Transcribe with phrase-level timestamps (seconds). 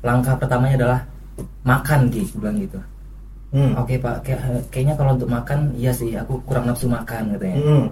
[0.00, 1.00] langkah pertamanya adalah
[1.62, 2.80] makan Ki aku bilang gitu
[3.50, 3.74] Hmm.
[3.74, 7.86] oke pak kayak- kayaknya kalau untuk makan iya sih aku kurang nafsu makan katanya Hmm.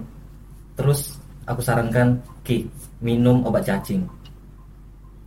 [0.73, 2.63] terus aku sarankan Ki
[2.99, 4.07] minum obat cacing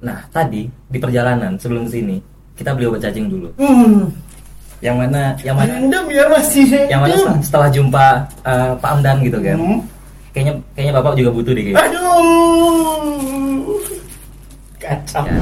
[0.00, 2.16] nah tadi di perjalanan sebelum sini
[2.56, 4.08] kita beli obat cacing dulu Hmm.
[4.80, 8.06] yang mana yang mana Anda biar masih yang mana setelah, setelah jumpa
[8.42, 9.78] uh, Pak Amdan gitu kan Hmm.
[10.32, 11.84] kayaknya kayaknya bapak juga butuh deh kayaknya.
[11.92, 13.76] Aduh.
[14.80, 15.22] Kacau.
[15.28, 15.36] Ya.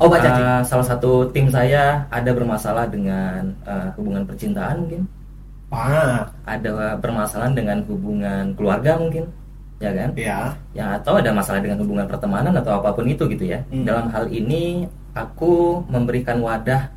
[0.00, 0.44] Obat cacing.
[0.48, 5.04] Uh, salah satu tim saya ada bermasalah dengan uh, hubungan percintaan mungkin,
[5.70, 9.30] Ah, ada permasalahan dengan hubungan keluarga mungkin,
[9.78, 10.10] ya kan?
[10.18, 10.38] ya.
[10.74, 13.62] Ya atau ada masalah dengan hubungan pertemanan atau apa pun itu gitu ya.
[13.70, 13.86] Hmm.
[13.86, 14.82] Dalam hal ini
[15.14, 16.90] aku memberikan wadah,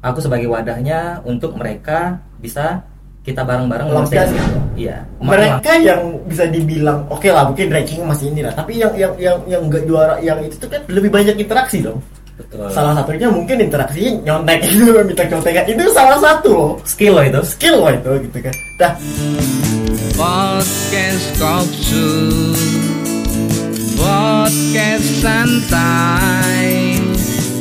[0.00, 2.80] aku sebagai wadahnya untuk mereka bisa
[3.24, 4.36] kita bareng-bareng Melampiaskan.
[4.36, 4.60] menyelesaikan itu.
[4.80, 4.96] Iya.
[5.20, 9.36] Mereka yang bisa dibilang oke lah mungkin ranking masih ini lah, tapi yang yang yang
[9.44, 12.00] yang enggak juara yang itu tuh kan lebih banyak interaksi dong.
[12.34, 12.66] Betul.
[12.74, 16.72] Salah satunya mungkin interaksi nyontek itu minta contekan itu salah satu loh.
[16.82, 17.40] skill loh itu.
[17.46, 18.54] Skill loh itu gitu kan.
[18.78, 18.92] Dah.
[20.14, 22.60] Podcast Kopsus
[23.98, 26.94] Podcast santai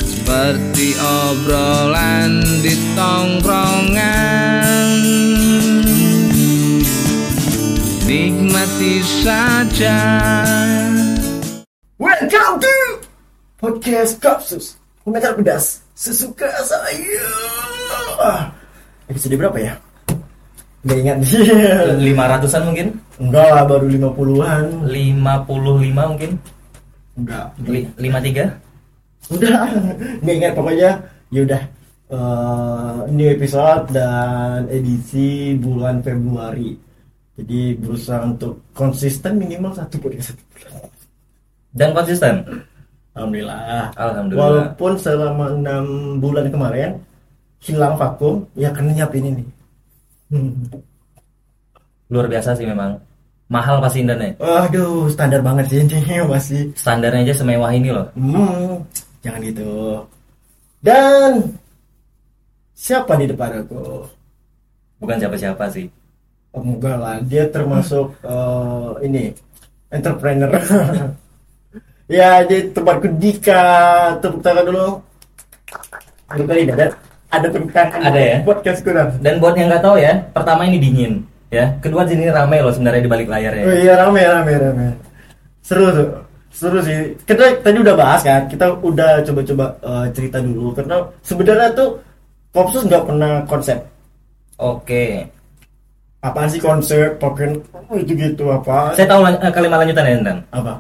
[0.06, 4.90] Seperti obrolan di tongkrongan
[8.06, 9.98] Nikmati saja
[11.98, 13.13] Welcome to
[13.64, 14.76] podcast Kapsus.
[15.08, 17.28] Komentar pedas sesuka saya.
[18.20, 18.52] Ah,
[19.08, 19.74] Episode berapa ya?
[20.84, 21.18] Gak ingat
[22.08, 24.64] lima ratusan mungkin Enggak lah baru 50-an.
[24.92, 26.32] 55 mungkin
[27.16, 27.46] Enggak.
[27.64, 29.64] Li- 53 Udah
[30.24, 30.92] nggak ingat pokoknya.
[31.32, 31.62] Ya udah.
[32.14, 36.76] Eh, ini episode dan edisi bulan Februari.
[37.40, 40.72] Jadi berusaha untuk konsisten minimal satu podcast satu bulan.
[41.74, 42.34] dan konsisten
[43.14, 43.94] Alhamdulillah.
[43.94, 44.42] Alhamdulillah
[44.74, 45.86] Walaupun selama enam
[46.18, 46.98] bulan kemarin
[47.62, 49.44] hilang vakum, ya karena nyiapin ini.
[50.28, 50.66] Hmm.
[52.10, 52.98] luar biasa sih memang
[53.48, 56.62] mahal pasti Indannya Aduh, standar banget sih ini masih.
[56.74, 58.82] standarnya aja semewah ini loh Hmm,
[59.22, 60.02] jangan gitu.
[60.78, 61.54] Dan
[62.74, 64.10] siapa di depan aku?
[64.98, 65.86] bukan siapa-siapa sih
[66.50, 69.34] Oh, enggak lah, dia termasuk eh, ini
[69.90, 70.50] entrepreneur.
[72.14, 73.64] ya, jadi tempatku Dika.
[74.22, 74.88] Tepuk tangan dulu.
[76.30, 76.86] Tepuk kali ada
[77.34, 78.00] ada tepuk tangan.
[78.00, 78.38] Ada ya?
[78.46, 79.08] Podcastku dah.
[79.20, 81.14] dan buat yang nggak tahu ya pertama ini dingin
[81.50, 84.88] ya kedua sini ramai loh sebenarnya di balik layar ya Oh iya rame rame rame.
[85.62, 86.10] Seru tuh.
[86.54, 87.14] Seru sih.
[87.26, 88.46] Kita tadi udah bahas kan.
[88.46, 91.90] Kita udah coba-coba eh, cerita dulu karena sebenarnya tuh
[92.54, 93.82] Popsus nggak pernah konsep.
[94.62, 95.06] oke
[96.24, 97.18] Apaan sih konsep?
[97.20, 98.94] Token oh, itu gitu apa?
[98.96, 100.74] saya tahu lan- eh, kalimat lanjutan ya Apa?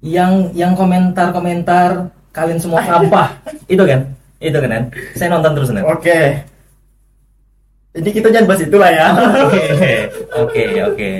[0.00, 3.28] Yang yang komentar-komentar kalian semua sampah
[3.66, 4.00] itu kan
[4.40, 4.84] itu kan Dan?
[5.12, 6.20] saya nonton terus Oke.
[7.90, 9.06] Jadi kita jangan bahas itulah ya.
[9.44, 9.64] oke
[10.32, 11.10] oke oke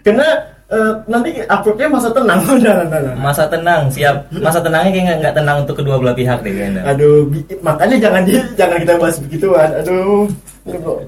[0.00, 0.26] Karena
[0.66, 2.40] eh, nanti uploadnya masa tenang.
[2.42, 3.14] Udah, udah, udah.
[3.14, 7.28] masa tenang siap masa tenangnya kayak nggak- tenang untuk kedua belah pihak deh kayaknya Aduh,
[7.60, 9.70] makanya jangan di, jangan kita bahas begituan.
[9.76, 10.24] Aduh.
[10.66, 10.98] Aduh.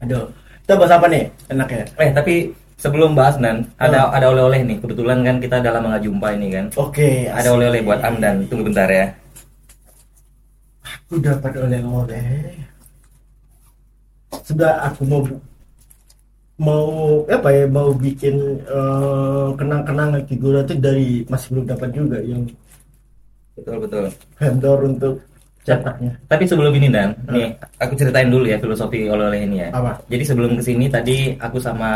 [0.00, 0.24] Aduh.
[0.64, 1.24] Kita bahas apa nih?
[1.46, 1.84] Enaknya.
[2.00, 2.34] eh tapi
[2.84, 4.76] sebelum bahas Nan ada ada oleh-oleh nih.
[4.84, 6.66] Kebetulan kan kita dalam nggak jumpa ini kan?
[6.76, 7.32] Oke.
[7.32, 8.44] ada oleh-oleh buat Amdan.
[8.52, 9.08] Tunggu bentar ya.
[10.84, 12.60] Aku dapat oleh-oleh.
[14.44, 15.24] Sudah aku mau
[16.54, 16.86] mau
[17.26, 22.46] apa ya mau bikin eh, kenang-kenangan figura itu dari masih belum dapat juga yang
[23.58, 24.04] betul betul.
[24.38, 25.14] vendor untuk
[25.64, 26.12] cetaknya.
[26.28, 27.48] Tapi sebelum ini Dan, nih
[27.80, 29.68] aku ceritain dulu ya filosofi oleh-oleh ini ya.
[29.72, 29.96] Apa?
[30.12, 31.90] Jadi sebelum ke sini tadi aku sama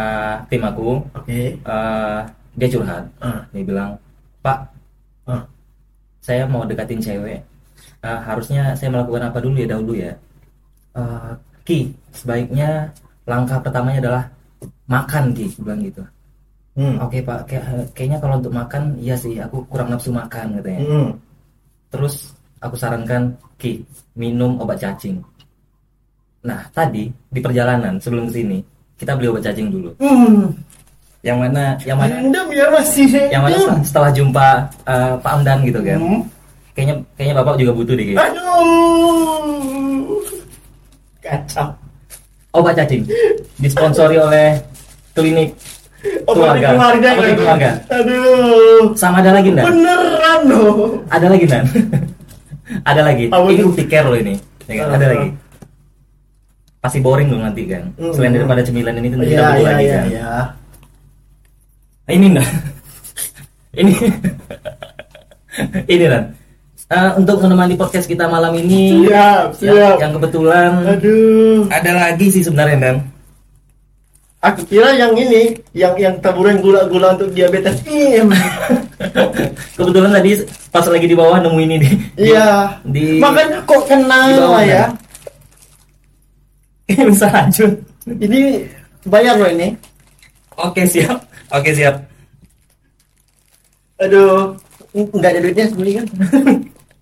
[0.49, 1.53] tim aku, Oke.
[1.55, 2.21] eh,
[2.59, 3.45] dia curhat, Ah.
[3.53, 3.93] dia bilang,
[4.41, 4.59] Pak,
[5.29, 5.45] Ah.
[6.19, 7.39] saya mau deketin cewek,
[7.99, 10.15] Eh, harusnya saya melakukan apa dulu ya dahulu ya?
[10.95, 11.33] Eh,
[11.67, 12.87] Ki, sebaiknya
[13.27, 14.25] langkah pertamanya adalah
[14.87, 16.07] makan Ki, bilang gitu.
[16.79, 16.95] Hmm.
[17.03, 20.81] Oke Pak, kayak- kayaknya kalau untuk makan, iya sih, aku kurang nafsu makan katanya.
[20.87, 21.11] Hmm.
[21.91, 23.83] Terus aku sarankan Ki
[24.15, 25.19] minum obat cacing.
[26.47, 28.59] Nah tadi di perjalanan sebelum ke sini
[28.95, 29.91] kita beli obat cacing dulu.
[29.99, 30.55] Hmm.
[31.27, 34.47] Yang mana yang mana Anda biar masih yang mana setelah, setelah jumpa
[34.87, 35.99] eh, Pak Amdan gitu kan.
[35.99, 36.23] Hmm.
[36.79, 38.23] Kayaknya kayaknya bapak juga butuh deh kayaknya.
[38.31, 40.23] Aduh.
[41.19, 41.69] Kacau.
[42.55, 43.03] Obat cacing
[43.59, 44.57] disponsori oleh
[45.13, 45.59] klinik
[46.31, 46.69] Obat di keluarga.
[46.71, 47.09] keluarga.
[47.11, 47.71] Obat di keluarga.
[47.91, 48.83] Aduh.
[48.95, 49.67] Sama ada lagi enggak?
[49.67, 51.03] Beneran loh.
[51.11, 51.65] Ada lagi enggak?
[52.85, 53.25] Ada lagi.
[53.33, 54.35] Apa ini pikir loh ini.
[54.69, 55.01] Ya kan?
[55.01, 55.29] Ada lagi.
[56.79, 57.91] Pasti boring dong nanti kan.
[57.97, 58.13] Hmm.
[58.15, 60.05] Selain daripada cemilan ini tentu kita butuh lagi iya kan.
[60.07, 60.33] iya.
[62.09, 62.49] Nah, ini enggak.
[63.81, 63.93] ini
[65.93, 66.25] ini kan.
[66.89, 69.97] Eh, untuk menemani podcast kita malam ini Siap, yang, siap.
[70.01, 71.69] yang kebetulan Aduh.
[71.69, 72.97] ada lagi sih sebenarnya dan
[74.39, 77.83] Aku kira yang ini, yang yang taburan gula-gula untuk diabetes.
[77.91, 78.31] Im.
[79.79, 80.31] kebetulan tadi
[80.69, 82.79] pas lagi di bawah nemu ini di Iya.
[82.85, 84.85] di Makanya kok di kenal bawah, ya?
[87.09, 87.73] bisa lanjut
[88.09, 88.65] Ini
[89.05, 89.77] bayar loh ini.
[90.57, 91.19] oke siap
[91.51, 91.95] oke siap
[93.99, 94.55] Aduh,
[94.95, 96.07] nggak ada duitnya sembunyi kan?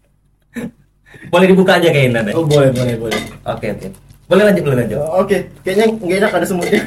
[1.32, 2.32] boleh dibuka aja kayaknya ya?
[2.32, 3.20] Oh boleh, boleh, boleh.
[3.44, 3.88] oke oke
[4.26, 6.82] boleh lanjut boleh lanjut Oke, kayaknya nggak enak ada semutnya.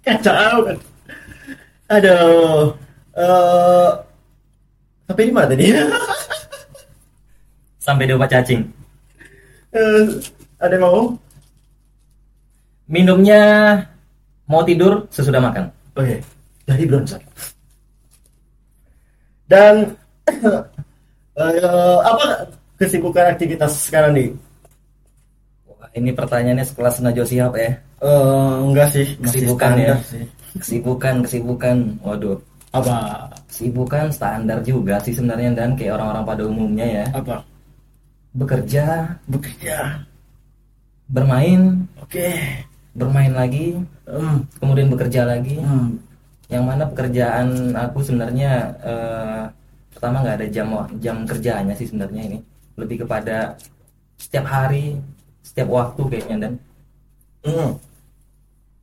[0.00, 0.76] Kacau kan.
[1.90, 2.72] Aduh.
[3.18, 3.88] Eh
[5.04, 5.64] sampai di mana tadi?
[7.84, 8.62] sampai di obat cacing
[9.68, 10.02] Eh,
[10.56, 11.00] ada yang mau?
[12.88, 13.42] minumnya
[14.48, 16.22] mau tidur sesudah makan Oke,
[16.64, 17.04] jadi belum.
[19.44, 19.74] Dan
[21.42, 22.46] eh, apa
[22.78, 24.28] kesibukan aktivitas sekarang nih?
[25.66, 29.94] Wah, ini pertanyaannya sekelas Najwa Shihab ya Eh, enggak sih, masih Kesibukan ya?
[30.06, 30.22] sih.
[30.54, 32.38] kesibukan kesibukan waduh
[32.68, 33.26] Apa?
[33.48, 37.40] kesibukan standar juga sih sebenarnya dan kayak orang-orang pada umumnya ya Apa?
[38.30, 40.04] bekerja Bekerja.
[41.06, 42.28] bermain Oke.
[42.92, 43.72] bermain lagi
[44.04, 44.40] Hmm.
[44.56, 45.96] kemudian bekerja lagi Hmm.
[46.48, 48.50] yang mana pekerjaan aku sebenarnya
[48.80, 49.42] eh,
[49.92, 50.68] pertama nggak ada jam
[50.98, 52.38] jam kerjanya sih sebenarnya ini
[52.76, 53.56] lebih kepada
[54.16, 54.96] setiap hari
[55.40, 56.52] setiap waktu kayaknya dan
[57.40, 57.70] Hmm.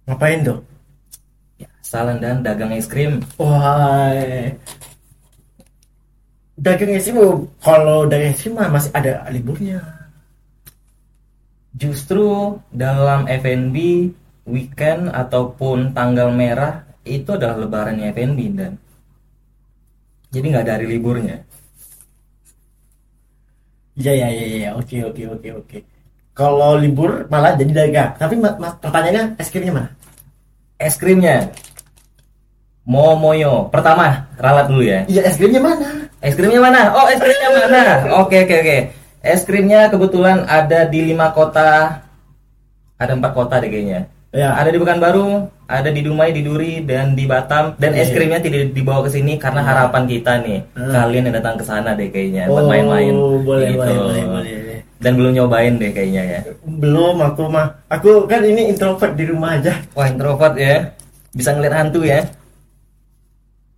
[0.06, 0.58] Ngapain tuh?
[1.86, 4.10] Ya salah dan dagang es krim Wah.
[6.56, 9.80] Dagang es krim, kalau dagang es krim mah masih ada liburnya.
[11.76, 14.10] justru dalam F&B
[14.48, 18.80] weekend ataupun tanggal merah itu adalah lebarannya F&B dan
[20.34, 21.44] jadi nggak ada hari liburnya
[23.96, 25.78] Iya iya iya iya oke oke oke oke.
[26.36, 28.12] Kalau libur malah jadi dagang.
[28.20, 29.90] Tapi mas pertanyaannya es krimnya mana?
[30.80, 31.52] es krimnya
[32.86, 36.06] Momoyo pertama ralat dulu ya Iya es krimnya mana?
[36.22, 36.94] Es krimnya mana?
[36.94, 37.82] Oh, es krimnya mana?
[38.22, 38.78] Oke, oke, oke.
[39.22, 42.02] Es krimnya kebetulan ada di lima kota.
[42.98, 44.10] Ada empat kota deh kayaknya.
[44.34, 44.54] Ya.
[44.54, 47.78] Ada di Pekanbaru, ada di Dumai, di Duri, dan di Batam.
[47.78, 48.16] Dan es Iya.
[48.18, 50.92] krimnya tidak dibawa ke sini karena harapan kita nih, Hmm.
[50.92, 53.14] kalian yang datang ke sana deh kayaknya buat Oh, main-main.
[53.46, 53.80] boleh, Gitu.
[53.80, 54.80] boleh, boleh, boleh.
[54.98, 56.40] Dan belum nyobain deh kayaknya ya.
[56.66, 57.70] Belum aku mah.
[57.88, 59.78] Aku kan ini introvert di rumah aja.
[59.94, 60.90] Wah, introvert ya.
[61.32, 62.26] Bisa ngeliat hantu ya.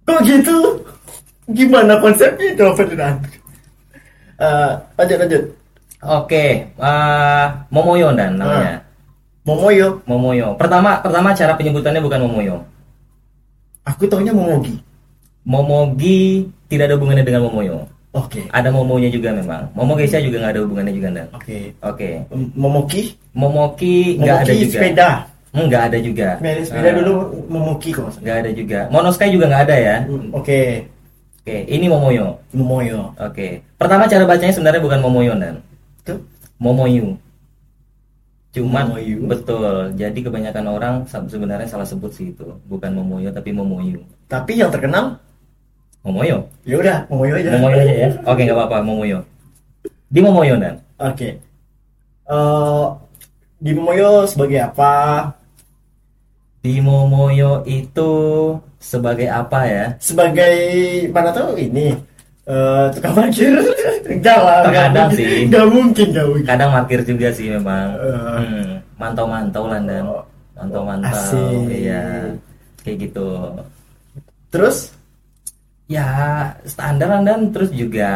[0.07, 0.57] Kok gitu?
[1.51, 3.29] Gimana konsepnya introvert dan hantu?
[4.37, 5.43] Eh, lanjut lanjut.
[5.97, 8.79] Oke, eh, Momoyo dan namanya.
[9.43, 9.99] Momoyo.
[10.05, 10.47] Momoyo.
[10.59, 12.55] Pertama, pertama cara penyebutannya bukan Momoyo.
[13.83, 14.75] Aku taunya Momogi.
[15.47, 17.87] Momogi tidak ada hubungannya dengan Momoyo.
[18.11, 18.43] Oke.
[18.51, 19.71] Ada Momonya juga memang.
[19.71, 21.27] Momo Geisha juga nggak ada hubungannya juga dan.
[21.31, 21.71] Oke.
[21.79, 22.09] Oke.
[22.33, 23.15] M- Momoki.
[23.31, 24.73] Momoki nggak ada Momoki juga.
[24.73, 25.09] sepeda.
[25.65, 26.29] Nggak ada juga.
[26.37, 27.13] Sepeda, sepeda Ah, dulu
[27.49, 28.13] Momoki kok.
[28.21, 28.79] Nggak ada juga.
[28.93, 29.95] Monosky juga nggak ada ya.
[30.05, 30.85] Hmm, Oke.
[31.41, 31.55] Oke.
[31.65, 32.37] Ini Momoyo.
[32.53, 33.15] Momoyo.
[33.17, 33.65] Oke.
[33.75, 35.55] Pertama cara bacanya sebenarnya bukan Momoyo dan.
[36.05, 36.19] Tuh.
[36.61, 37.17] Momoyu.
[38.53, 39.17] Cuman Momoyu.
[39.25, 39.93] betul.
[39.95, 42.45] Jadi kebanyakan orang sebenarnya salah sebut sih itu.
[42.67, 44.03] Bukan Momoyo tapi Momoyu.
[44.27, 45.17] Tapi yang terkenal
[46.03, 46.47] Momoyo.
[46.63, 47.49] ya udah Momoyo aja.
[47.55, 48.09] Momoyo aja ya.
[48.25, 49.19] Oke nggak apa-apa Momoyo.
[50.07, 50.79] Di Momoyo dan.
[50.97, 51.39] Oke.
[52.27, 52.85] Eh,
[53.59, 54.91] di Momoyo sebagai apa?
[56.67, 58.11] Di Momoyo itu
[58.83, 59.85] sebagai apa ya?
[60.03, 60.51] Sebagai
[61.15, 61.95] mana tuh ini
[62.43, 63.55] eh tukang parkir.
[64.07, 65.47] Nggak Terkadang sih.
[65.47, 66.43] Nggak mungkin, nggak mungkin.
[66.47, 67.87] Kadang parkir juga sih memang.
[67.95, 68.39] Eh.
[68.43, 68.67] Hmm,
[68.99, 70.23] mantau-mantau lah dan Oh,
[70.59, 71.11] mantau-mantau.
[71.11, 71.67] asik.
[71.71, 72.03] Iya.
[72.83, 73.27] Kayak gitu.
[74.51, 74.91] Terus
[75.87, 76.03] Ya
[76.67, 78.11] standar lah, dan terus juga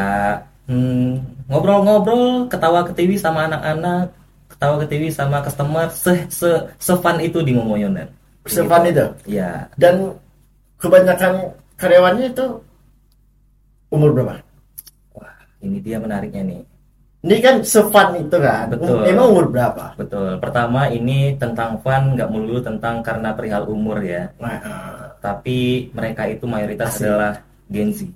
[0.67, 4.11] hmm, ngobrol-ngobrol, ketawa ke TV sama anak-anak,
[4.51, 8.11] ketawa ke TV sama customer, se se sefun itu di Momoyo dan.
[8.49, 9.05] Sefun itu?
[9.37, 9.69] Iya.
[9.77, 10.17] dan
[10.81, 12.45] kebanyakan karyawannya itu
[13.93, 14.41] umur berapa?
[15.13, 16.61] Wah, ini dia menariknya nih.
[17.21, 18.65] Ini kan sefun itu kan.
[18.73, 19.05] Betul.
[19.05, 19.93] Emang umur berapa?
[19.93, 20.41] Betul.
[20.41, 24.25] Pertama ini tentang fun, nggak melulu tentang karena perihal umur ya.
[24.41, 27.05] Nah, eh, Tapi mereka itu mayoritas Asik.
[27.05, 27.37] adalah
[27.69, 28.09] Gen Z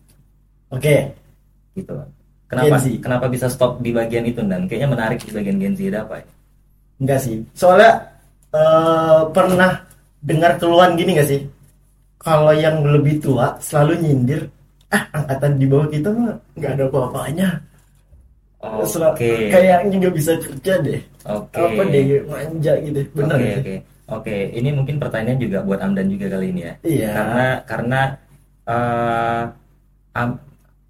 [0.74, 1.14] Oke.
[1.78, 1.94] gitu.
[2.50, 2.82] Kenapa?
[2.82, 6.18] Kenapa bisa stop di bagian itu dan kayaknya menarik di bagian Gen Z ada apa
[6.18, 6.26] ya?
[6.98, 7.46] Enggak sih.
[7.54, 8.10] Soalnya
[8.58, 9.85] eh, pernah
[10.26, 11.42] dengar keluhan gini gak sih?
[12.18, 14.42] Kalau yang lebih tua selalu nyindir,
[14.90, 17.50] ah angkatan di bawah kita mah nggak ada apa-apanya.
[18.66, 19.54] Oke.
[19.54, 21.02] Kayaknya nggak bisa kerja deh.
[21.30, 21.62] Oke.
[21.62, 23.00] Apa deh manja gitu.
[23.14, 23.56] Bener Oke, sih?
[23.62, 23.76] oke.
[24.06, 26.74] Oke, ini mungkin pertanyaan juga buat Amdan juga kali ini ya.
[26.82, 27.10] Iya.
[27.14, 28.02] Karena karena
[28.66, 29.44] eh,
[30.18, 30.42] Am-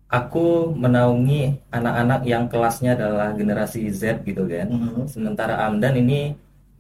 [0.08, 4.68] aku menaungi anak-anak yang kelasnya adalah generasi Z gitu kan.
[4.72, 5.12] Mhm.
[5.12, 6.32] Sementara Amdan ini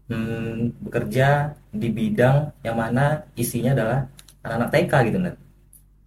[0.07, 1.27] hmm, bekerja
[1.69, 3.99] di bidang yang mana isinya adalah
[4.41, 5.33] anak-anak TK gitu kan.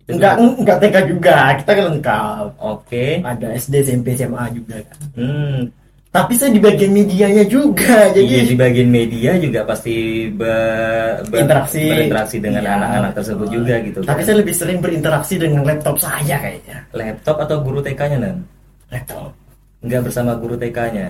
[0.01, 2.45] Itu Enggak, enggak TK juga, kita kan lengkap.
[2.57, 3.07] Oke.
[3.21, 4.99] Ada SD, SMP, SMA juga kan.
[5.15, 5.61] Hmm,
[6.09, 11.37] Tapi saya di bagian medianya juga, Iya jadi di bagian media juga pasti be- be-
[11.39, 11.85] Interaksi.
[11.85, 12.73] berinteraksi dengan Iya.
[12.75, 14.25] anak-anak tersebut juga gitu Tapi kan.
[14.25, 16.81] saya lebih sering berinteraksi dengan laptop saya kayaknya.
[16.97, 18.41] Laptop atau guru TK-nya dan
[18.89, 19.37] Laptop,
[19.81, 21.09] nggak bersama guru TK-nya.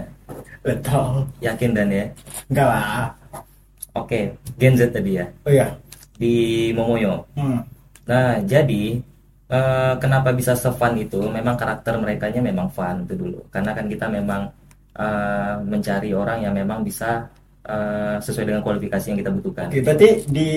[0.61, 1.25] laptop.
[1.41, 2.05] Yakin dan ya.
[2.51, 3.09] Enggak lah.
[3.97, 5.73] Oke, Gen Z tadi ya Oh iya.
[6.15, 6.35] di
[6.71, 7.25] Momoyo.
[7.35, 7.63] Hmm.
[8.05, 9.01] Nah, jadi
[9.49, 11.19] eh, kenapa bisa se-fun itu?
[11.25, 13.41] Memang karakter merekanya memang fun itu dulu.
[13.49, 14.51] Karena kan kita memang
[14.95, 17.25] eh, mencari orang yang memang bisa
[17.65, 19.67] eh, sesuai dengan kualifikasi yang kita butuhkan.
[19.73, 20.49] Oke, berarti di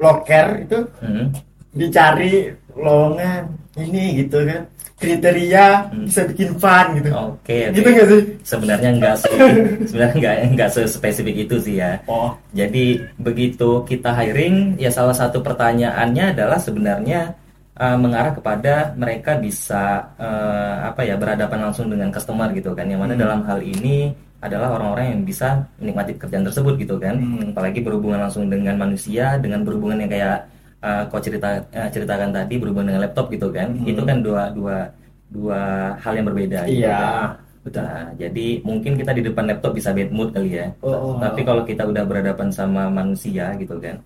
[0.00, 1.26] loker itu Hmm.
[1.70, 3.44] dicari lowongan
[3.76, 4.62] ini gitu kan.
[5.00, 6.04] Kriteria Hmm.
[6.04, 7.08] bisa bikin fun gitu.
[7.08, 7.74] Oke, oke.
[7.74, 8.22] Gitu nggak sih?
[8.44, 9.32] sebenarnya enggak sih
[9.88, 12.36] sebenarnya enggak enggak sespesifik itu sih ya Oh.
[12.52, 17.32] jadi begitu kita hiring ya salah satu pertanyaannya adalah sebenarnya
[17.74, 23.00] uh, mengarah kepada mereka bisa uh, apa ya berhadapan langsung dengan customer gitu kan yang
[23.00, 23.22] mana Hmm.
[23.24, 27.56] dalam hal ini adalah orang-orang yang bisa menikmati pekerjaan tersebut gitu kan Hmm.
[27.56, 30.38] apalagi berhubungan langsung dengan manusia dengan berhubungan yang kayak
[30.80, 33.86] uh, kau cerita uh, ceritakan tadi berhubungan dengan laptop gitu kan Hmm.
[33.86, 34.76] itu kan dua dua
[35.30, 35.60] dua
[35.96, 36.98] hal yang berbeda gitu Iya.
[36.98, 37.28] kan.
[37.60, 40.72] Nah, jadi mungkin kita di depan laptop bisa bad mood kali ya.
[40.80, 41.14] Oh, oh.
[41.20, 44.00] Tapi kalau kita udah berhadapan sama manusia gitu kan,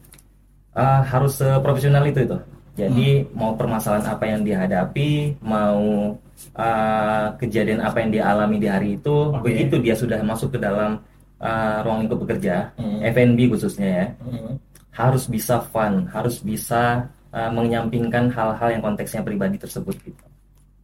[0.74, 2.34] ah, harus seprofesional itu itu.
[2.74, 6.12] Jadi mau permasalahan apa yang dihadapi, mau
[6.58, 9.46] ah, kejadian apa yang dialami di hari itu, Oke.
[9.48, 10.98] begitu dia sudah masuk ke dalam
[11.38, 13.06] ah, ruang lingkup bekerja, Hmm.
[13.06, 14.52] F&B khususnya ya, Hmm.
[14.94, 17.02] Harus bisa fun, harus bisa
[17.34, 20.24] ah, menyampingkan hal-hal yang konteksnya pribadi tersebut gitu.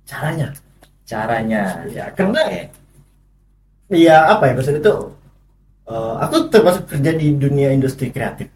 [0.04, 0.50] Caranya.
[1.06, 2.38] Caranya, Ya, karena
[3.90, 4.94] Iya apa ya maksudnya itu
[5.90, 8.46] eh, aku termasuk kerja di dunia industri kreatif.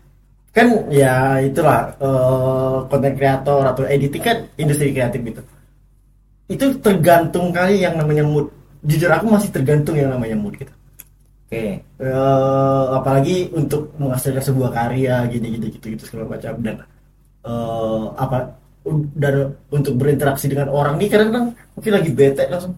[0.55, 5.43] Kan ya itulah eh, konten kreator atau editing kan industri kreatif gitu.
[6.47, 8.47] Itu tergantung kali yang namanya mood.
[8.87, 10.71] Jujur aku masih tergantung yang namanya mood gitu
[11.55, 11.65] oke.
[12.03, 16.77] Eh, apalagi untuk menghasilkan sebuah karya gini gini gitu gitu segala macam dan
[17.47, 18.37] eh, apa
[19.17, 19.35] dan
[19.73, 22.75] untuk berinteraksi dengan orang nih kadang-kadang mungkin lagi bete langsung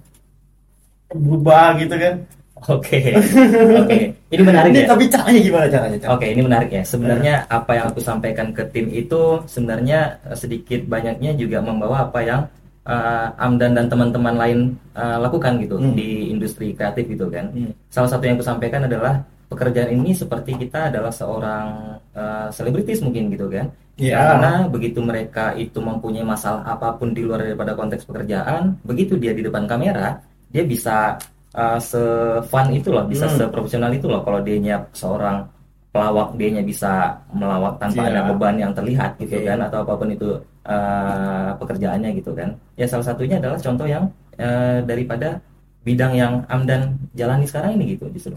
[1.10, 2.14] berubah gitu kan
[2.56, 3.98] Oke, oke.
[4.32, 4.96] Ini menarik Ini ya.
[4.96, 5.98] tapi caranya gimana caranya?
[6.00, 6.10] Cara?
[6.16, 6.82] Oke, ini menarik ya.
[6.88, 12.24] Sebenarnya apa yang aku sampaikan ke tim itu sebenarnya eh, sedikit banyaknya juga membawa apa
[12.24, 12.40] yang
[12.86, 14.58] eh, Amdan dan teman-teman lain
[14.94, 15.92] eh, lakukan gitu Hmm.
[15.92, 17.50] di industri kreatif gitu kan.
[17.50, 17.72] Hmm.
[17.90, 21.66] Salah satu yang aku sampaikan adalah pekerjaan ini seperti kita adalah seorang
[22.14, 23.66] eh, selebritis mungkin gitu kan.
[23.96, 24.16] Iya.
[24.20, 29.32] Karena begitu mereka itu mempunyai masalah apa pun di luar daripada konteks pekerjaan, begitu dia
[29.32, 30.20] di depan kamera,
[30.52, 31.16] dia bisa
[31.56, 33.40] uh, se-fun itu loh, bisa Hmm.
[33.40, 34.20] seprofesional itu loh.
[34.20, 35.48] Kalau dia seorang
[35.96, 38.08] pelawak, dia bisa melawak tanpa Iya.
[38.12, 39.48] ada beban yang terlihat gitu Oke.
[39.48, 40.28] kan, atau apa pun itu
[40.66, 42.58] uh, pekerjaannya gitu kan.
[42.74, 45.40] Ya salah satunya adalah contoh yang uh, daripada
[45.86, 48.34] bidang yang Amdan jalani sekarang ini gitu justru.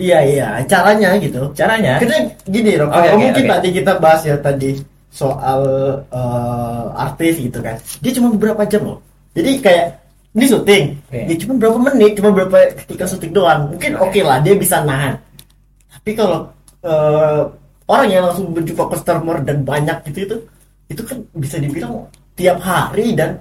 [0.00, 1.52] Iya iya caranya gitu.
[1.52, 3.52] Caranya, Karena gini loh, kalau oke, mungkin oke.
[3.58, 4.70] tadi kita bahas ya tadi
[5.12, 5.60] soal
[6.08, 8.98] eh, artis gitu kan, dia cuma beberapa jam loh.
[9.36, 9.86] Jadi kayak
[10.32, 11.20] ini syuting, Oke.
[11.28, 13.68] ya cuma berapa menit, cuma berapa ketika syuting doang.
[13.68, 15.20] Mungkin oke lah dia bisa nahan.
[15.92, 16.48] Tapi kalau
[16.80, 17.42] eh,
[17.84, 20.36] orang yang langsung berjumpa customer dan banyak gitu itu,
[20.92, 22.04] itu kan bisa dibilang
[22.36, 23.34] tiap hari dan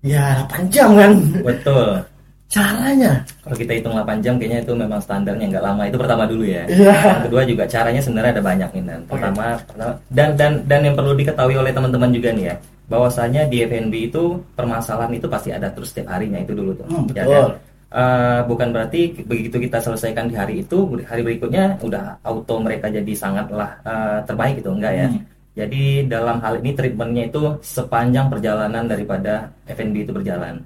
[0.00, 1.12] ya 8 jam kan.
[1.42, 1.98] betul.
[2.44, 3.18] Caranya.
[3.42, 5.82] Kalau kita hitung 8 jam kayaknya itu memang standarnya nggak lama.
[5.90, 6.62] Itu pertama dulu ya.
[6.70, 6.94] Iya.
[6.94, 8.82] Yang kedua juga caranya sebenarnya ada banyak nih.
[8.84, 13.42] Dan pertama, pertama dan dan dan yang perlu diketahui oleh teman-teman juga nih ya, bahwasanya
[13.50, 16.86] di F&B itu permasalahan itu pasti ada terus setiap harinya itu dulu tuh.
[16.86, 17.34] Hmm, Ya betul.
[17.34, 17.50] kan?
[17.94, 23.12] Eh, bukan berarti begitu kita selesaikan di hari itu, hari berikutnya udah auto mereka jadi
[23.14, 25.06] sangatlah eh, terbaik gitu enggak ya.
[25.10, 25.22] Hmm.
[25.54, 30.58] Jadi dalam hal ini treatmentnya itu sepanjang perjalanan daripada F&B itu berjalan.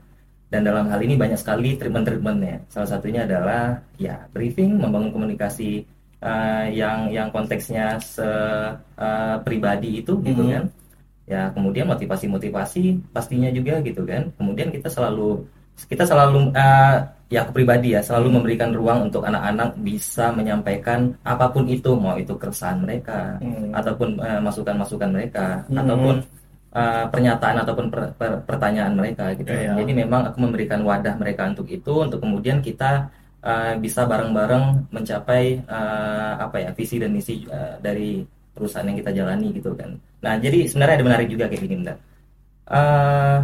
[0.48, 2.64] Dan dalam hal ini banyak sekali treatment-treatmentnya.
[2.72, 5.84] Salah satunya adalah ya briefing, membangun komunikasi
[6.18, 8.24] eh, yang yang konteksnya se
[8.98, 10.50] eh, pribadi itu gitu Mhm.
[10.56, 10.64] kan.
[11.28, 14.32] Ya kemudian motivasi-motivasi pastinya juga gitu kan.
[14.40, 15.44] Kemudian kita selalu
[15.84, 16.96] kita selalu eh,
[17.28, 22.16] ya aku pribadi ya selalu memberikan ruang untuk anak-anak bisa menyampaikan apa pun itu mau
[22.16, 23.68] itu keresahan mereka Hmm.
[23.76, 25.80] ataupun eh, masukan-masukan mereka Hmm.
[25.84, 26.16] ataupun
[26.72, 29.52] uh, pernyataan ataupun per- per- pertanyaan mereka gitu.
[29.52, 29.76] Iya.
[29.76, 33.08] Jadi memang aku memberikan wadah mereka untuk itu untuk kemudian kita
[33.44, 39.10] uh, bisa bareng-bareng mencapai uh, apa ya visi dan misi uh, dari perusahaan yang kita
[39.14, 39.94] jalani gitu kan.
[40.24, 41.98] Nah jadi sebenarnya ada menarik juga kayak gini Mbak.
[42.68, 43.38] Uh,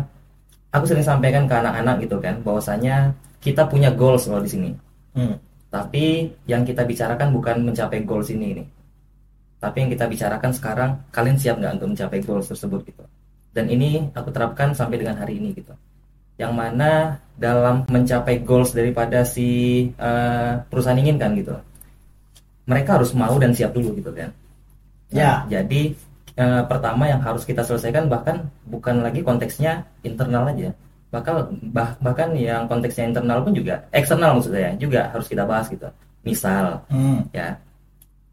[0.75, 3.15] aku sering sampaikan ke anak-anak gitu kan bahwasanya
[3.45, 4.71] kita punya goals loh di sini.
[5.15, 5.39] Hmm.
[5.71, 8.65] tapi yang kita bicarakan bukan mencapai goals ini ini.
[9.59, 13.05] Tapi yang kita bicarakan sekarang kalian siap nggak untuk mencapai goals tersebut gitu?
[13.55, 15.75] Dan ini aku terapkan sampai dengan hari ini gitu.
[16.39, 16.91] Yang mana
[17.35, 21.59] dalam mencapai goals daripada si eh, perusahaan inginkan gitu.
[22.71, 24.31] Mereka harus mau dan siap dulu gitu kan?
[25.11, 25.91] Nah, jadi
[26.39, 30.71] eh, pertama yang harus kita selesaikan bahkan bukan lagi konteksnya internal aja
[31.15, 31.37] bakal
[31.71, 35.87] bah- bahkan yang konteksnya internal pun juga eksternal maksud saya juga harus kita bahas gitu
[36.27, 37.23] misal Hmm.
[37.31, 37.55] ya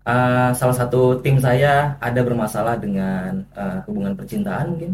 [0.03, 4.93] eh, salah satu tim saya ada bermasalah dengan eh, hubungan percintaan mungkin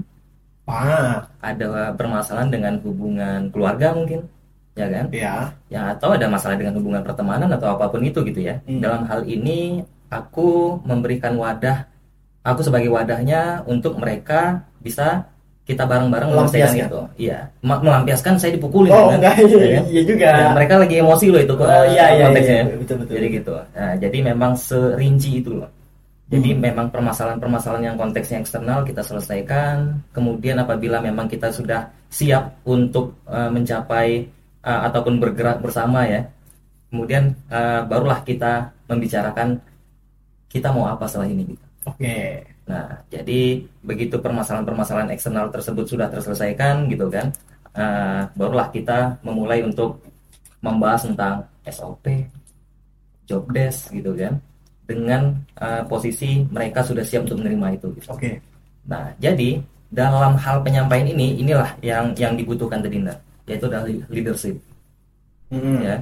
[0.68, 4.28] Ah, ada permasalahan dengan hubungan keluarga mungkin
[4.76, 5.36] ya kan ya.
[5.72, 8.84] ya atau ada masalah dengan hubungan pertemanan atau apa pun itu gitu ya Hmm.
[8.84, 9.80] dalam hal ini
[10.12, 11.88] aku memberikan wadah
[12.44, 15.24] aku sebagai wadahnya untuk mereka bisa
[15.68, 16.88] kita bareng-bareng menyelesaikan Melampiaskan.
[16.88, 19.86] itu iya Ma- melampiaskan saya dipukulin Oh, kan enggak, Ya iya, kan?
[19.92, 20.28] iya juga.
[20.32, 23.14] Dan mereka lagi emosi loh itu Oh, iya, iya, konteksnya iya, betul, betul.
[23.20, 25.70] jadi gitu nah, jadi memang serinci itu loh
[26.28, 26.60] jadi Hmm.
[26.60, 30.04] memang permasalahan-permasalahan yang konteksnya eksternal kita selesaikan.
[30.12, 34.28] Kemudian apabila memang kita sudah siap untuk eh, mencapai
[34.60, 36.28] eh, ataupun bergerak bersama ya,
[36.92, 39.56] kemudian eh, barulah kita membicarakan
[40.52, 41.48] kita mau apa setelah ini.
[41.48, 41.64] Gitu.
[41.88, 42.44] Oke.
[42.68, 47.32] Nah, jadi begitu permasalahan-permasalahan eksternal tersebut sudah terselesaikan gitu kan,
[47.72, 50.04] eh, barulah kita memulai untuk
[50.60, 52.28] membahas tentang SOP,
[53.24, 54.36] job desk gitu kan,
[54.84, 55.32] dengan
[55.64, 57.88] eh, posisi mereka sudah siap untuk menerima itu.
[57.96, 58.08] Gitu.
[58.12, 58.32] Oke.
[58.88, 63.16] Nah, jadi dalam hal penyampaian ini, inilah yang yang dibutuhkan tadi Nda,
[63.48, 64.60] yaitu adalah leadership.
[65.48, 65.80] Hmm.
[65.80, 65.96] Ya,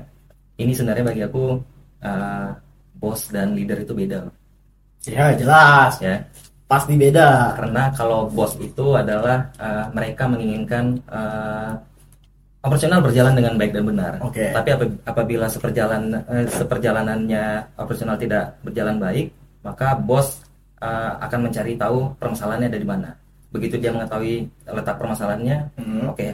[0.57, 1.61] ini sebenarnya bagi aku
[2.01, 2.49] eh,
[2.97, 4.25] bos dan leader itu beda,
[5.05, 6.01] Ya, jelas.
[6.01, 6.17] ya.
[6.65, 7.53] Pasti beda.
[7.53, 11.77] karena kalau bos itu adalah uh, mereka menginginkan uh,
[12.65, 14.13] operasional berjalan dengan baik dan benar.
[14.25, 14.49] Oke.
[14.49, 19.29] Tapi ap- apabila seperjalan eh, seperjalanannya operasional tidak berjalan baik,
[19.61, 20.41] maka bos
[20.81, 23.09] uh, akan mencari tahu permasalahannya ada di mana.
[23.53, 26.09] Begitu dia mengetahui letak permasalahannya, Hmm.
[26.09, 26.27] oke,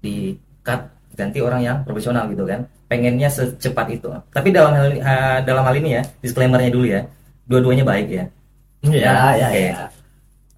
[0.00, 0.32] di
[0.64, 0.80] cut
[1.12, 2.64] ganti orang yang profesional gitu kan.
[2.88, 4.08] Pengennya secepat itu.
[4.32, 7.04] Tapi dalam hal uh, dalam hal ini ya, disclaimernya dulu ya,
[7.44, 8.24] dua-duanya baik ya.
[8.82, 9.62] Ya, ya, oke.
[9.62, 9.86] ya.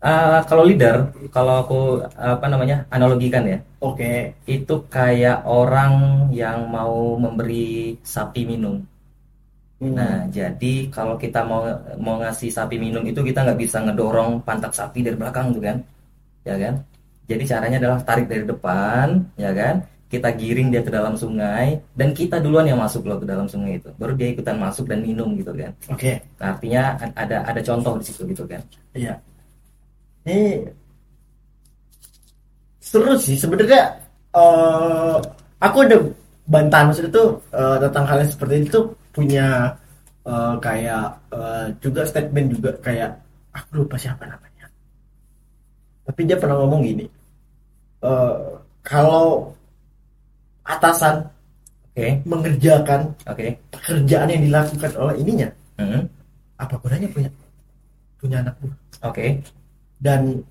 [0.04, 1.80] Uh, kalau leader, kalau aku
[2.12, 4.36] apa namanya analogikan ya, Oke.
[4.44, 8.84] itu kayak orang yang mau memberi sapi minum.
[9.80, 9.96] Hmm.
[9.96, 11.64] Nah, jadi kalau kita mau
[11.96, 15.76] mau ngasih sapi minum itu kita nggak bisa ngedorong pantat sapi dari belakang tuh kan,
[16.44, 16.74] ya kan?
[17.24, 19.88] Jadi caranya adalah tarik dari depan, ya kan?
[20.14, 23.82] Kita giring dia ke dalam sungai dan kita duluan yang masuk loh ke dalam sungai
[23.82, 23.90] itu.
[23.98, 25.72] Baru dia ikutan masuk dan minum gitu kan.
[25.90, 26.12] Oke.
[26.38, 26.82] Nah, artinya
[27.18, 28.62] ada ada contoh di situ gitu kan.
[28.94, 29.14] Iya.
[30.24, 30.40] Ini
[32.78, 33.82] seru sih sebenarnya.
[34.34, 35.16] eh
[35.62, 35.96] aku ada
[36.50, 38.78] bantahan maksudnya tuh eh, tentang hal yang seperti itu
[39.14, 39.46] punya
[40.26, 43.10] eh, kayak eh, juga statement juga kayak
[43.54, 44.66] aku lupa siapa namanya.
[46.04, 47.06] Tapi dia pernah ngomong gini.
[48.04, 48.36] eh,
[48.84, 49.54] kalau
[50.64, 51.24] atasan
[51.94, 53.46] Oke, mengerjakan oke.
[53.70, 55.48] pekerjaan yang dilakukan oleh ininya,
[55.78, 56.00] Mhm.
[56.58, 57.30] apa gunanya punya
[58.18, 58.76] punya anak buah?
[59.06, 59.38] Oke.
[60.02, 60.42] dan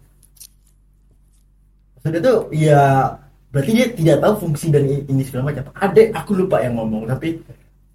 [2.00, 3.06] maksudnya tuh ya
[3.52, 7.38] berarti dia tidak tahu fungsi dan ini segala macam ada aku lupa yang ngomong tapi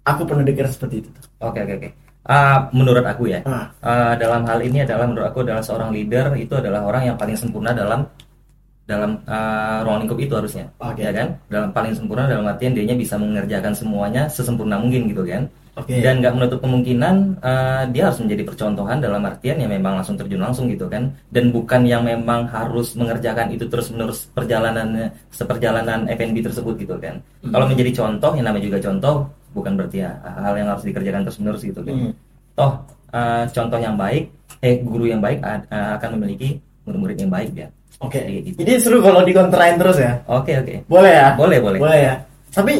[0.07, 1.89] aku pernah dengar seperti itu Oke oke oke.
[2.29, 6.35] Ah, menurut aku ya, ah ah, dalam hal ini adalah menurut aku adalah seorang leader
[6.37, 8.05] itu adalah orang yang paling sempurna dalam
[8.89, 11.05] dalam ah, ruang lingkup itu harusnya, Oke.
[11.05, 11.37] ya kan?
[11.45, 15.45] Dalam paling sempurna dalam artian dia bisa mengerjakan semuanya sesempurna mungkin gitu kan?
[15.77, 20.17] oke Dan nggak menutup kemungkinan ah, dia harus menjadi percontohan dalam artian yang memang langsung
[20.17, 21.13] terjun langsung gitu kan?
[21.29, 27.21] Dan bukan yang memang harus mengerjakan itu terus menerus perjalanannya seperjalanan FNB tersebut gitu kan?
[27.45, 31.37] Kalau menjadi contoh, yang namanya juga contoh bukan berarti ya hal yang harus dikerjakan terus
[31.41, 31.93] menerus gitu kan?
[31.93, 32.13] Hmm.
[32.53, 32.73] toh
[33.13, 35.61] eh, contoh yang baik eh guru yang baik eh,
[35.97, 37.69] akan memiliki murid-murid yang baik ya.
[37.99, 38.19] Oke.
[38.23, 38.57] Jadi gitu.
[38.63, 40.23] ini seru kalau dikontrain terus ya?
[40.25, 40.73] Oke oke.
[40.87, 41.27] Boleh ya?
[41.35, 41.79] Boleh boleh.
[41.83, 42.13] Boleh ya.
[42.49, 42.73] Tapi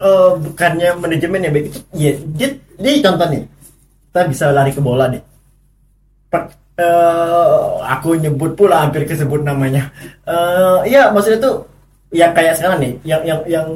[0.00, 3.42] eh, bukannya manajemen yang baik itu ya dia, dia contoh nih.
[4.08, 5.22] Kita bisa lari ke bola nih.
[6.30, 9.90] Per- eh, aku nyebut pula hampir kesebut namanya.
[10.24, 11.66] Eh ya maksudnya tuh
[12.14, 13.68] ya kayak sekarang nih yang yang yang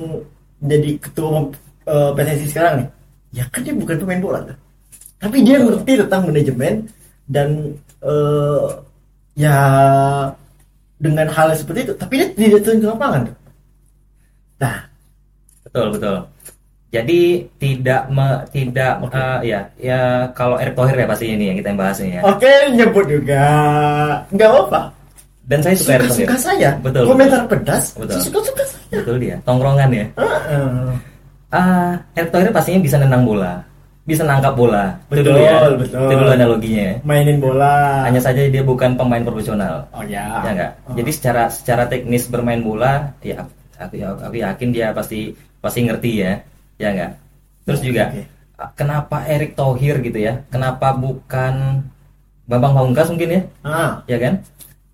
[0.62, 1.44] jadi ketua umum
[1.90, 2.88] eh, PSSI sekarang nih.
[3.34, 4.56] Ya kan dia bukan pemain bola tuh.
[5.18, 6.86] Tapi dia ngerti tentang manajemen
[7.26, 7.74] dan
[9.38, 9.56] ya
[10.98, 13.22] dengan hal seperti itu tapi dia tidak turun ke lapangan
[14.58, 14.76] nah
[15.62, 16.16] betul betul
[16.88, 17.20] jadi
[17.60, 20.00] tidak me- tidak eh, ya ya
[20.34, 23.44] kalau Erick Thohir ya pasti ini yang kita yang bahas ini ya oke nyebut juga
[24.34, 24.80] nggak apa
[25.48, 26.36] Dan saya suka suka Thohir.
[26.36, 26.70] saya.
[26.84, 27.08] Betul.
[27.08, 27.96] Komentar pedas.
[27.96, 28.20] Betul.
[28.20, 29.00] Suka suka saya.
[29.00, 29.36] Betul dia.
[29.48, 30.04] Tongkrongan ya.
[30.20, 30.92] Heeh.
[31.48, 33.56] Ah, Erick Thohir pastinya bisa nendang bola,
[34.08, 34.96] bisa nangkap bola.
[35.12, 35.56] Itu Betul, dulu ya.
[35.76, 36.00] betul.
[36.08, 36.82] Itu dulu analoginya.
[36.88, 36.94] ya.
[37.04, 37.74] Mainin bola.
[38.08, 39.84] Hanya saja dia bukan pemain profesional.
[39.92, 40.40] Oh ya.
[40.40, 40.72] Ya enggak.
[40.88, 40.96] Oh.
[40.96, 43.44] Jadi secara secara teknis bermain bola, ya
[43.76, 46.32] aku, aku yakin dia pasti pasti ngerti ya.
[46.80, 47.12] Ya enggak.
[47.68, 48.22] Terus juga Oke.
[48.56, 50.40] ah, kenapa Erick Thohir gitu ya?
[50.48, 51.84] Kenapa bukan
[52.48, 53.40] Bambang Pamungkas mungkin ya?
[53.60, 54.00] Ah.
[54.08, 54.40] ya kan?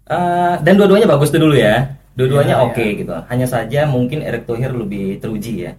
[0.05, 1.87] Eh, dan dua-duanya bagus tuh dulu ya.
[2.19, 2.99] Dua-duanya Iya, oke iya.
[2.99, 3.15] gitu.
[3.31, 5.73] Hanya saja mungkin Erick Thohir lebih teruji ya.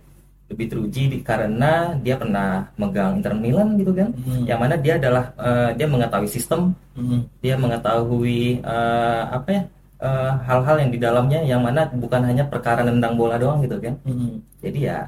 [0.46, 4.14] Lebih teruji di- karena dia pernah megang Inter Milan gitu kan.
[4.14, 4.46] Hmm.
[4.46, 7.26] Yang mana dia adalah eh, dia mengetahui sistem, Hmm.
[7.42, 9.62] dia mengetahui eh, apa ya?
[10.06, 13.96] eh, hal-hal yang di dalamnya yang mana bukan hanya perkara nendang bola doang gitu kan.
[14.06, 14.38] Hmm.
[14.62, 15.02] Jadi ya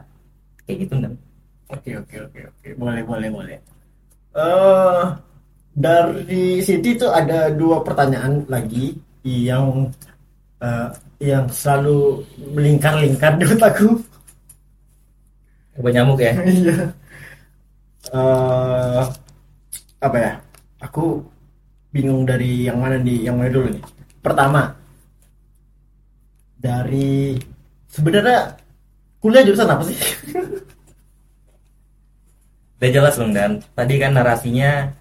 [0.65, 1.13] kayak gitu kan.
[1.67, 3.57] Oke oke oke oke boleh boleh boleh.
[4.33, 5.05] Eh
[5.77, 9.85] dari Siti itu ada dua pertanyaan lagi yang
[10.57, 10.89] eh,
[11.21, 12.23] yang selalu
[12.55, 14.01] melingkar-lingkar di otakku.
[15.77, 16.33] Coba nyamuk ya.
[16.47, 16.75] Iya.
[18.07, 19.03] Eh
[19.99, 20.31] apa ya?
[20.79, 21.19] Aku
[21.91, 23.27] bingung dari yang mana nih?
[23.27, 23.83] Yang mana dulu nih?
[24.23, 24.61] Pertama
[26.57, 27.35] dari
[27.91, 28.55] sebenarnya
[29.19, 29.97] kuliah jurusan apa sih?
[32.77, 34.93] Udah jelas dong dan tadi kan narasinya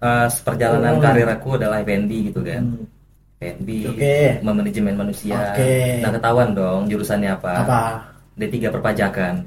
[0.00, 1.02] eh, perjalanan Oh.
[1.04, 2.64] karir aku adalah FNB gitu kan.
[2.64, 2.84] Hmm,
[3.38, 4.16] FNB, Oke.
[4.42, 5.52] manajemen manusia.
[5.54, 6.00] Oke.
[6.02, 7.52] Nah ketahuan dong jurusannya apa?
[7.62, 7.80] apa?
[8.34, 9.44] D3 perpajakan.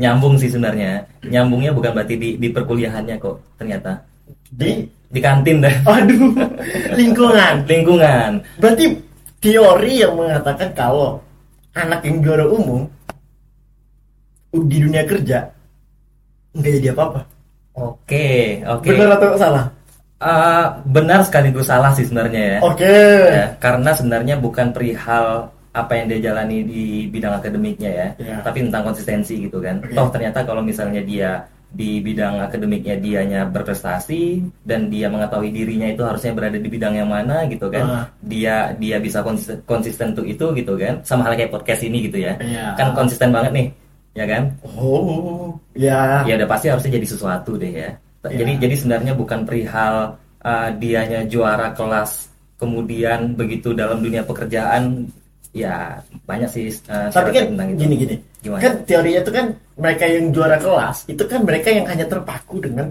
[0.00, 1.04] Nyambung sih sebenarnya.
[1.28, 4.00] Nyambungnya bukan berarti di, di perkuliahannya kok ternyata.
[4.48, 5.74] Di Di kantin dah.
[5.84, 6.32] aduh
[6.98, 7.66] lingkungan.
[7.66, 8.30] Lingkungan.
[8.62, 8.84] Berarti
[9.42, 11.18] teori yang mengatakan kalau
[11.74, 12.86] anak yang juara umum
[14.50, 15.46] di dunia kerja
[16.54, 17.20] nggak jadi apa-apa.
[17.78, 18.86] Oke, oke.
[18.90, 19.66] Benar atau salah?
[20.20, 22.58] Eh, benar sekaligus salah sih sebenarnya ya.
[22.60, 22.98] Oke.
[23.30, 28.36] Ya, karena sebenarnya bukan perihal apa yang dia jalani di bidang akademiknya ya, Ya.
[28.42, 29.78] tapi tentang konsistensi gitu kan.
[29.78, 29.94] Oke.
[29.94, 36.02] Toh ternyata kalau misalnya dia di bidang akademiknya dianya berprestasi dan dia mengetahui dirinya itu
[36.02, 37.84] harusnya berada di bidang yang mana gitu kan.
[37.86, 38.04] Ah.
[38.18, 40.98] Dia dia bisa konsisten, konsisten untuk itu gitu kan.
[41.06, 42.34] Sama halnya kayak podcast ini gitu ya.
[42.42, 42.74] Iya.
[42.74, 43.68] Kan konsisten banget nih.
[44.10, 44.42] Ya kan?
[44.74, 46.26] Oh, ya.
[46.26, 47.90] ya udah pasti harusnya jadi sesuatu deh ya.
[48.26, 48.42] Ya.
[48.42, 52.26] Jadi jadi sebenarnya bukan perihal uh, dianya juara kelas
[52.58, 55.08] kemudian begitu dalam dunia pekerjaan
[55.50, 57.78] ya banyak sih uh, Tapi kan tentang itu.
[57.82, 58.16] gini gini.
[58.40, 58.60] Gimana?
[58.62, 62.86] Kan teorinya itu kan mereka yang juara kelas itu kan mereka yang hanya terpaku dengan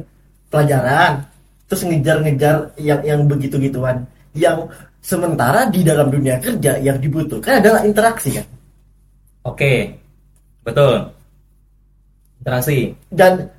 [0.50, 1.24] pelajaran,
[1.70, 4.04] terus ngejar-ngejar yang yang begitu-gituan.
[4.38, 4.70] Yang
[5.02, 8.48] sementara di dalam dunia kerja yang dibutuhkan adalah interaksi kan.
[9.48, 9.96] Oke.
[10.62, 11.08] Betul.
[12.40, 12.96] Interaksi.
[13.12, 13.52] dan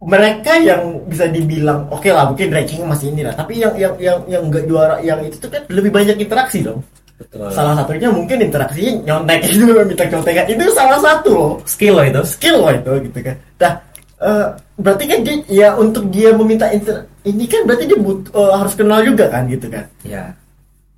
[0.00, 4.18] mereka yang bisa dibilang oke lah mungkin ranking masih ini lah tapi yang yang yang
[4.28, 6.84] yang nggak juara yang itu tuh kan lebih banyak interaksi dong
[7.16, 7.48] Betul.
[7.48, 12.20] salah satunya mungkin interaksi nyontek itu minta contekan itu salah satu loh Skill loh itu.
[12.28, 13.72] skill loh itu gitu kan nah
[14.20, 18.52] eh, berarti kan dia ya untuk dia meminta inter ini kan berarti dia but- eh,
[18.52, 20.28] harus kenal juga kan gitu kan Ya.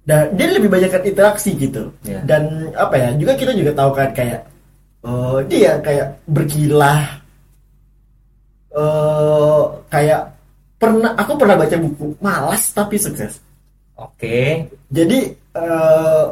[0.02, 2.20] dan dia lebih banyak kan interaksi gitu Iya.
[2.26, 2.42] dan
[2.74, 4.40] apa ya juga kita juga tahu kan kayak
[5.06, 7.00] eh, dia kayak berkilah
[8.68, 10.20] eh kayak
[10.76, 13.38] pernah aku pernah baca buku malas tapi sukses
[13.94, 14.62] Oke.
[14.88, 15.18] jadi
[15.58, 16.24] eh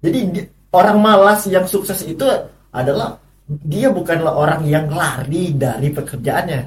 [0.00, 2.24] jadi di- orang malas yang sukses itu
[2.70, 3.14] adalah
[3.66, 6.60] dia bukanlah orang yang lari dari pekerjaannya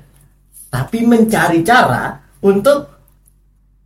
[0.68, 2.12] tapi mencari cara
[2.44, 2.84] untuk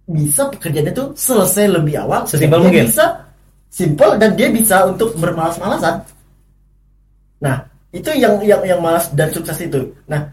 [0.08, 2.88] bisa pekerjaan itu selesai lebih awal Sesimpel mungkin.
[2.88, 3.06] bisa
[3.70, 6.00] simple dan dia bisa untuk bermalas-malasan
[7.38, 7.62] nah
[7.94, 10.26] itu yang yang yang malas dan sukses itu nah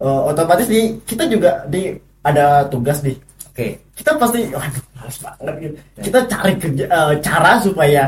[0.00, 1.92] eh, otomatis di kita juga di
[2.24, 3.12] ada tugas di
[3.52, 3.76] Oke.
[3.92, 5.74] kita pasti waduh males banget gitu.
[6.02, 8.02] kita cari kerja eh, cara supaya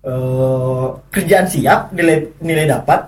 [0.00, 3.00] eh, kerjaan siap nilai nilai dapat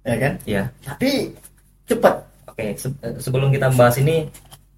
[0.00, 0.62] ya kan Ya.
[0.84, 1.32] tapi
[1.84, 2.14] cepat
[2.46, 2.76] Oke.
[2.76, 4.28] Se- sebelum kita membahas ini,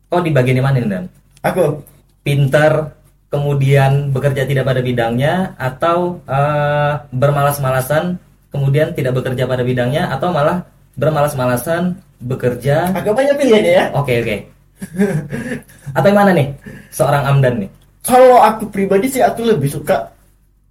[0.06, 1.04] kok di bagian mana nih Dan?
[1.42, 1.82] aku
[2.22, 2.94] pintar
[3.26, 8.14] kemudian bekerja tidak pada bidangnya atau eh, bermalas-malasan
[8.54, 10.62] kemudian tidak bekerja pada bidangnya atau malah
[10.94, 14.36] bermalas-malasan bekerja agak banyak pilihan ya oke oke
[15.96, 16.48] atau yang mana nih?
[16.90, 17.70] Seorang Amdan nih.
[18.02, 20.10] Kalau aku pribadi sih aku lebih suka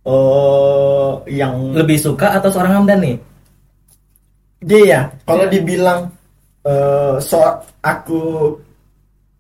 [0.02, 3.15] eh yang lebih suka atau seorang Amdan nih?
[4.62, 5.52] Dia ya kalau Ya.
[5.54, 6.00] dibilang
[6.62, 7.41] eh so
[7.82, 8.54] aku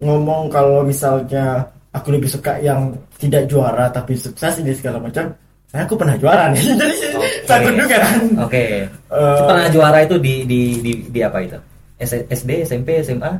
[0.01, 1.61] ngomong kalau misalnya
[1.93, 2.89] aku lebih suka yang
[3.21, 5.29] tidak juara tapi sukses ini segala macam
[5.69, 6.59] saya aku pernah juara nih.
[6.81, 7.29] Jadi Oke.
[7.47, 8.15] takut juga kan?
[8.43, 8.63] Oke.
[8.89, 11.55] Eh, pernah juara itu di di di, di apa itu?
[12.01, 13.31] S- SD SMP SMA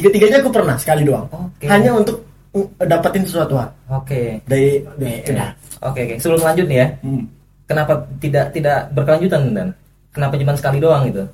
[0.00, 1.68] tiga-tiganya aku pernah sekali doang Oke.
[1.68, 2.24] hanya untuk
[2.56, 4.40] uh, dapetin sesuatu hal Oke.
[4.48, 6.14] dari dari udah Oke, oke.
[6.20, 6.88] Sebelum lanjut nih ya.
[7.00, 7.24] Hmm.
[7.64, 9.68] Kenapa tidak tidak berkelanjutan dan
[10.12, 11.24] kenapa cuma sekali doang gitu?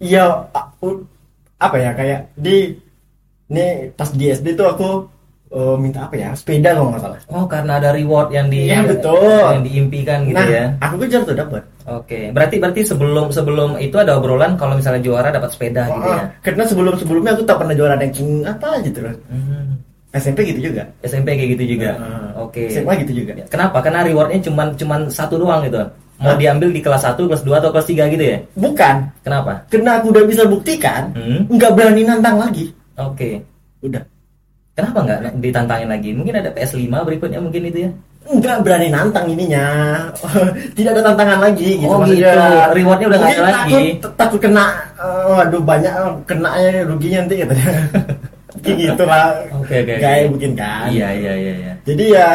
[0.00, 0.48] Iya,
[1.56, 2.72] apa ya kayak di
[3.52, 4.88] nih pas di SD tuh aku
[5.56, 7.18] eh, minta apa ya sepeda kalau nggak salah.
[7.32, 9.16] Oh, karena ada reward yang di Iya, betul.
[9.56, 10.64] yang diimpikan gitu nah, ya.
[10.78, 11.62] aku kejar tuh dapat.
[11.86, 12.28] Oke.
[12.30, 16.24] Berarti berarti sebelum sebelum itu ada obrolan kalau misalnya juara dapat sepeda gitu ya.
[16.44, 19.16] karena sebelum sebelumnya aku tak pernah juara ranking apa gitu loh.
[19.32, 19.80] Hmm.
[20.12, 20.82] SMP gitu juga.
[21.04, 21.90] SMP kayak gitu juga.
[22.00, 22.72] Ah, Oke.
[22.72, 23.36] SMA gitu juga.
[23.48, 23.84] Kenapa?
[23.84, 25.76] Karena rewardnya cuman cuman satu doang gitu.
[26.16, 26.40] Mau Hah?
[26.40, 28.40] diambil di kelas 1, kelas 2 atau kelas 3 gitu ya?
[28.56, 29.68] Bukan, Kenapa?
[29.68, 31.44] karena aku udah bisa buktikan, Hmm.
[31.52, 32.72] nggak berani nantang lagi.
[32.96, 33.44] Oke.
[33.84, 34.00] Udah,
[34.76, 36.10] Kenapa nggak ditantangin lagi?
[36.12, 37.90] Mungkin ada PS5 berikutnya mungkin itu ya?
[38.26, 39.66] nggak berani nantang ininya.
[40.76, 41.90] Tidak ada tantangan lagi gitu.
[41.90, 42.34] Oh, maksudnya.
[42.34, 42.74] gitu.
[42.82, 43.82] Rewardnya udah nggak ada lagi.
[44.02, 44.64] Takut, takut kena,
[44.98, 47.70] eh, waduh banyak eh, kenanya ruginya nanti katanya.
[48.64, 49.26] Kayak gitu lah.
[49.62, 49.94] Oke, oke.
[50.00, 50.88] Kayak mungkin kan.
[50.90, 51.72] Iya, iya, iya, iya.
[51.86, 52.28] Jadi ya,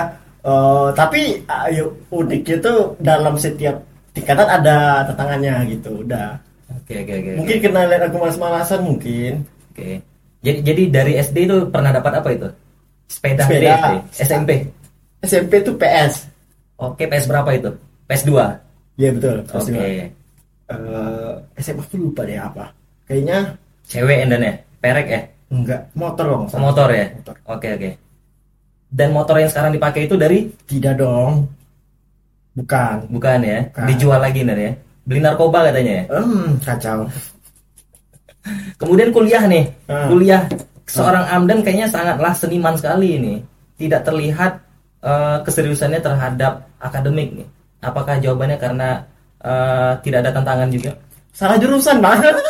[0.48, 3.76] eh, tapi ayo uniknya tuh dalam setiap
[4.16, 6.08] tingkatan ada tantangannya gitu.
[6.08, 6.40] Udah.
[6.72, 7.32] Oke, oke, oke.
[7.44, 9.44] Mungkin kena lihat aku malas-malasan mungkin.
[9.76, 10.00] Oke.
[10.42, 12.48] Jadi jadi dari SD itu pernah dapat apa itu?
[13.06, 13.74] Sepeda, Sepeda.
[13.78, 13.86] SD,
[14.26, 14.52] SMP.
[15.22, 16.26] SMP tuh PS.
[16.82, 17.70] Oke, PS berapa itu?
[18.10, 18.32] PS2.
[18.98, 19.36] Iya betul.
[19.46, 19.54] Oke.
[19.54, 19.86] PS dua.
[20.72, 22.66] Eh, SMA aku lupa deh apa.
[23.06, 23.54] Kayaknya
[23.86, 24.54] Cewek dan ya?
[24.82, 25.22] Perek ya?
[25.52, 26.48] enggak motor loh.
[26.48, 27.12] Oh, motor ya?
[27.12, 27.36] Motor.
[27.52, 27.90] Oke, oke.
[28.88, 31.44] Dan motor yang sekarang dipakai itu dari Tidak dong.
[32.56, 33.12] Bukan.
[33.12, 33.60] bukan ya?
[33.68, 33.88] Bukan.
[33.92, 34.72] Dijual lagi nih ya?
[35.04, 36.04] Beli narkoba katanya ya?
[36.08, 37.00] Hmm, kacau.
[38.82, 40.10] Kemudian kuliah nih, Ah.
[40.10, 40.42] kuliah
[40.90, 43.34] seorang Amdan kayaknya sangatlah seniman sekali ini.
[43.78, 44.58] Tidak terlihat
[45.02, 47.48] eh, keseriusannya terhadap akademik nih.
[47.82, 48.90] Apakah jawabannya karena
[49.42, 50.94] eh, tidak ada tantangan juga?
[51.34, 52.34] Salah jurusan banget.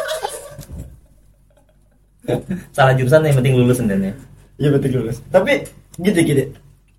[2.75, 4.13] Salah jurusan yang penting lulus dan ya.
[4.62, 5.17] Iya betul lulus.
[5.34, 5.65] Tapi
[5.99, 6.43] gitu gitu.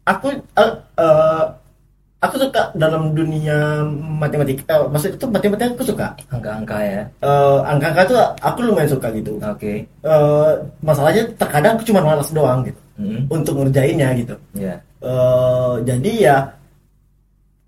[0.08, 1.44] Aku eh, eh,
[2.22, 3.82] aku suka dalam dunia
[4.22, 4.62] matematika.
[4.70, 6.06] Eh, maksud itu matematika aku suka.
[6.30, 7.02] Angka-angka ya.
[7.20, 9.42] Eh, angka-angka tuh aku lumayan suka gitu.
[9.42, 9.84] Oke.
[9.84, 10.50] Eh,
[10.86, 14.36] masalahnya terkadang aku cuma malas doang gitu Hmm, untuk ngerjainnya gitu.
[14.54, 14.78] Ya.
[15.02, 16.36] Eh, jadi ya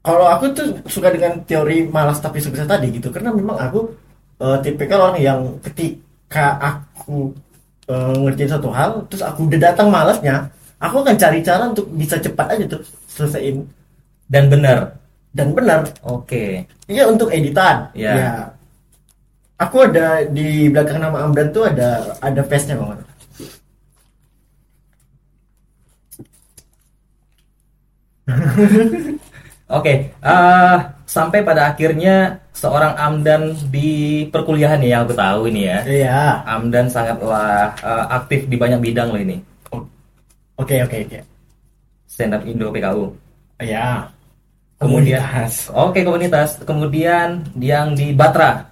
[0.05, 3.88] kalau aku tuh suka dengan teori malas tapi sukses tadi gitu karena memang aku
[4.45, 7.33] eh, tipikal orang yang ketika aku
[7.88, 10.45] eh, ngerjain satu hal terus aku udah datang malasnya
[10.77, 13.64] aku akan cari cara untuk bisa cepat aja tuh selesaiin
[14.26, 14.78] Dan benar.
[15.34, 16.62] dan benar Oke.
[16.87, 18.12] iya untuk editan Ya.
[18.14, 18.32] ya
[19.56, 23.02] aku ada di belakang nama Amdan tuh ada ada face-nya banget
[29.66, 33.90] Oke, eh, sampai pada akhirnya seorang Amdan di
[34.28, 35.78] perkuliahan yang aku tahu ini ya.
[35.84, 39.37] iya Amdan sangatlah eh, aktif di banyak bidang loh ini.
[40.54, 41.18] oke oke oke
[42.06, 43.10] Stand up Indo PKU.
[43.58, 44.06] iya
[44.85, 45.55] Kemudian, Komunitas.
[45.73, 46.49] oke komunitas.
[46.62, 48.68] Kemudian yang di Batra,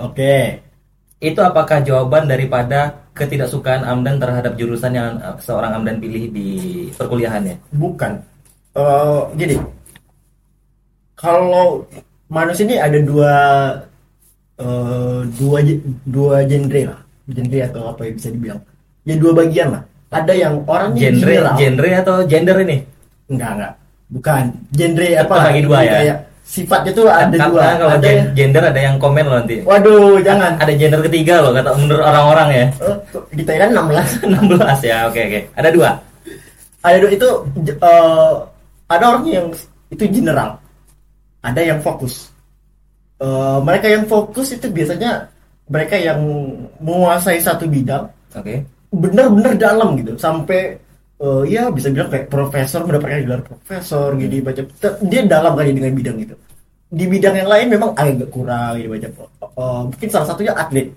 [0.00, 0.64] oke
[1.16, 6.48] itu apakah jawaban daripada ketidaksukaan Amdan terhadap jurusan yang eh, seorang Amdan pilih di
[6.92, 7.56] perkuliahannya?
[7.72, 8.12] Bukan.
[8.76, 9.56] Eh gini.
[11.16, 11.80] Kalau
[12.28, 13.34] manusia ini ada dua
[14.60, 15.58] eh dua
[16.04, 17.00] dua genre lah.
[17.26, 18.60] Genre atau apa yang bisa dibilang.
[19.08, 19.82] Ya dua bagian lah.
[20.12, 21.54] Ada yang orangnya Genre, general.
[21.58, 22.76] genre atau gender ini?
[23.26, 23.72] Enggak, enggak.
[24.06, 24.44] Bukan.
[24.72, 25.34] Genre apa?
[25.34, 25.92] Terbagi dua ya?
[25.98, 27.64] Kayak sifatnya tuh ada Karena dua.
[27.74, 29.56] kalau Ada gen- gender ada yang komen loh nanti.
[29.66, 30.52] Waduh, jangan.
[30.56, 32.66] Ada gender ketiga loh kata menurut orang-orang ya.
[32.86, 32.96] Eh,
[33.34, 34.22] di Thailand 16.
[34.30, 35.40] 16 ya, oke oke.
[35.54, 35.90] Ada dua.
[36.80, 37.28] ada dua itu
[37.66, 38.32] eh,
[38.86, 39.46] ada orang yang
[39.90, 40.54] itu general
[41.40, 42.30] ada yang fokus
[43.16, 45.24] Eh, mereka yang fokus itu biasanya
[45.66, 46.20] mereka yang
[46.78, 48.60] menguasai satu bidang Oke.
[48.92, 50.76] benar-benar dalam gitu sampai
[51.24, 54.62] eh, ya bisa bilang kayak profesor mendapatkan gelar profesor gitu baca
[55.10, 56.34] dia dalam kali dengan bidang itu.
[56.86, 59.08] Di bidang yang lain memang agak kurang gitu baca
[59.56, 60.92] Eh, mungkin salah satunya atlet.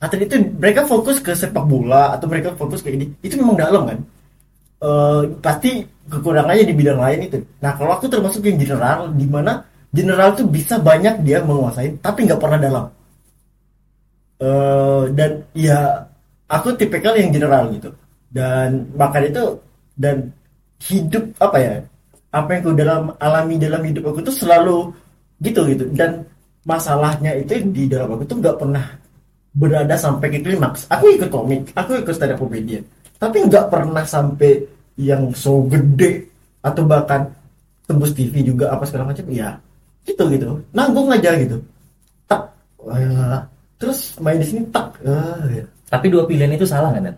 [0.00, 3.12] Atlet itu mereka fokus ke sepak bola atau mereka fokus ke ini.
[3.20, 3.98] Itu memang dalam kan.
[4.80, 7.38] Eh, pasti kekurangannya di bidang lain itu.
[7.60, 9.60] Nah kalau aku termasuk yang general di mana
[9.92, 12.84] general tuh bisa banyak dia menguasai tapi nggak pernah dalam.
[14.40, 16.08] Eh, dan ya
[16.48, 17.92] aku tipikal yang general gitu
[18.30, 19.44] dan bahkan itu
[19.98, 20.30] dan
[20.80, 21.74] hidup apa ya
[22.30, 24.94] apa yang aku dalam alami dalam hidup aku tuh selalu
[25.42, 25.84] gitu gitu.
[25.90, 26.22] Dan
[26.62, 28.86] masalahnya itu di dalam aku tuh nggak pernah
[29.50, 30.86] berada sampai ke klimaks.
[30.88, 32.86] Aku ikut komik aku ikut stand up comedian.
[33.18, 34.62] Tapi nggak pernah sampai
[34.94, 36.30] yang so gede
[36.62, 37.26] atau bahkan
[37.88, 39.58] tembus TV juga apa segala macam ya
[40.06, 40.54] gitu gitu.
[40.70, 41.58] Nanggung aja gitu.
[42.30, 42.46] Tak
[42.78, 43.42] wah,
[43.74, 45.66] terus main di sini tak ah, ya.
[45.90, 47.10] Tapi dua pilihan itu salah kan?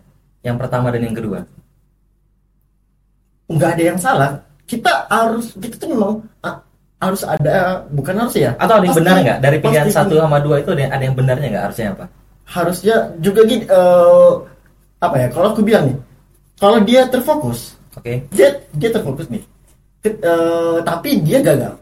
[0.42, 1.40] Yang pertama dan yang kedua.
[3.46, 4.30] nggak ada yang salah.
[4.64, 6.56] Kita harus kita tuh memang ah,
[6.98, 8.56] harus ada bukan harus ya?
[8.56, 9.38] Atau ada yang Pasti- benar nggak?
[9.44, 11.64] Dari pilihan pasti satu sama dua itu ada, ada yang benarnya nggak?
[11.70, 12.06] Harusnya apa?
[12.42, 14.32] harusnya juga gini eh,
[14.98, 15.26] apa ya?
[15.30, 15.96] Kalau aku bilang nih
[16.56, 18.24] kalau dia terfokus Oke.
[18.32, 19.42] dia dia terfokus nih.
[20.00, 21.74] Ke- eh, tapi dia gagal.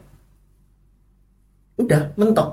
[1.79, 2.51] Udah mentok.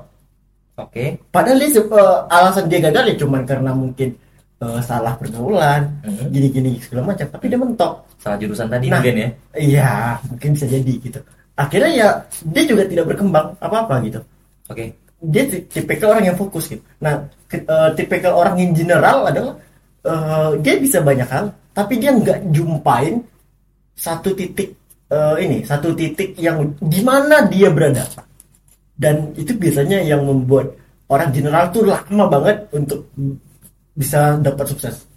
[0.78, 1.18] Oke.
[1.34, 4.14] padahal dia eh, alasan dia gagal ya cuman karena mungkin
[4.58, 5.86] eh, salah pergaulan
[6.28, 8.98] gini-gini segala macam tapi dia mentok Salah jurusan tadi Nah.
[8.98, 9.28] mungkin ya.
[9.54, 9.90] iya
[10.26, 11.20] mungkin bisa jadi gitu
[11.54, 12.08] akhirnya ya
[12.50, 14.20] dia juga tidak berkembang apa-apa gitu
[14.66, 14.84] Oke.
[15.18, 16.78] dia ti- tipikal orang yang fokus gitu.
[17.00, 19.54] Nah, ke- eh, tipikal orang yang general adalah
[20.06, 23.18] eh, dia bisa banyak hal, tapi dia nggak jumpain
[23.94, 24.70] satu titik
[25.10, 28.06] eh, ini, satu titik yang di mana dia berada.
[28.94, 30.70] Dan itu biasanya yang membuat
[31.08, 33.08] orang general tuh lama banget untuk
[33.98, 35.08] bisa dapat sukses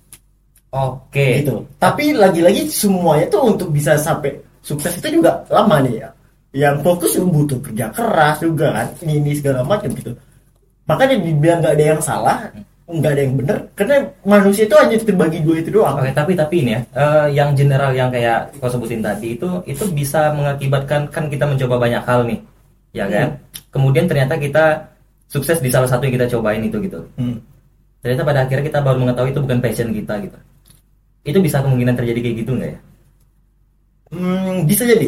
[0.72, 1.44] Oke.
[1.44, 1.68] gitu.
[1.76, 6.10] Tapi lagi-lagi semuanya tuh untuk bisa sampai sukses itu juga lama nih ya.
[6.52, 8.88] Yang fokus juga butuh kerja keras juga kan.
[9.04, 10.16] Ini, ini segala macam gitu.
[10.88, 12.38] Makanya dibilang nggak ada yang salah,
[12.88, 13.58] nggak ada yang benar.
[13.76, 15.96] Karena manusia itu hanya terbagi dua itu doang.
[16.00, 19.84] Oke, tapi tapi ini ya, eh, yang general yang kayak kau sebutin tadi itu itu
[19.92, 22.40] bisa mengakibatkan kan kita mencoba banyak hal nih,
[22.96, 23.28] ya kan?
[23.72, 24.88] Kemudian ternyata kita
[25.32, 27.00] sukses di salah satu yang kita cobain itu gitu.
[27.16, 27.40] Hmm.
[28.02, 30.38] Ternyata pada akhirnya kita baru mengetahui itu bukan passion kita gitu.
[31.22, 32.80] Itu bisa kemungkinan terjadi kayak gitu nggak ya?
[34.12, 35.08] Hmm, bisa jadi.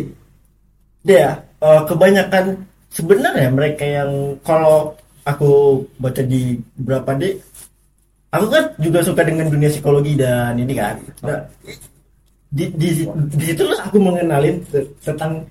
[1.03, 1.27] Dia
[1.59, 2.45] eh, kebanyakan
[2.93, 4.93] sebenarnya mereka yang kalau
[5.25, 7.33] aku baca di beberapa deh,
[8.29, 10.95] aku kan juga suka dengan dunia psikologi dan ini kan.
[11.25, 11.41] Nah,
[12.53, 12.89] di di
[13.33, 15.41] di situ lah aku mengenalin te- tentang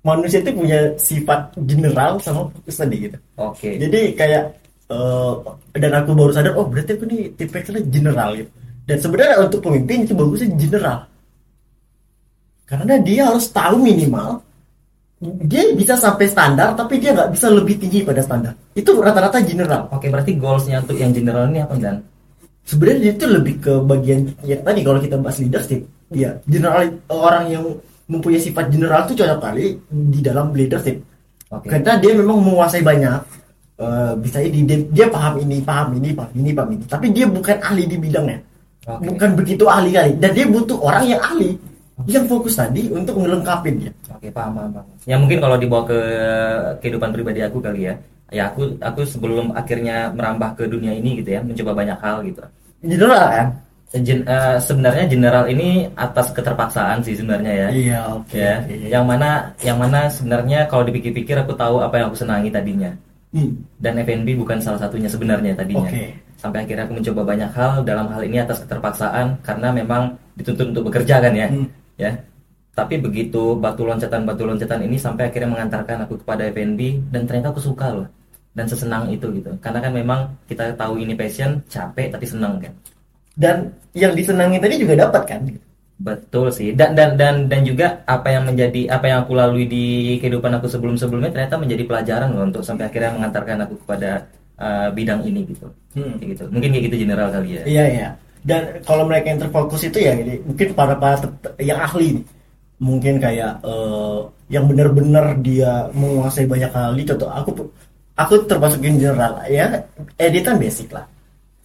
[0.00, 3.18] manusia itu punya sifat general sama fokus tadi gitu.
[3.36, 3.76] Oke.
[3.76, 4.48] Jadi kayak
[4.88, 5.32] eh,
[5.78, 8.50] dan aku baru sadar oh berarti aku nih tipikalnya general gitu.
[8.88, 10.98] Dan sebenarnya untuk pemimpin itu bagusnya general.
[12.68, 14.48] Karena dia harus tahu minimal
[15.18, 18.54] dia bisa sampai standar tapi dia nggak bisa lebih tinggi pada standar.
[18.78, 19.90] Itu rata-rata general.
[19.90, 21.98] Oke, berarti goalsnya untuk yang general ini apa dan?
[22.62, 25.80] Sebenarnya itu lebih ke bagian yang tadi kalau kita bahas leadership,
[26.14, 27.64] ya general orang yang
[28.06, 31.02] mempunyai sifat general itu cocok kali di dalam leadership.
[31.50, 31.66] Oke.
[31.66, 33.20] Karena dia memang menguasai banyak.
[33.78, 36.82] Eh, bisa jadi dia, dia paham ini, paham ini, paham ini, paham ini.
[36.90, 38.38] Tapi dia bukan ahli di bidangnya.
[38.90, 39.06] Oke.
[39.06, 40.12] Bukan begitu ahli kali.
[40.18, 41.54] Dan dia butuh orang yang ahli.
[42.10, 43.92] Yang fokus tadi untuk ngelengkapin dia.
[44.10, 44.86] Oke, paham, paham, paham.
[45.06, 45.98] Ya mungkin kalau dibawa ke
[46.82, 47.94] kehidupan pribadi aku kali ya.
[48.34, 52.42] Ya aku aku sebelum akhirnya merambah ke dunia ini gitu ya, mencoba banyak hal gitu.
[52.82, 53.46] General kan?
[53.88, 57.68] Gen- eh, sebenarnya general ini atas keterpaksaan sih sebenarnya ya.
[57.72, 58.36] Iya, oke.
[58.36, 58.74] Ya, oke.
[58.90, 62.92] yang mana yang mana sebenarnya kalau dipikir-pikir aku tahu apa yang aku senangi tadinya.
[63.28, 63.52] Hmm.
[63.76, 65.84] Dan FNB bukan salah satunya sebenarnya tadinya.
[65.84, 66.16] Oke.
[66.38, 70.84] Sampai akhirnya aku mencoba banyak hal dalam hal ini atas keterpaksaan karena memang dituntut untuk
[70.88, 71.48] bekerja kan ya.
[71.50, 71.66] Hmm.
[71.98, 72.12] Ya.
[72.72, 77.60] Tapi begitu batu loncatan-batu loncatan ini sampai akhirnya mengantarkan aku kepada FNB dan ternyata aku
[77.60, 78.08] suka loh.
[78.54, 79.50] Dan sesenang itu gitu.
[79.58, 82.72] Karena kan memang kita tahu ini passion, capek tapi senang kan.
[83.38, 85.42] Dan yang disenangi tadi juga dapat kan?
[85.98, 86.70] Betul sih.
[86.78, 90.70] Dan dan dan dan juga apa yang menjadi apa yang aku lalui di kehidupan aku
[90.70, 94.22] sebelum-sebelumnya ternyata menjadi pelajaran loh untuk sampai akhirnya mengantarkan aku kepada
[94.62, 95.66] uh, bidang ini gitu.
[95.98, 96.14] Hmm.
[96.22, 96.44] Kayak gitu.
[96.54, 97.62] Mungkin kayak gitu general kali ya.
[97.66, 98.08] Iya iya.
[98.46, 101.18] Dan kalau mereka yang terfokus itu ya ini mungkin para para
[101.58, 102.26] yang ahli nih.
[102.78, 104.18] Mungkin kayak eh,
[104.54, 107.50] yang benar-benar dia menguasai banyak hal di contoh aku
[108.14, 109.82] aku termasuk general ya
[110.14, 111.02] editan basic lah.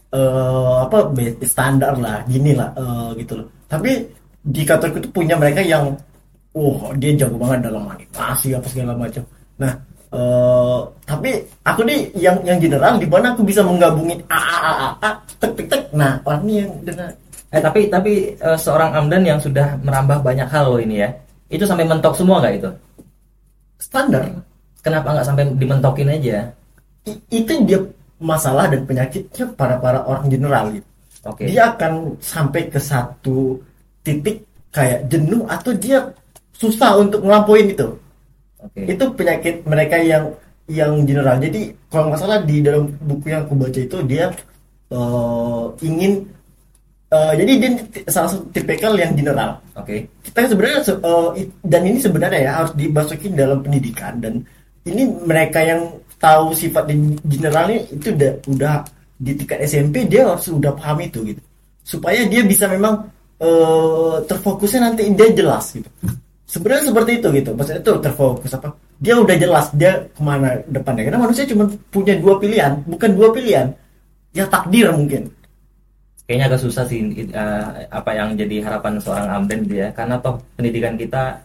[0.10, 1.14] Eh apa
[1.46, 3.48] standar lah gini lah eh, gitu loh.
[3.70, 5.96] Tapi di kantorku tuh punya mereka yang
[6.52, 9.24] wah dia jago banget dalam animasi apa segala macam.
[9.58, 9.74] Nah,
[10.14, 11.30] eh tapi
[11.64, 15.52] aku nih yang yang general di mana aku bisa menggabungin a a a a, tek
[15.56, 15.82] tek tek.
[15.96, 17.10] Nah, orang ini yang dengan
[17.54, 21.10] Eh tapi tapi uh, seorang Amdan yang sudah merambah banyak hal loh ini ya.
[21.54, 22.70] Itu sampai mentok semua nggak itu?
[23.78, 24.26] standar
[24.82, 26.50] Kenapa nggak sampai dimentokin aja?
[27.06, 27.80] I- itu dia
[28.18, 30.88] masalah dan penyakitnya para para orang general gitu.
[31.30, 31.48] Oke.
[31.48, 33.56] Dia akan sampai ke satu
[34.06, 36.00] titik kayak jenuh atau dia
[36.54, 37.88] susah untuk ngelampauin itu.
[38.64, 38.80] Oke.
[38.88, 40.32] itu penyakit mereka yang
[40.72, 44.32] yang general jadi kalau nggak salah di dalam buku yang aku baca itu dia
[44.88, 46.24] eh, ingin
[47.12, 47.70] eh, jadi dia
[48.08, 50.08] salah satu tipikal yang general Oke.
[50.24, 51.02] kita sebenarnya se-
[51.36, 54.40] it- dan ini sebenarnya ya harus dimasukin dalam pendidikan dan
[54.88, 55.82] ini mereka yang
[56.16, 58.76] tahu sifat di- general ini itu udah udah
[59.20, 61.42] di tingkat SMP dia harus udah paham itu gitu
[61.84, 63.04] supaya dia bisa memang
[63.44, 65.90] eh, terfokusnya nanti dia jelas gitu.
[66.48, 67.50] Sebenarnya seperti itu gitu.
[67.58, 68.72] Maksudnya itu terfokus apa?
[69.02, 71.04] Dia udah jelas dia ke mana depannya.
[71.10, 73.68] Karena manusia cuma punya dua pilihan bukan dua pilihan.
[74.32, 75.28] Ya takdir mungkin.
[76.24, 77.04] Kayaknya agak susah sih
[77.36, 79.90] eh, apa yang jadi harapan seorang Amden gitu ya.
[79.92, 81.44] Karena toh pendidikan kita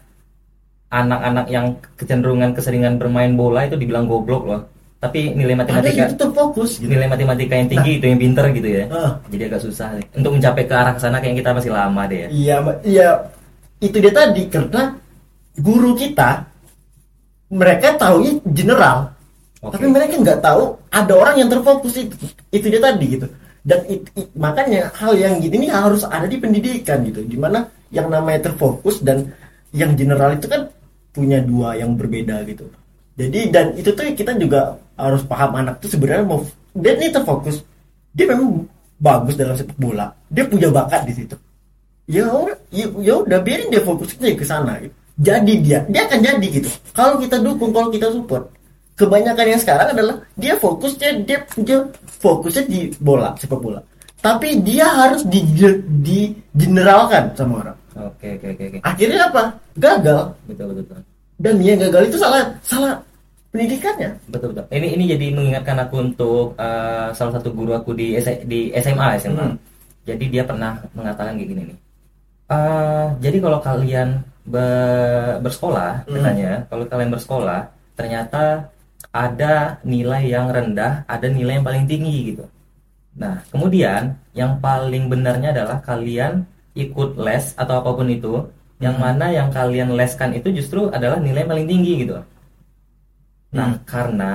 [0.89, 4.63] anak-anak yang kecenderungan keseringan bermain bola itu dibilang goblok loh
[4.99, 8.85] tapi nilai matematika yang terfokus gitu nilai matematika yang tinggi itu yang pinter gitu ya
[8.91, 9.11] Ah.
[9.31, 12.57] jadi agak susah untuk mencapai ke arah sana kayak kita masih lama deh ya Iya,
[12.83, 13.09] iya
[13.79, 14.99] itu dia tadi karena
[15.55, 16.47] guru kita
[17.49, 19.09] mereka tahu general,
[19.65, 19.73] Oke.
[19.73, 22.13] tapi mereka nggak tahu ada orang yang terfokus itu.
[22.53, 23.27] Itu dia tadi gitu.
[23.65, 27.25] Dan it- it- makanya hal yang gini ini harus ada di pendidikan gitu.
[27.25, 29.33] Di mana yang namanya terfokus dan
[29.73, 30.69] yang general itu kan
[31.09, 32.69] punya dua yang berbeda gitu.
[33.19, 36.47] Jadi dan itu tuh kita juga harus paham anak tuh sebenarnya mau
[36.79, 37.67] dia ini terfokus.
[38.15, 38.63] Dia memang
[39.03, 40.15] bagus dalam sepak bola.
[40.31, 41.35] Dia punya bakat di situ.
[42.07, 44.79] Ya udah ya, ya udah biarin dia fokusnya ke sana.
[45.19, 46.71] Jadi dia dia akan jadi gitu.
[46.95, 48.55] Kalau kita dukung kalau kita support.
[48.99, 51.79] Kebanyakan yang sekarang adalah dia fokusnya dia dia
[52.23, 53.83] fokusnya di bola sepak bola.
[54.19, 55.43] Tapi dia harus di
[56.03, 57.79] di generalkan sama orang.
[57.99, 59.43] Oke oke oke akhirnya apa?
[59.75, 60.23] Gagal.
[60.47, 61.03] Betul betul betul.
[61.39, 62.99] Dan dia gagal itu salah salah
[63.49, 68.15] pendidikannya betul betul ini ini jadi mengingatkan aku untuk eh, salah satu guru aku di
[68.17, 69.57] S- di SMA SMA Hmm.
[70.05, 71.79] jadi dia pernah mengatakan kayak gini nih
[72.49, 76.15] Eh, jadi kalau kalian be- bersekolah Hmm.
[76.17, 77.61] katanya kalau kalian bersekolah
[77.93, 78.43] ternyata
[79.13, 82.45] ada nilai yang rendah ada nilai yang paling tinggi gitu
[83.19, 88.35] nah kemudian yang paling benarnya adalah kalian ikut les atau apa pun itu
[88.79, 89.05] yang Hmm.
[89.09, 92.17] mana yang kalian leskan itu justru adalah nilai yang paling tinggi gitu
[93.49, 93.81] Nah, Hmm.
[93.85, 94.33] karena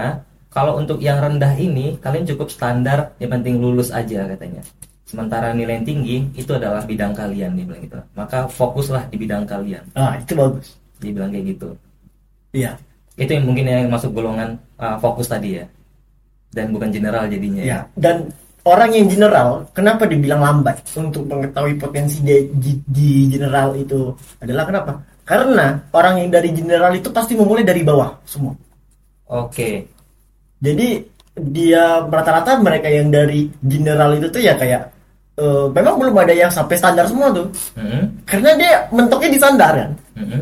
[0.49, 4.61] kalau untuk yang rendah ini kalian cukup standar, yang penting lulus aja katanya.
[5.05, 7.97] Sementara nilai yang tinggi itu adalah bidang kalian dia bilang gitu.
[8.13, 9.85] Maka fokuslah di bidang kalian.
[9.93, 11.69] ah itu bagus Dia bilang kayak gitu.
[12.51, 12.73] iya
[13.13, 15.65] Itu yang mungkin yang masuk golongan uh, fokus tadi ya.
[16.49, 17.69] Dan bukan general jadinya ya.
[17.69, 18.29] Ya, dan
[18.63, 24.65] orang yang general, kenapa dibilang lambat untuk mengetahui potensi di, di- di general itu adalah
[24.65, 24.91] kenapa?
[25.23, 28.53] Karena orang yang dari general itu pasti memulai dari bawah semua.
[29.33, 29.69] Oke.
[30.61, 31.01] Jadi
[31.33, 34.93] dia rata-rata mereka yang dari general itu tuh ya kayak
[35.41, 37.49] eh, memang belum ada yang sampai standar semua tuh.
[37.73, 39.91] Mhm, Karena dia mentoknya di standar kan.
[40.21, 40.41] mhm.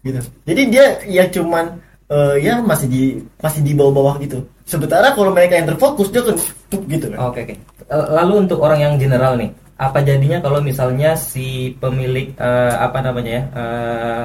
[0.00, 0.20] Gitu.
[0.48, 1.76] Jadi dia ya cuman
[2.08, 3.02] eh, ya masih di
[3.38, 4.40] masih di bawah-bawah gitu.
[4.64, 6.34] Sementara kalau mereka yang terfokus dia kan
[6.72, 7.18] tuh gitu kan.
[7.28, 7.54] Oke oke.
[7.92, 12.98] Eh, Lalu untuk orang yang general nih, apa jadinya kalau misalnya si pemilik eh, apa
[13.04, 14.24] namanya ya eh,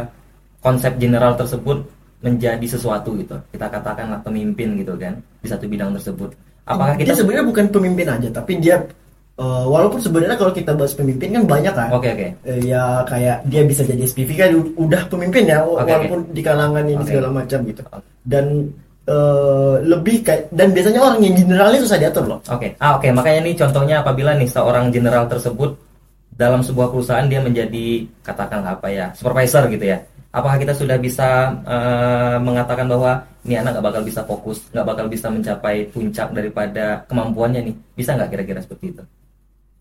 [0.63, 1.83] konsep general tersebut
[2.25, 3.37] menjadi sesuatu gitu?
[3.53, 5.13] Kita katakanlah pemimpin gitu kan
[5.45, 6.33] di satu bidang tersebut.
[6.65, 7.21] Apakah dia kita?
[7.21, 8.81] sebenarnya bukan pemimpin aja tapi dia
[9.37, 12.27] eh, walaupun sebenarnya kalau kita bahas pemimpin kan banyak kan Oke oke.
[12.49, 16.81] Eh, ya kayak dia bisa jadi SPV kan udah pemimpin ya Oke, walaupun di kalangan
[16.89, 17.13] ini Oke.
[17.13, 17.85] segala macam gitu
[18.25, 18.45] dan
[19.05, 23.45] eh, lebih kayak dan biasanya orang yang generalnya susah diatur loh Oke, ah oke makanya
[23.45, 25.77] nih contohnya apabila nih seorang general tersebut
[26.35, 30.03] dalam sebuah perusahaan dia menjadi katakanlah apa ya supervisor gitu ya.
[30.35, 31.27] Apakah kita sudah bisa
[31.63, 37.07] eh, mengatakan bahwa ini anak nggak bakal bisa fokus, nggak bakal bisa mencapai puncak daripada
[37.07, 37.75] kemampuannya nih?
[37.95, 39.03] Bisa nggak kira-kira seperti itu?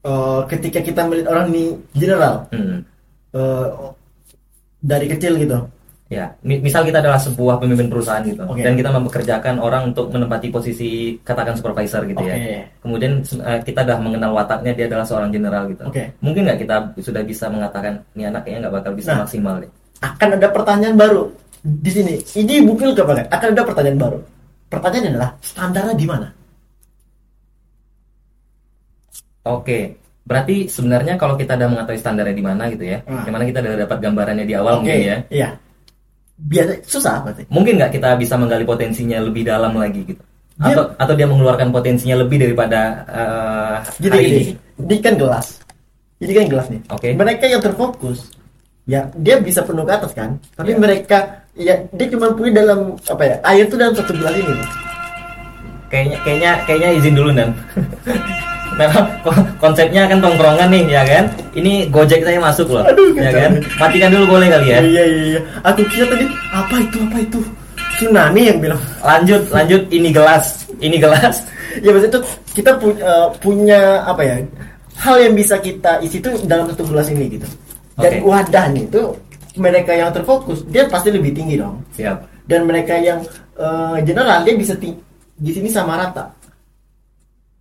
[0.05, 2.86] Eh, ketika kita melihat orang ini general Hmm.
[3.32, 3.68] eh,
[4.78, 5.59] dari kecil gitu
[6.12, 8.61] Ya, mi- misal kita adalah sebuah pemimpin perusahaan gitu, Oke.
[8.61, 12.36] dan kita mempekerjakan orang untuk menempati posisi katakan supervisor gitu ya.
[12.36, 12.55] Oke.
[12.84, 13.12] Kemudian
[13.64, 15.82] kita udah mengenal wataknya dia adalah seorang general gitu.
[15.88, 16.12] Oke.
[16.20, 19.24] Mungkin nggak kita sudah bisa mengatakan ini anak kayaknya nggak bakal bisa Nah.
[19.24, 19.72] maksimal deh.
[20.05, 21.22] Akan ada pertanyaan baru
[21.62, 24.18] di sini ini bukil kebanget akan ada pertanyaan baru
[24.68, 26.28] pertanyaannya adalah standarnya di mana
[29.44, 30.00] Oke.
[30.24, 33.20] Berarti sebenarnya kalau kita udah mengetahui standarnya di mana gitu ya, Ah.
[33.20, 35.16] di mana kita udah dapat gambarannya di awal mungkin ya.
[35.28, 35.48] iya
[36.34, 40.22] biasa susah berarti Mungkin nggak kita bisa menggali potensinya lebih dalam lagi gitu.
[40.57, 44.42] Dia- Atau atau dia mengeluarkan potensinya lebih daripada eh, Gini, hari ini.
[44.80, 45.46] Ini kan gelas.
[46.18, 46.80] Ini kan gelas nih.
[46.88, 47.09] Oke.
[47.12, 48.32] Mereka yang terfokus,
[48.85, 50.30] ya dia bisa penuh ke atas kan.
[50.55, 50.78] Tapi Ya.
[50.78, 51.18] mereka,
[51.55, 53.37] ya dia cuma punya dalam apa ya?
[53.43, 54.55] Air tuh dalam satu gelas ini.
[55.89, 57.49] Kayaknya kayaknya kayaknya izin dulu dan.
[58.74, 61.24] Memang ko- konsepnya kan tongkrongan nih ya kan.
[61.55, 62.82] Ini Gojek saya masuk loh.
[62.82, 63.55] Aduh, ya kan.
[63.78, 64.78] Matikan dulu boleh kali ya.
[64.82, 65.41] Iya iya iya.
[65.62, 67.39] Aku kira tadi apa itu apa itu
[67.95, 68.80] tsunami yang bilang.
[68.99, 70.66] Lanjut lanjut ini gelas.
[70.82, 71.47] Ini gelas.
[71.78, 72.20] Ya maksudnya itu
[72.59, 73.07] kita punya
[73.39, 74.37] punya apa ya?
[74.99, 77.47] Hal yang bisa kita isi tuh dalam satu gelas ini gitu.
[77.95, 78.26] Dan Oke.
[78.26, 79.03] wadahnya itu
[79.55, 81.78] mereka yang terfokus dia pasti lebih tinggi dong.
[81.95, 82.34] Siap.
[82.45, 83.24] dan mereka yang
[83.57, 84.92] eh, general dia bisa di
[85.49, 86.28] sini sama rata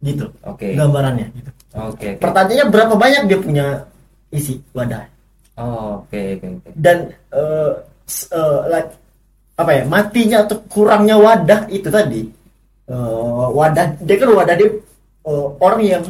[0.03, 0.75] gitu Oke.
[0.75, 1.51] gambarannya gitu.
[1.73, 1.87] Oke.
[1.87, 2.19] oke.
[2.19, 3.65] pertanyaannya berapa banyak dia punya
[4.29, 5.07] isi wadah
[5.53, 6.69] Oh, Oke oke oke.
[6.75, 7.71] dan eh,
[8.03, 8.89] s- eh, like,
[9.53, 12.25] apa ya matinya atau kurangnya wadah itu tadi
[12.89, 14.67] eh, wadah dia kan wadah dia
[15.23, 16.03] eh, orang yang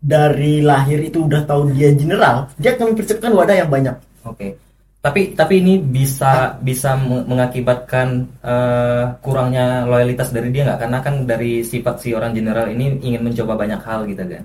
[0.00, 3.96] dari lahir itu udah tahu dia general, dia akan mempersiapkan wadah yang banyak.
[4.24, 4.56] Oke.
[5.00, 10.80] Tapi tapi ini bisa bisa me- mengakibatkan eh, kurangnya loyalitas dari dia nggak?
[10.82, 14.42] Karena kan dari sifat si orang general ini ingin mencoba banyak hal gitu kan.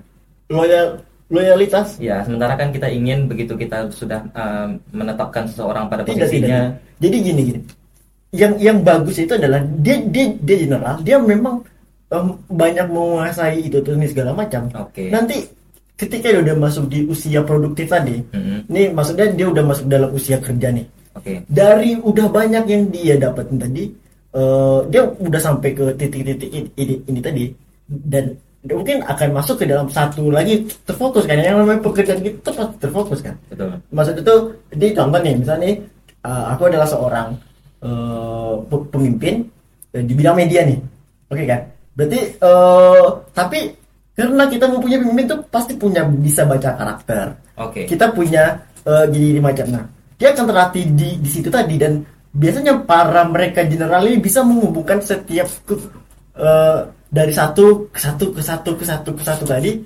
[0.48, 6.30] Loyal loyalitas Ya, sementara kan kita ingin begitu kita sudah eh, menetapkan seseorang pada tidak
[6.30, 6.30] tidak.
[6.30, 6.60] posisinya.
[7.02, 7.60] Jadi gini gini.
[8.32, 11.60] Yang yang bagus itu adalah dia dia dia general, dia memang
[12.12, 14.68] em, banyak menguasai itu tuh ini segala macam.
[14.76, 15.08] Oke.
[15.08, 15.48] Nanti
[15.96, 18.68] ketika dia udah masuk di usia produktif tadi, Mm-mm.
[18.68, 20.86] nih maksudnya dia udah masuk dalam usia kerja nih.
[21.16, 21.42] Oke.
[21.48, 23.84] Dari udah banyak yang dia dapetin tadi,
[24.32, 27.44] eh, dia udah sampai ke titik-titik ini, ini, ini tadi
[27.88, 28.32] dan
[28.62, 33.34] mungkin akan masuk ke dalam satu lagi terfokus kan yang namanya pekerjaan pasti terfokus kan
[33.50, 33.74] Betul.
[33.90, 34.34] maksud itu
[34.70, 35.74] di contoh nih misalnya nih,
[36.22, 37.34] uh, aku adalah seorang
[37.82, 39.42] uh, pe- pemimpin
[39.98, 40.78] uh, di bidang media nih
[41.26, 41.60] oke kan
[41.92, 43.72] berarti uh, tapi
[44.12, 47.26] karena kita mempunyai pemimpin tuh pasti punya bisa baca karakter.
[47.60, 47.84] Oke.
[47.84, 48.56] kita punya
[48.88, 49.84] uh, gini, gini macam nah
[50.16, 52.00] dia akan terlatih di di situ tadi dan
[52.32, 55.90] biasanya para mereka general ini bisa menghubungkan setiap ke-
[56.40, 59.76] uh, dari satu ke satu ke satu ke satu ke satu tadi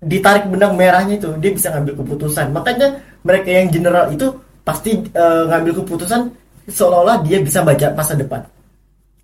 [0.00, 2.46] ditarik benang merahnya itu dia bisa ngambil keputusan.
[2.54, 2.88] Makanya
[3.26, 4.30] mereka yang general itu
[4.62, 6.30] pasti uh, ngambil keputusan
[6.70, 8.40] seolah-olah dia bisa baca masa depan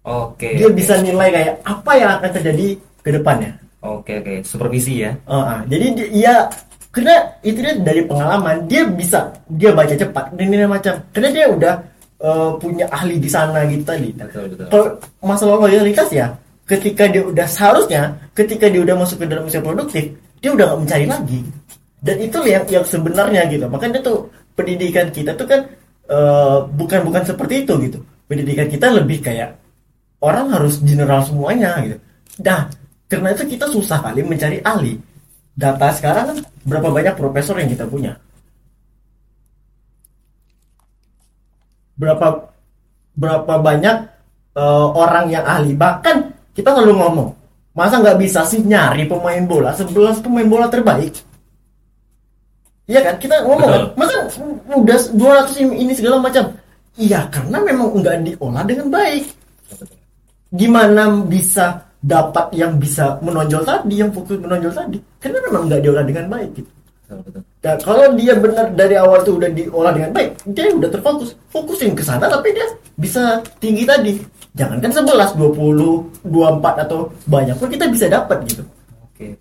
[0.06, 0.54] Oke.
[0.54, 0.78] dia oke.
[0.78, 2.66] bisa nilai kayak apa yang akan terjadi
[3.02, 4.34] ke depannya Oke oke.
[4.42, 5.14] Supervisi ya.
[5.28, 6.34] Uh, uh, jadi dia, ya
[6.90, 11.46] karena itu dia dari pengalaman dia bisa dia baca cepat dan ini macam karena dia
[11.52, 11.74] udah
[12.24, 14.10] uh, punya ahli di sana gitu tadi.
[14.16, 14.66] Betul betul.
[14.72, 14.86] Kalau
[15.22, 16.32] masalah loyalitas ya,
[16.64, 20.04] ketika dia udah seharusnya ketika dia udah masuk ke dalam usia produktif,
[20.40, 21.40] dia udah gak mencari lagi.
[22.00, 23.66] Dan itu yang yang sebenarnya gitu.
[23.68, 25.60] Makanya tuh pendidikan kita tuh kan
[26.08, 27.98] uh, bukan bukan seperti itu gitu.
[28.26, 29.65] Pendidikan kita lebih kayak
[30.20, 31.98] orang harus general semuanya gitu.
[32.44, 32.68] Nah,
[33.08, 34.96] karena itu kita susah kali mencari ahli.
[35.56, 36.38] Data sekarang kan
[36.68, 38.12] berapa banyak profesor yang kita punya?
[41.96, 42.52] Berapa
[43.16, 43.96] berapa banyak
[44.56, 45.72] eh, orang yang ahli?
[45.72, 46.16] Bahkan
[46.52, 47.28] kita selalu ngomong,
[47.72, 51.16] masa nggak bisa sih nyari pemain bola 11 pemain bola terbaik?
[52.86, 53.14] Iya kan?
[53.16, 54.28] Kita ngomong kan, masa
[54.76, 56.52] udah 200 ini ini segala macam.
[56.96, 59.24] Iya, karena memang nggak diolah dengan baik
[60.52, 64.98] gimana bisa dapat yang bisa menonjol tadi, yang fokus menonjol tadi?
[65.18, 66.70] Karena memang nggak diolah dengan baik gitu.
[67.62, 71.94] Dan kalau dia benar dari awal tuh udah diolah dengan baik, dia udah terfokus, fokusin
[71.94, 72.66] ke sana tapi dia
[72.98, 74.18] bisa tinggi tadi.
[74.56, 78.62] Jangankan 11, 20, 24 atau banyak pun kita bisa dapat gitu.
[79.04, 79.36] Oke.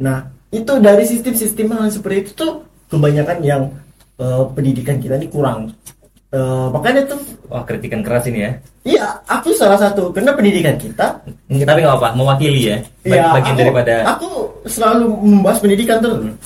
[0.00, 2.52] Nah, itu dari sistem-sistem hal seperti itu tuh
[2.88, 3.62] kebanyakan yang
[4.18, 5.70] eh, pendidikan kita ini kurang.
[6.28, 8.52] Eh, makanya tuh Wah kritikan keras ini ya.
[8.84, 12.76] Iya, aku salah satu karena pendidikan kita Tapi nggak apa, mewakili ya.
[13.00, 13.94] Iya, bagian aku, daripada.
[14.04, 14.28] aku
[14.68, 16.20] selalu membahas pendidikan terus.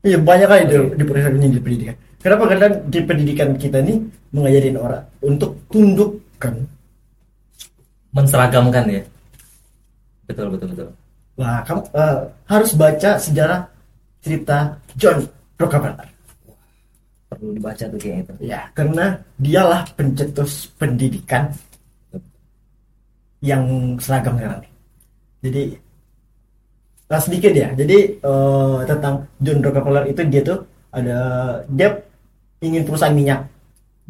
[0.00, 1.96] Iya banyak kali di, di proses ini di pendidikan.
[2.24, 2.48] Kenapa?
[2.48, 4.00] Karena di pendidikan kita ini
[4.32, 6.54] mengajarin orang untuk tundukkan.
[8.10, 9.04] menseragamkan ya.
[10.24, 10.88] Betul betul betul.
[11.36, 13.60] Wah, kamu eh, harus baca sejarah
[14.24, 15.20] cerita John
[15.60, 16.08] Rockefeller.
[17.30, 18.32] Perlu dibaca tuh kayak itu.
[18.42, 21.54] Ya, karena dialah pencetus pendidikan
[23.38, 24.66] yang seragam sekarang.
[25.40, 25.62] Jadi
[27.06, 27.68] nah, sedikit ya.
[27.78, 30.58] Jadi eh, tentang John Rockefeller itu dia tuh
[30.90, 31.18] ada
[31.70, 31.88] dia
[32.60, 33.46] ingin perusahaan minyak.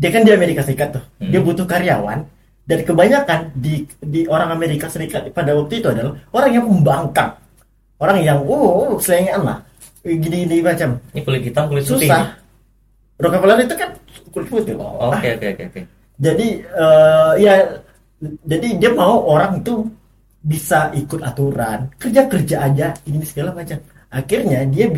[0.01, 1.05] Dia kan di Amerika Serikat tuh.
[1.21, 1.31] Hmm.
[1.31, 2.25] Dia butuh karyawan
[2.64, 7.31] dan kebanyakan di di orang Amerika Serikat pada waktu itu adalah orang yang pembangkang.
[8.01, 9.61] Orang yang oh selengean lah.
[10.01, 10.97] Gini-gini macam.
[11.12, 12.09] Ini kulit hitam kulit putih.
[12.09, 12.39] Susah.
[13.21, 13.91] Rockefeller itu kan
[14.33, 14.91] kulit putih loh.
[14.97, 15.81] Oh, Oke oke oke oke.
[16.21, 17.55] Jadi eh, ya
[18.21, 19.85] jadi dia mau orang itu
[20.41, 23.77] bisa ikut aturan, kerja kerja aja, ini segala macam.
[24.09, 24.89] Akhirnya dia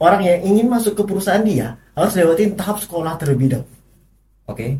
[0.00, 3.72] orang yang ingin masuk ke perusahaan dia harus lewatin tahap sekolah terlebih dahulu.
[4.48, 4.76] Oke.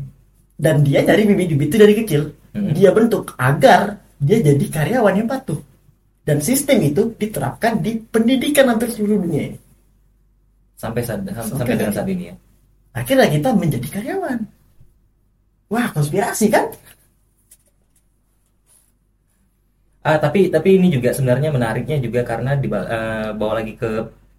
[0.61, 2.21] Dan dia dari bibit-bibit itu dari kecil,
[2.53, 2.73] Mhm.
[2.77, 5.57] dia bentuk agar dia jadi karyawan yang patuh.
[6.21, 9.57] Dan sistem itu diterapkan di pendidikan hampir seluruh dunia ini.
[10.77, 12.35] Sampai sampai Sampai dengan saat ini ya.
[12.91, 14.39] Akhirnya kita menjadi karyawan.
[15.71, 16.67] Wah, konspirasi kan?
[20.01, 23.89] Ah, tapi tapi ini juga sebenarnya menariknya juga karena diba- eh, bawa lagi ke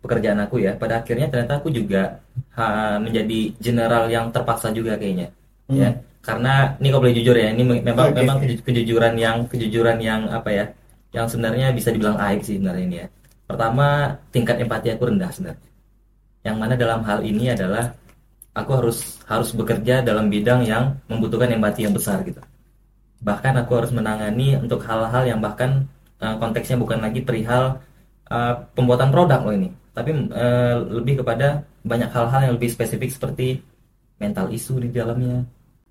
[0.03, 0.75] pekerjaan aku ya.
[0.75, 2.19] Pada akhirnya ternyata aku juga
[2.59, 5.31] ha, menjadi general yang terpaksa juga kayaknya.
[5.71, 5.79] Hmm.
[5.79, 5.91] Ya.
[6.23, 10.27] Karena ini kalau boleh jujur ya, ini me- memang Oke, memang kejujuran yang kejujuran yang
[10.35, 10.65] apa ya?
[11.15, 13.07] Yang sebenarnya bisa dibilang aib sih sebenarnya ini ya.
[13.47, 13.87] Pertama,
[14.35, 15.71] tingkat empati aku rendah sebenarnya.
[16.43, 17.95] Yang mana dalam hal ini adalah
[18.53, 22.41] aku harus harus bekerja dalam bidang yang membutuhkan empati yang besar gitu.
[23.23, 25.89] Bahkan aku harus menangani untuk hal-hal yang bahkan
[26.21, 27.81] eh, konteksnya bukan lagi perihal
[28.33, 33.61] uh, pembuatan produk loh ini tapi uh, lebih kepada banyak hal-hal yang lebih spesifik seperti
[34.17, 35.45] mental isu di dalamnya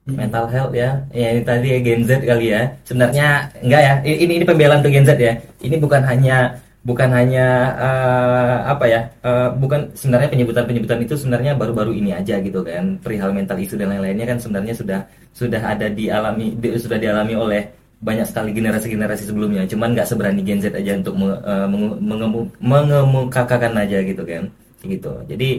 [0.10, 1.06] mental health ya.
[1.14, 2.74] Ya ini tadi ya Gen Z kali ya.
[2.82, 3.94] Sebenarnya enggak ya.
[4.02, 5.38] Ini ini pembelaan untuk Gen Z ya.
[5.62, 11.94] Ini bukan hanya bukan hanya uh, apa ya uh, bukan sebenarnya penyebutan-penyebutan itu sebenarnya baru-baru
[11.94, 12.98] ini aja gitu kan.
[13.02, 15.00] Perihal mental isu dan lain-lainnya kan sebenarnya sudah
[15.32, 17.62] sudah ada dialami di, sudah dialami oleh
[18.02, 19.70] banyak sekali generasi-generasi sebelumnya.
[19.70, 21.70] Cuman nggak seberani Gen Z aja untuk uh,
[22.02, 24.50] mengemu, mengemukakan aja gitu kan.
[24.82, 25.14] Gitu.
[25.30, 25.50] Jadi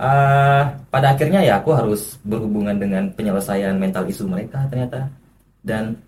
[0.00, 5.12] uh, pada akhirnya ya aku harus berhubungan dengan penyelesaian mental isu mereka ternyata.
[5.60, 6.00] Dan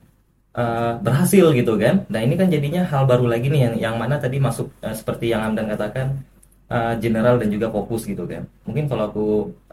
[0.57, 2.09] uh, berhasil gitu kan.
[2.09, 5.31] Nah ini kan jadinya hal baru lagi nih yang yang mana tadi masuk uh, seperti
[5.31, 6.19] yang Amdan katakan
[6.73, 8.49] uh, general dan juga fokus gitu kan.
[8.65, 9.27] Mungkin kalau aku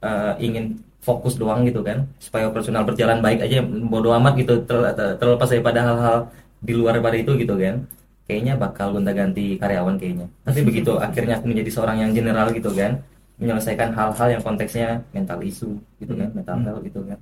[0.04, 4.80] uh, ingin fokus doang gitu kan supaya operasional berjalan baik aja bodo amat gitu ter,
[4.96, 6.18] ter, terlepas daripada hal-hal
[6.64, 7.84] di luar daripada itu gitu kan
[8.24, 12.72] kayaknya bakal gonta ganti karyawan kayaknya tapi begitu akhirnya aku menjadi seorang yang general gitu
[12.72, 13.04] kan
[13.36, 17.20] menyelesaikan hal-hal yang konteksnya mental isu gitu kan mental health gitu kan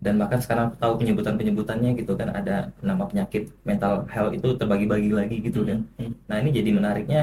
[0.00, 5.36] dan bahkan sekarang tahu penyebutan-penyebutannya gitu kan ada nama penyakit mental health itu terbagi-bagi lagi
[5.44, 5.84] gitu kan.
[6.24, 7.22] Nah ini jadi menariknya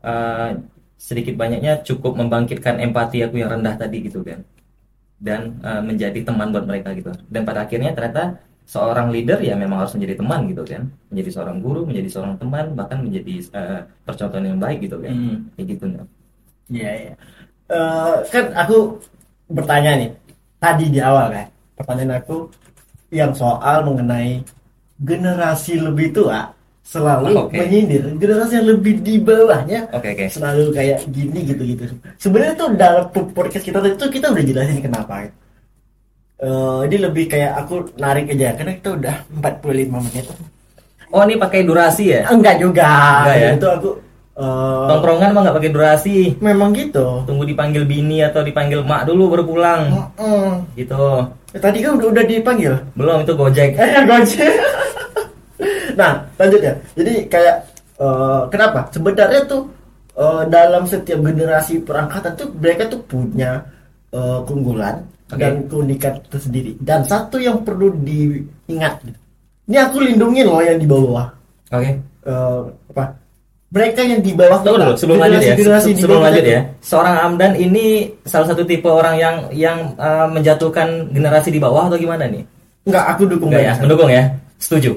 [0.00, 0.56] uh,
[0.96, 4.40] sedikit banyaknya cukup membangkitkan empati aku yang rendah tadi gitu kan.
[5.20, 7.12] Dan uh, menjadi teman buat mereka gitu.
[7.28, 10.88] Dan pada akhirnya ternyata seorang leader ya memang harus menjadi teman gitu kan.
[11.12, 15.12] Menjadi seorang guru menjadi seorang teman bahkan menjadi uh, percontohan yang baik gitu kan.
[15.12, 15.36] Hmm.
[15.60, 16.08] kayak gitu kan
[16.72, 17.14] iya iya.
[17.68, 19.00] Uh, kan aku
[19.48, 20.10] bertanya nih
[20.60, 22.50] tadi di awal kan pertanyaan aku
[23.14, 24.42] yang soal mengenai
[24.98, 26.54] generasi lebih tua
[26.84, 27.64] selalu okay.
[27.64, 30.28] menyindir generasi yang lebih di bawahnya okay, okay.
[30.28, 31.82] selalu kayak gini gitu gitu
[32.20, 35.32] sebenarnya tuh dalam podcast kita tadi tuh kita udah jelasin kenapa
[36.44, 40.24] uh, ini lebih kayak aku narik aja karena kita udah 45 menit
[41.08, 43.90] oh ini pakai durasi ya enggak juga enggak ya itu aku
[44.34, 46.34] Uh, Tongkrongan mah nggak pakai durasi.
[46.42, 47.22] Memang gitu.
[47.22, 50.10] Tunggu dipanggil bini atau dipanggil mak dulu baru pulang.
[50.18, 50.50] Uh, uh.
[50.74, 51.06] Gitu.
[51.54, 52.74] Eh, tadi kan udah, udah dipanggil.
[52.98, 53.78] Belum itu Gojek.
[53.78, 54.54] Eh Gojek.
[55.94, 56.74] nah lanjut ya.
[56.98, 57.56] Jadi kayak
[58.02, 58.90] uh, kenapa?
[58.90, 59.70] Sebenarnya tuh
[60.18, 63.62] uh, dalam setiap generasi perangkatan tuh mereka tuh punya
[64.10, 65.38] uh, keunggulan okay.
[65.38, 66.74] dan keunikan tersendiri.
[66.82, 69.06] Dan satu yang perlu diingat.
[69.70, 71.30] Ini aku lindungin loh yang di bawah.
[71.70, 71.78] Oke.
[71.78, 71.94] Okay.
[72.26, 73.23] Uh, apa?
[73.74, 75.54] Mereka yang di bawah kita, dulu, sebelum lanjut ya.
[75.82, 76.60] Sebelum lanjut ya.
[76.78, 81.98] Seorang Amdan ini salah satu tipe orang yang yang uh, menjatuhkan generasi di bawah atau
[81.98, 82.46] gimana nih?
[82.86, 83.74] Enggak, aku dukung Enggak ya?
[83.82, 84.30] Mendukung ya?
[84.62, 84.94] Setuju?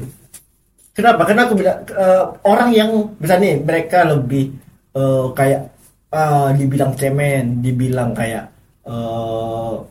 [0.94, 1.26] Kenapa?
[1.26, 4.54] Karena aku bilang uh, orang yang misalnya mereka lebih
[4.94, 5.74] uh, kayak
[6.14, 8.46] uh, dibilang cemen dibilang kayak
[8.86, 9.82] uh,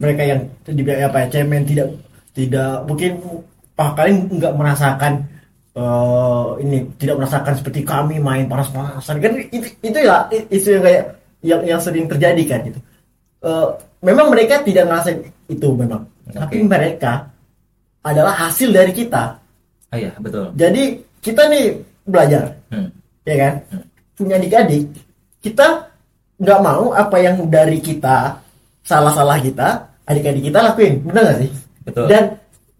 [0.00, 1.88] mereka yang dibilang apa ya cemen tidak
[2.32, 3.20] tidak mungkin
[3.76, 5.26] kalian nggak merasakan
[5.76, 9.20] uh, ini tidak merasakan seperti kami main panas-panasan.
[9.20, 11.04] Kan itu, itu ya isu yang kayak
[11.42, 12.80] yang yang sering terjadi kan gitu.
[13.42, 15.18] Uh, memang mereka tidak ngerasain
[15.50, 16.06] itu memang.
[16.22, 16.38] Okay.
[16.38, 17.12] tapi mereka
[18.02, 19.38] adalah hasil dari kita.
[19.92, 20.54] Oh iya betul.
[20.54, 22.88] Jadi kita nih belajar hmm.
[23.26, 23.54] ya kan?
[23.70, 23.84] Hmm.
[24.12, 24.86] punya adik-adik
[25.42, 25.90] kita
[26.38, 28.38] nggak mau apa yang dari kita
[28.86, 31.02] salah-salah kita adik-adik kita lakuin.
[31.02, 31.50] Benar nggak sih?
[31.82, 32.06] Betul.
[32.06, 32.24] Dan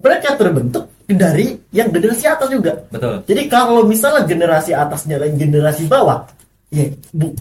[0.02, 0.84] mereka terbentuk
[1.16, 2.76] dari yang generasi atas juga.
[2.92, 3.24] Betul.
[3.26, 6.24] Jadi kalau misalnya generasi atasnya dan generasi bawah,
[6.72, 7.32] ya bu,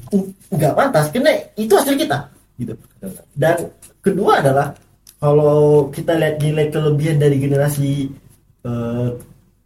[0.52, 2.18] nggak pantas karena itu hasil kita,
[2.60, 2.74] gitu.
[3.36, 3.56] Dan
[4.04, 4.74] kedua adalah
[5.22, 8.10] kalau kita lihat nilai kelebihan dari generasi
[8.66, 9.14] uh,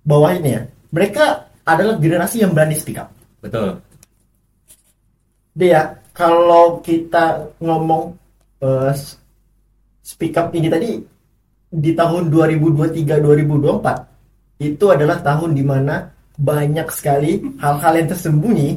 [0.03, 3.09] bawah ini ya, mereka adalah generasi yang berani speak up.
[3.41, 3.79] Betul.
[5.55, 8.11] Dia kalau kita ngomong
[8.59, 8.91] uh,
[10.03, 11.14] speak up ini tadi
[11.75, 18.69] di tahun 2023-2024 itu adalah tahun di mana banyak sekali hal-hal yang tersembunyi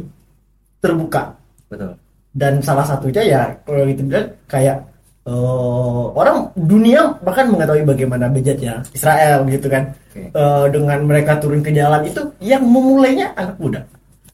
[0.82, 1.34] terbuka.
[1.70, 1.94] Betul.
[2.34, 4.78] Dan salah satunya ya kalau gitu bilang kayak
[5.26, 10.30] uh, orang dunia bahkan mengetahui bagaimana bejatnya Israel gitu kan okay.
[10.38, 13.82] uh, dengan mereka turun ke jalan itu yang memulainya anak muda.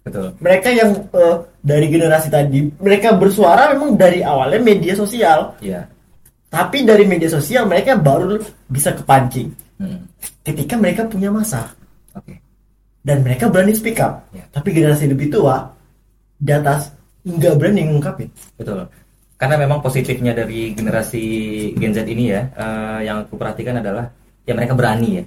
[0.04, 0.36] Betul.
[0.36, 5.56] Mereka yang uh, dari generasi tadi mereka bersuara memang dari awalnya media sosial.
[5.64, 5.88] Iya.
[6.54, 8.38] Tapi dari media sosial mereka baru
[8.70, 9.50] bisa kepancing
[9.82, 10.22] hmm.
[10.46, 11.74] ketika mereka punya masa.
[12.14, 12.38] Okay.
[13.02, 14.30] Dan mereka berani speak up.
[14.30, 14.46] Yeah.
[14.54, 15.66] Tapi generasi lebih tua
[16.38, 16.94] di atas
[17.26, 18.30] nggak berani ngungkapin.
[18.54, 18.86] Betul.
[19.34, 21.24] Karena memang positifnya dari generasi
[21.74, 24.06] Gen Z ini ya, uh, yang aku perhatikan adalah
[24.46, 25.24] ya mereka berani ya,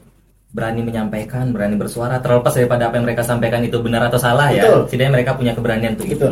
[0.56, 4.64] berani menyampaikan, berani bersuara, terlepas daripada apa yang mereka sampaikan itu benar atau salah ya.
[4.64, 4.80] Betul.
[4.80, 4.86] ya.
[4.88, 6.28] Setidaknya mereka punya keberanian untuk itu,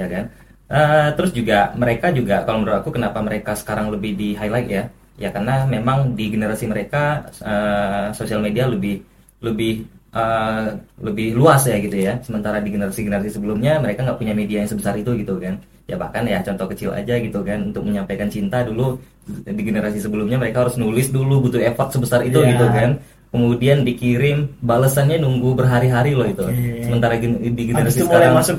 [0.00, 0.24] ya kan.
[0.68, 4.84] Uh, terus juga mereka juga kalau menurut aku kenapa mereka sekarang lebih di highlight ya
[5.16, 9.00] ya karena memang di generasi mereka uh, sosial media lebih
[9.40, 10.66] lebih eh,
[10.98, 12.18] lebih luas ya gitu ya.
[12.24, 15.58] Sementara di generasi-generasi sebelumnya mereka nggak punya media yang sebesar itu gitu kan.
[15.88, 20.36] Ya bahkan ya contoh kecil aja gitu kan untuk menyampaikan cinta dulu di generasi sebelumnya
[20.40, 22.50] mereka harus nulis dulu butuh effort sebesar itu Iya.
[22.56, 22.90] gitu kan.
[23.28, 26.44] Kemudian dikirim balasannya nunggu berhari-hari loh itu.
[26.48, 26.88] Oke.
[26.88, 28.56] Sementara di Habis generasi itu mulai sekarang masuk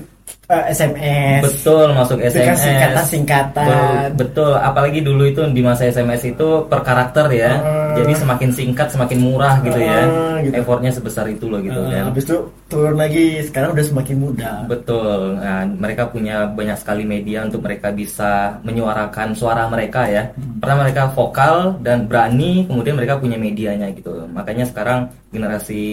[0.50, 1.42] eh, SMS.
[1.46, 2.58] Betul masuk SMS.
[2.60, 3.66] singkatan-singkatan.
[3.66, 4.54] Betul, betul.
[4.56, 7.52] Apalagi dulu itu di masa SMS itu per karakter ya.
[7.56, 7.94] Ah.
[7.98, 10.00] Jadi semakin singkat semakin murah gitu ya.
[10.06, 10.54] Ah, gitu.
[10.58, 12.10] Effortnya sebesar itu loh gitu Eh, kan.
[12.10, 13.42] habis itu turun lagi.
[13.46, 14.56] Sekarang udah semakin mudah.
[14.66, 15.38] Betul.
[15.38, 20.30] Nah, mereka punya banyak sekali media untuk mereka bisa menyuarakan suara mereka ya.
[20.60, 24.26] Pertama mereka vokal dan berani, kemudian mereka punya medianya gitu.
[24.30, 25.84] Makanya sekarang generasi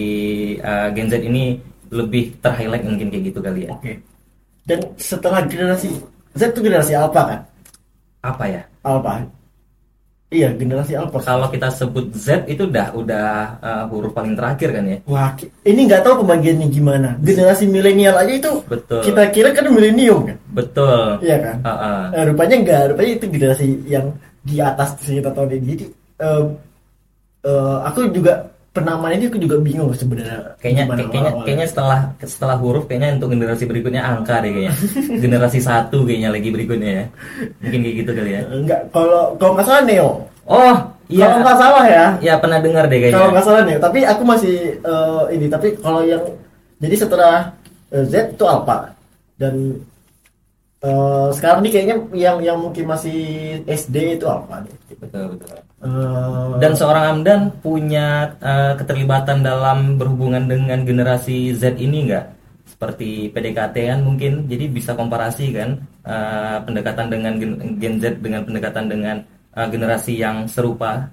[0.61, 1.57] uh, Gen Z ini
[1.87, 3.71] lebih terhighlight mungkin kayak gitu kali ya.
[3.71, 4.16] Oke.
[4.67, 5.95] Dan setelah generasi
[6.35, 7.39] Z itu generasi Alpha kan?
[8.19, 8.61] Apa ya?
[8.83, 9.23] Alpha.
[10.27, 11.23] Iya, generasi Alpha.
[11.23, 13.27] Kalau kita sebut Z itu udah udah
[13.63, 14.97] uh, huruf paling terakhir kan ya.
[15.07, 15.31] Wah,
[15.63, 17.15] ini nggak tahu pembagiannya gimana.
[17.23, 19.07] Generasi milenial aja itu Betul.
[19.07, 20.37] kita kira kan milenium kan?
[20.51, 21.23] Betul.
[21.23, 21.55] Iya kan?
[21.63, 22.01] Uh-uh.
[22.11, 24.05] Eh, rupanya enggak, rupanya itu generasi yang
[24.43, 25.65] di atas sekitar tahun ini.
[25.71, 25.85] Jadi
[26.19, 26.43] eh,
[27.47, 30.53] eh, aku juga penamaan ini aku juga bingung sebenarnya.
[30.61, 34.73] Kayaknya kayaknya kayaknya setelah setelah huruf kayaknya untuk generasi berikutnya angka deh kayaknya.
[35.25, 37.05] generasi satu kayaknya lagi berikutnya ya.
[37.65, 38.41] Mungkin kayak gitu kali ya.
[38.45, 40.09] enggak kalau kalau nggak salah Neo.
[40.45, 40.75] Oh,
[41.09, 41.25] iya.
[41.25, 42.05] Kalau nggak salah ya.
[42.21, 43.33] Ya pernah dengar deh Kalau kayaknya.
[43.33, 45.45] nggak salah Neo, tapi aku masih eh, ini.
[45.49, 46.23] Tapi kalau yang
[46.77, 47.57] jadi setelah
[47.89, 48.93] eh, Z itu Alpha
[49.41, 49.81] dan
[50.83, 53.17] eh, sekarang nih kayaknya yang yang mungkin masih
[53.65, 54.61] SD itu Alpha.
[54.65, 54.75] deh.
[54.97, 55.57] Betul, betul.
[55.77, 62.33] Eh, Dan seorang Amdan punya uh, keterlibatan dalam berhubungan dengan generasi Z ini enggak?
[62.65, 68.85] Seperti PDKT-an mungkin, jadi bisa komparasi kan uh, pendekatan dengan gen, Gen Z dengan pendekatan
[68.89, 69.15] dengan
[69.53, 71.09] uh, generasi yang serupa.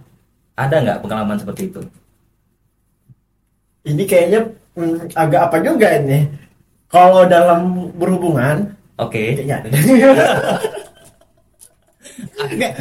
[0.57, 1.83] Ada nggak pengalaman seperti itu?
[3.85, 4.41] ini kayaknya
[4.75, 6.25] hmm, agak apa juga ini.
[6.89, 9.23] Kalau dalam berhubungan, Oke.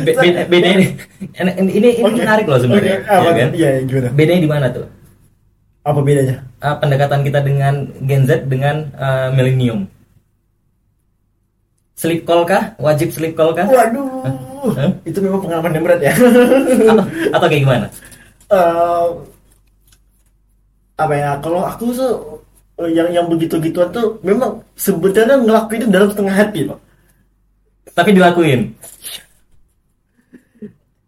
[0.05, 0.87] Be- beda, ini.
[1.33, 3.49] Ini, ini, menarik loh sebenarnya, Oke, apa ya kan?
[3.49, 3.57] tuh?
[3.57, 4.09] Iya, gimana?
[4.13, 4.85] Bedanya di mana tuh?
[5.83, 6.35] Apa bedanya?
[6.61, 7.73] Uh, pendekatan kita dengan
[8.05, 9.89] Gen Z dengan uh, millennium.
[11.97, 12.77] Sleep call kah?
[12.77, 13.65] Wajib sleep call kah?
[13.65, 14.29] Waduh,
[14.75, 14.91] Hah?
[15.07, 16.13] itu memang pengalaman yang berat ya.
[16.91, 17.05] atau,
[17.35, 17.85] atau kayak gimana?
[18.51, 19.07] Eh,
[20.99, 21.31] apa ya?
[21.41, 22.42] Kalau aku tuh
[22.89, 26.79] yang yang begitu gituan tuh memang sebenarnya ngelakuin itu dalam setengah hati loh.
[27.93, 28.73] Tapi dilakuin.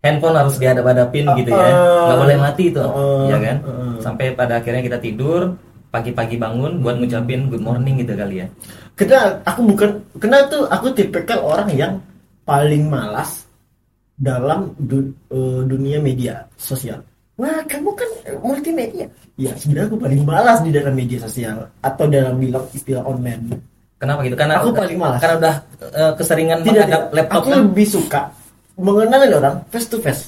[0.06, 1.66] Handphone harus dihadap-hadapin gitu ya.
[1.74, 3.58] Uh, Nggak boleh mati itu, uh, ya kan?
[3.66, 3.98] uh.
[3.98, 5.58] Sampai pada akhirnya kita tidur,
[5.90, 8.48] pagi-pagi bangun buat ngucapin good morning gitu kali ya.
[8.94, 11.94] Karena aku bukan, karena tuh aku tipikal orang yang
[12.46, 13.50] paling malas
[14.14, 17.02] dalam du- eh, dunia media sosial.
[17.36, 18.10] Wah, kamu kan
[18.40, 19.08] multimedia.
[19.36, 23.60] Ya, sebenarnya aku paling malas di dalam media sosial atau dalam bilang istilah online.
[23.96, 24.36] Kenapa gitu?
[24.36, 25.20] Karena Aku udah- paling malas.
[25.20, 25.56] Karena udah
[25.92, 27.14] eh, keseringan Tidak, menghadap tidak.
[27.14, 27.58] laptop aku kan.
[27.62, 28.22] lebih suka
[28.76, 30.24] mengenali orang face to face.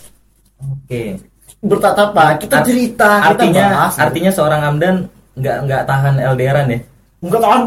[0.60, 1.16] Oke.
[1.60, 3.93] Bertatap kita Art- cerita, kita Artinya bahas.
[3.97, 4.95] artinya seorang Amdan
[5.34, 6.80] nggak nggak tahan LDRan ya.
[7.18, 7.62] enggak tahan.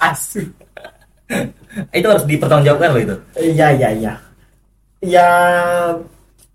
[0.00, 0.48] Asik.
[1.94, 3.16] Itu harus dipertanggungjawabkan loh itu.
[3.36, 4.12] Iya iya iya.
[5.00, 5.28] Ya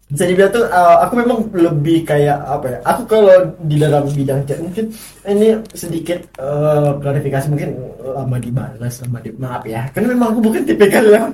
[0.05, 2.79] bisa dibilang tuh uh, aku memang lebih kayak apa ya?
[2.85, 4.93] Aku kalau di dalam bidang chat mungkin
[5.25, 7.73] ini sedikit uh, klarifikasi mungkin
[8.05, 9.89] lama dibalas lama di maaf ya.
[9.89, 11.33] Karena memang aku bukan tipikal yang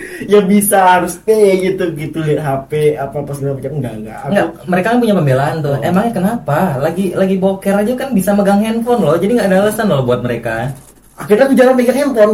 [0.32, 4.18] yang bisa harus stay gitu gitu lihat HP apa apa segala macam enggak enggak.
[4.18, 5.70] Aku Enggak, mereka kan punya pembelaan tuh.
[5.76, 5.86] Oh.
[5.86, 6.58] Emangnya kenapa?
[6.82, 9.16] Lagi lagi boker aja kan bisa megang handphone loh.
[9.22, 10.74] Jadi nggak ada alasan loh buat mereka.
[11.20, 12.32] Akhirnya aku jarang megang handphone.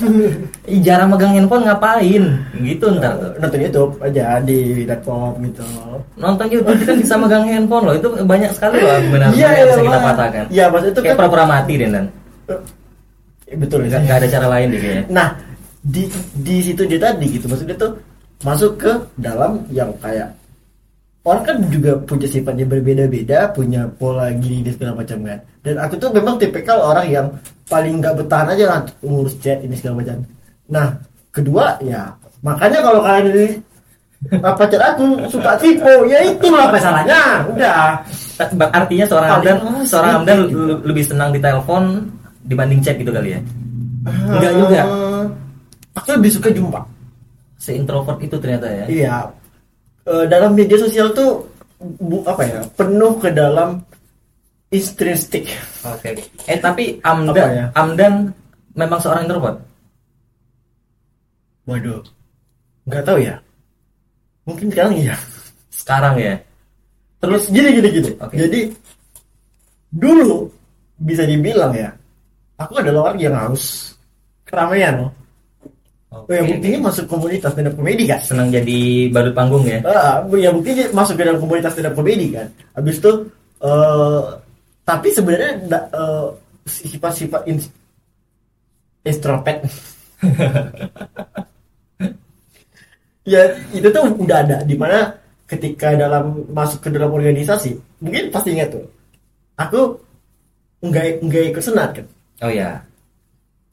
[0.72, 2.24] Ih, jarang megang handphone ngapain?
[2.56, 3.30] Gitu ntar tuh.
[3.36, 5.64] Nonton YouTube aja di laptop gitu.
[6.16, 7.94] Nonton YouTube kan bisa megang handphone loh.
[7.94, 10.06] Itu banyak sekali loh argumen Iya, yang bisa kita iya.
[10.08, 10.44] patahkan.
[10.48, 12.04] Iya, maksud itu Kayak kan- pura-pura mati deh dan
[13.46, 15.04] Eh, betul nggak nggak ada cara lain deh kayaknya.
[15.06, 15.28] Nah,
[15.78, 16.02] di
[16.34, 17.94] di situ dia tadi gitu maksudnya tuh
[18.42, 20.34] masuk ke dalam yang kayak
[21.26, 25.38] orang kan juga punya sifatnya berbeda-beda, punya pola gini dan segala macam kan.
[25.66, 27.26] Dan aku tuh memang tipikal orang yang
[27.66, 30.22] paling nggak bertahan aja lah ngurus chat ini segala macam.
[30.70, 30.94] Nah,
[31.34, 32.14] kedua ya
[32.46, 33.46] makanya kalau kalian ini
[34.40, 38.00] apa chat aku suka tipe ya itu apa salahnya udah
[38.72, 40.18] Artinya seorang Paling Amdan, males seorang gitu.
[40.20, 41.82] Amdan le- lebih senang di telepon
[42.46, 43.40] dibanding chat gitu kali ya.
[44.06, 44.80] Enggak juga.
[45.96, 46.80] Aku lebih suka jumpa
[47.56, 48.84] Se-introvert itu ternyata ya.
[48.86, 49.16] Iya.
[50.06, 51.42] Eh, dalam media sosial tuh
[51.82, 52.60] bu, apa ya?
[52.78, 53.82] Penuh ke dalam
[54.70, 55.50] intrinsik.
[55.82, 56.14] Oke.
[56.46, 57.66] Eh tapi Amdan, Apa ya?
[57.74, 58.14] Amdan
[58.78, 59.58] memang seorang introvert.
[61.66, 62.02] Waduh.
[62.86, 63.34] Nggak tahu ya.
[64.46, 65.16] Mungkin sekarang iya.
[65.74, 66.34] Sekarang ya.
[67.16, 68.34] terus gini gini gini Oke.
[68.36, 68.60] jadi
[69.90, 70.46] dulu
[71.00, 71.90] bisa dibilang ya
[72.60, 73.96] aku adalah orang yang harus
[74.44, 75.25] keramaian Oke.
[76.24, 78.20] Oh, ya buktinya masuk komunitas stand up komedi kan?
[78.24, 78.80] Senang jadi
[79.12, 79.84] badut panggung ya?
[79.84, 82.48] Ah, ya buktinya masuk ke dalam komunitas stand up komedi kan?
[82.72, 83.12] Habis itu
[83.60, 84.22] eh,
[84.86, 86.28] tapi sebenarnya eh,
[86.66, 87.74] sifat-sifat in-
[89.06, 89.62] extrovert
[93.26, 93.42] ya
[93.74, 95.14] itu tuh udah ada di mana
[95.46, 98.86] ketika dalam masuk ke dalam organisasi mungkin pasti ingat tuh
[99.58, 99.98] aku
[100.82, 102.06] nggak nggak ikut senat kan?
[102.44, 102.82] Oh ya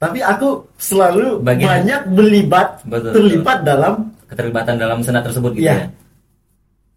[0.03, 3.93] tapi aku selalu Bagian- banyak berlibat Betul, terlibat dalam
[4.25, 5.75] keterlibatan dalam senat tersebut gitu Iya.
[5.77, 5.87] ya?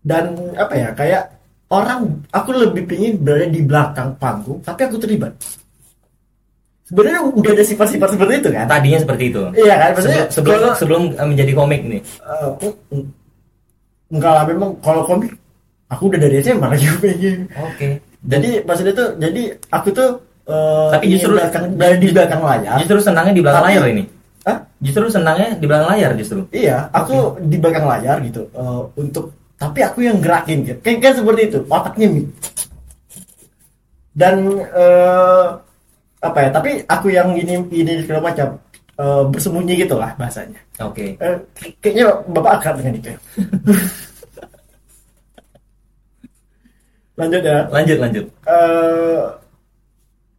[0.03, 1.23] Dan apa ya kayak
[1.69, 5.31] orang aku lebih pingin berada di belakang panggung tapi aku terlibat.
[6.83, 8.67] Sebenarnya udah ada sifat-sifat seperti itu kan?
[8.67, 9.43] Tadinya seperti itu.
[9.53, 9.91] Iya kan?
[9.93, 12.01] Maksudnya sebelum sebelum, kalau- sebelum eh, menjadi komik nih.
[12.01, 12.51] Eh,
[12.95, 13.05] mm,
[14.15, 15.35] enggak lah memang kalau komik
[15.87, 16.87] aku udah dari SMA lagi
[17.53, 17.89] oke.
[18.23, 20.11] Jadi maksudnya tuh jadi aku tuh
[20.47, 24.05] eh, Tapi justru- belakang, dari di belakang layar justru senangnya di belakang Tapi- layar ini
[24.43, 24.57] Hah?
[24.79, 29.81] justru senangnya di belakang layar justru Iya, aku di belakang layar gitu eh, untuk tapi
[29.81, 30.79] aku yang gerakin gitu.
[30.81, 32.23] Kayak, kayak seperti itu, otaknya Mi.
[34.13, 35.45] Dan eh,
[36.21, 36.49] apa ya?
[36.51, 38.57] Tapi aku yang ini ini segala macam
[38.95, 40.59] eh, bersembunyi gitu lah bahasanya.
[40.79, 43.09] oke Eh, kay- kayaknya bapak akrab dengan itu.
[43.09, 43.19] ya.
[47.17, 47.65] Lanjut ya.
[47.67, 49.21] lanjut lanjut eh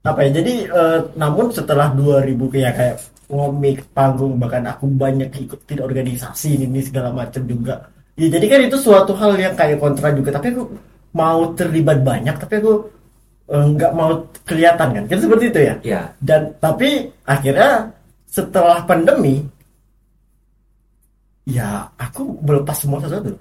[0.07, 2.95] apa ya jadi eh, namun setelah 2000 kayak kayak
[3.27, 7.75] ngomik panggung bahkan aku banyak ikutin organisasi ini, ini segala macam juga.
[8.15, 10.31] Ya jadi kan itu suatu hal yang kayak kontra juga.
[10.39, 10.63] Tapi aku
[11.11, 12.73] mau terlibat banyak tapi aku
[13.51, 14.11] eh, nggak mau
[14.47, 15.03] kelihatan kan.
[15.05, 15.75] Kan seperti itu ya?
[15.83, 17.91] Ya dan tapi akhirnya
[18.27, 19.43] setelah pandemi
[21.47, 23.31] ya aku melepas semua sesuatu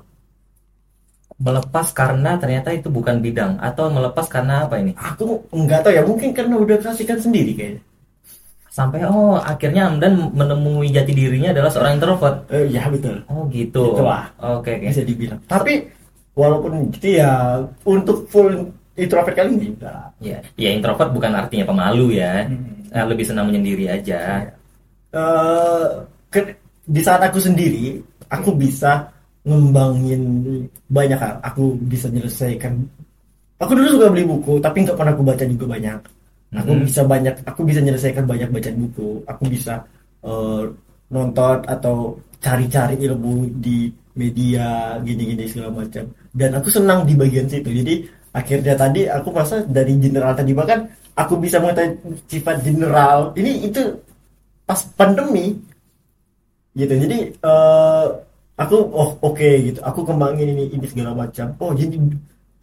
[1.37, 4.97] melepas karena ternyata itu bukan bidang atau melepas karena apa ini?
[4.97, 7.83] Aku nggak tahu ya mungkin karena udah kasihkan sendiri kayaknya.
[8.73, 12.45] Sampai oh akhirnya Amdan menemui jati dirinya adalah seorang introvert.
[12.53, 13.25] Eh, ya betul.
[13.29, 13.97] Oh gitu.
[13.97, 14.29] Itulah.
[14.37, 14.85] oke oke.
[14.85, 15.41] Bisa dibilang.
[15.49, 15.81] Tapi
[16.37, 20.13] walaupun gitu ya untuk full introvert kali ini enggak.
[20.21, 22.45] Ya ya introvert bukan artinya pemalu ya.
[22.49, 22.85] Hmm.
[22.93, 24.45] Eh, lebih senang menyendiri aja.
[25.13, 25.87] Eh,
[26.29, 26.57] ke-
[26.87, 27.97] di saat aku sendiri
[28.29, 29.09] aku bisa
[29.47, 30.23] ngembangin
[30.91, 31.17] banyak.
[31.17, 32.73] Hal aku bisa menyelesaikan.
[33.57, 35.99] Aku dulu suka beli buku tapi nggak pernah aku baca juga banyak.
[36.57, 36.83] Aku Mhm.
[36.85, 39.09] bisa banyak aku bisa menyelesaikan banyak bacaan buku.
[39.25, 39.75] Aku bisa
[40.27, 40.63] eh,
[41.09, 43.87] nonton atau cari-cari ilmu di
[44.19, 46.03] media gini-gini segala macam.
[46.35, 47.71] Dan aku senang di bagian situ.
[47.71, 47.95] Jadi
[48.35, 50.83] akhirnya tadi aku merasa dari general tadi bahkan
[51.15, 51.95] aku bisa mengetahui
[52.27, 53.31] sifat general.
[53.39, 53.83] Ini itu
[54.67, 55.55] pas pandemi
[56.75, 56.93] gitu.
[56.93, 58.07] Jadi eh,
[58.57, 59.81] aku oh oke gitu.
[59.85, 61.53] Aku kembangin ini ini segala macam.
[61.61, 61.97] Oh jadi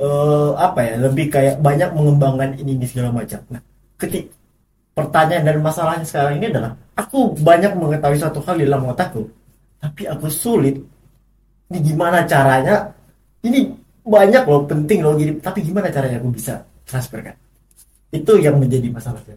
[0.01, 0.93] eh, apa ya?
[1.05, 3.39] Lebih kayak banyak mengembangkan ini ini segala macam.
[3.53, 3.61] Nah
[3.97, 4.29] ketik
[4.93, 9.25] pertanyaan dan masalahnya sekarang ini adalah aku banyak mengetahui satu hal di dalam otakku
[9.81, 10.75] tapi aku sulit.
[11.73, 12.85] Ini gimana caranya?
[13.41, 13.59] Ini
[14.05, 15.15] banyak loh penting loh.
[15.17, 17.33] Jadi tapi gimana caranya aku bisa transferkan
[18.13, 19.35] itu yang menjadi masalahnya.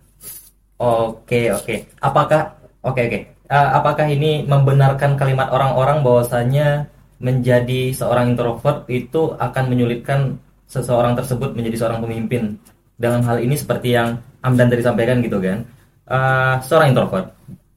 [0.76, 1.74] Oke oke.
[2.04, 2.52] Apakah
[2.84, 3.20] oke oke.
[3.46, 6.90] Eh, apakah ini membenarkan kalimat orang-orang bahwasanya
[7.22, 10.34] menjadi seorang introvert itu akan menyulitkan
[10.66, 12.58] seseorang tersebut menjadi seorang pemimpin?
[12.98, 15.62] Dalam hal ini seperti yang Amdan tadi sampaikan gitu kan.
[16.10, 17.30] Eh, seorang introvert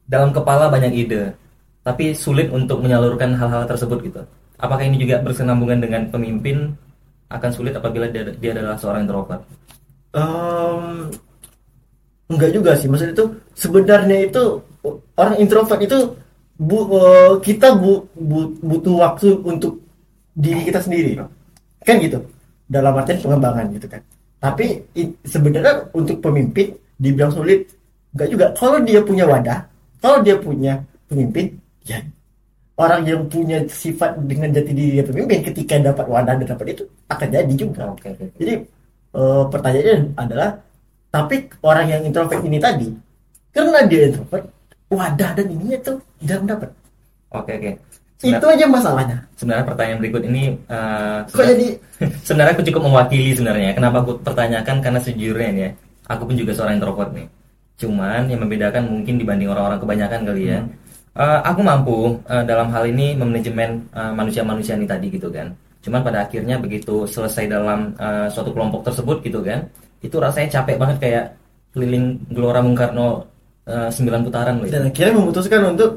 [0.10, 1.38] dalam kepala banyak ide,
[1.86, 4.22] tapi sulit untuk menyalurkan hal-hal tersebut gitu.
[4.58, 6.74] Apakah ini juga bersenambungan dengan pemimpin
[7.30, 9.46] akan sulit apabila dia, dia adalah seorang introvert?
[10.18, 11.14] Em,
[12.26, 14.58] enggak juga sih maksudnya itu sebenarnya itu
[15.16, 15.98] orang introvert itu
[16.60, 19.80] bu, eh, kita bu, bu- butuh waktu untuk
[20.36, 21.20] diri kita sendiri
[21.84, 22.20] kan gitu
[22.70, 24.02] dalam artian pengembangan gitu kan
[24.40, 24.84] tapi
[25.28, 27.68] sebenarnya untuk pemimpin dibilang sulit
[28.16, 29.60] enggak juga kalau dia punya wadah
[30.00, 30.80] kalau dia punya
[31.12, 32.00] pemimpin ya
[32.80, 36.84] orang yang punya sifat dengan jati diri dia pemimpin ketika dapat wadah dan dapat itu
[37.12, 38.24] akan jadi juga Oke oke.
[38.32, 38.36] oke.
[38.40, 38.54] jadi
[39.20, 40.50] eh, pertanyaannya adalah,
[41.10, 42.88] tapi orang yang introvert ini tadi,
[43.50, 44.46] karena dia introvert,
[44.90, 46.70] wadah dan ininya tuh jarang dapat.
[47.32, 47.72] Oke oke.
[48.20, 49.18] Itu Sebenarnya, aja masalahnya.
[49.40, 51.68] sebenarnya pertanyaan berikut ini eh, Kok jadi
[52.28, 53.72] sebenarnya aku cukup mewakili sebenarnya.
[53.78, 55.70] Kenapa aku pertanyakan karena sejujurnya ya,
[56.12, 57.28] aku pun juga seorang introvert nih.
[57.80, 60.60] Cuman yang membedakan mungkin dibanding orang-orang kebanyakan kali ya.
[61.16, 65.56] Eh, aku mampu eh, dalam hal ini memanajemen eh, manusia-manusia ini tadi gitu kan.
[65.80, 69.64] Cuman pada akhirnya begitu selesai dalam eh, suatu kelompok tersebut gitu kan,
[70.04, 71.26] itu rasanya capek banget kayak
[71.72, 73.24] keliling Gelora Bung Karno
[73.70, 74.68] eh, 9 putaran loh.
[74.68, 75.92] dan akhirnya memutuskan untuk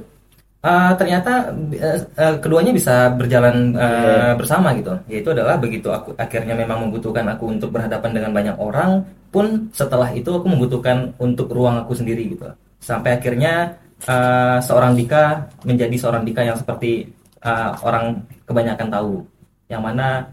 [0.63, 4.39] Uh, ternyata uh, uh, keduanya bisa berjalan uh, Iya.
[4.39, 4.95] bersama gitu.
[5.11, 9.03] Yaitu adalah begitu aku akhirnya memang membutuhkan aku untuk berhadapan dengan banyak orang,
[9.35, 12.47] pun setelah itu aku membutuhkan untuk ruang aku sendiri gitu.
[12.79, 13.75] Sampai akhirnya
[14.07, 17.11] uh, seorang Dika menjadi seorang Dika yang seperti
[17.43, 19.19] uh, orang kebanyakan tahu,
[19.67, 20.31] yang mana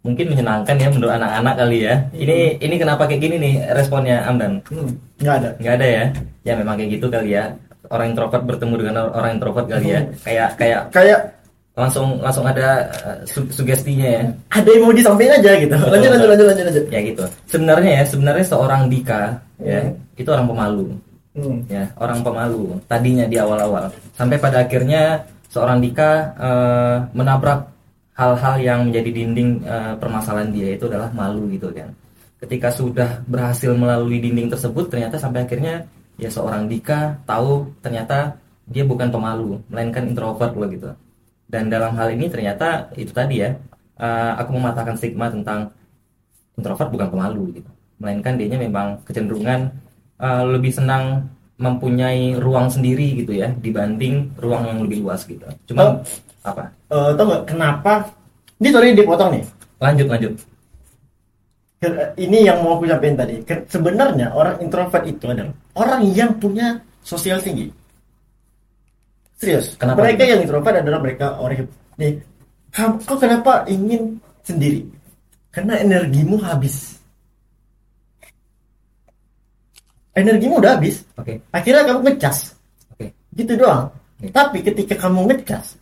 [0.00, 1.94] mungkin menyenangkan ya menurut anak-anak kali ya.
[2.10, 4.64] Ini ini kenapa kayak gini nih responnya Amdan?
[4.66, 4.90] Hmm,
[5.20, 5.50] nggak ada.
[5.56, 6.04] nggak ada ya
[6.40, 7.52] ya memang kayak gitu kali ya
[7.86, 11.20] orang introvert bertemu dengan orang introvert kali ya kayak kayak Kayak
[11.70, 15.72] langsung langsung ada uh, su- sugestinya ya ada yang mau disampaikan aja gitu.
[15.72, 16.84] Lanjut, lanjut, lanjut, lanjut, lanjut.
[16.88, 19.22] ya gitu sebenarnya ya sebenarnya seorang Dika
[19.60, 19.96] ya Hmm.
[20.16, 20.86] itu orang pemalu
[21.30, 21.62] Hmm.
[21.70, 27.60] ya orang pemalu tadinya di awal-awal sampai pada akhirnya seorang Dika eh, menabrak
[28.20, 31.88] hal-hal yang menjadi dinding eh, permasalahan dia itu adalah malu gitu kan.
[32.40, 35.88] Ketika sudah berhasil melalui dinding tersebut ternyata sampai akhirnya
[36.20, 38.36] ya seorang Dika tahu ternyata
[38.68, 40.92] dia bukan pemalu melainkan introvert loh gitu.
[41.48, 43.56] Dan dalam hal ini ternyata itu tadi ya
[43.96, 45.72] eh, aku mematahkan stigma tentang
[46.60, 47.70] introvert bukan pemalu gitu.
[48.00, 49.68] Melainkan dianya memang kecenderungan
[50.20, 51.28] uh, lebih senang
[51.60, 55.44] mempunyai ruang sendiri gitu ya dibanding ruang yang lebih luas gitu.
[55.68, 56.04] Cuma Oh.
[56.42, 57.92] Apa Eh, tau nggak kenapa?
[58.58, 59.44] Ini sorry dipotong nih.
[59.78, 60.32] lanjut lanjut
[61.80, 63.40] Ke- Ini yang mau aku sampaikan tadi.
[63.64, 67.72] Sebenarnya orang introvert itu adalah orang yang punya sosial tinggi.
[69.40, 69.80] Serius.
[69.80, 70.04] Kenapa?
[70.04, 72.12] Mereka yang introvert adalah mereka orang yang nih.
[73.08, 74.84] Kau kenapa ingin sendiri?
[75.48, 77.00] Karena energimu habis.
[80.12, 81.00] Energimu udah habis.
[81.16, 82.52] oke Akhirnya kamu ngecas.
[82.92, 83.88] oke Gitu doang.
[84.20, 84.28] Oke.
[84.28, 85.79] Tapi ketika kamu ngecas,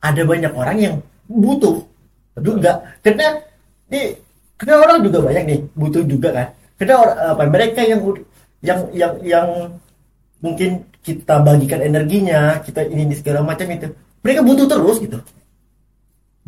[0.00, 0.94] ada banyak orang yang
[1.26, 1.82] butuh
[2.38, 2.82] juga.
[3.02, 3.38] Karena
[3.88, 4.14] di
[4.58, 6.48] karena orang juga banyak nih butuh juga kan.
[6.78, 6.94] Karena
[7.34, 8.00] apa mereka yang
[8.62, 9.48] yang yang yang
[10.38, 13.90] mungkin kita bagikan energinya, kita ini ini segala macam itu.
[14.22, 15.18] Mereka butuh terus gitu.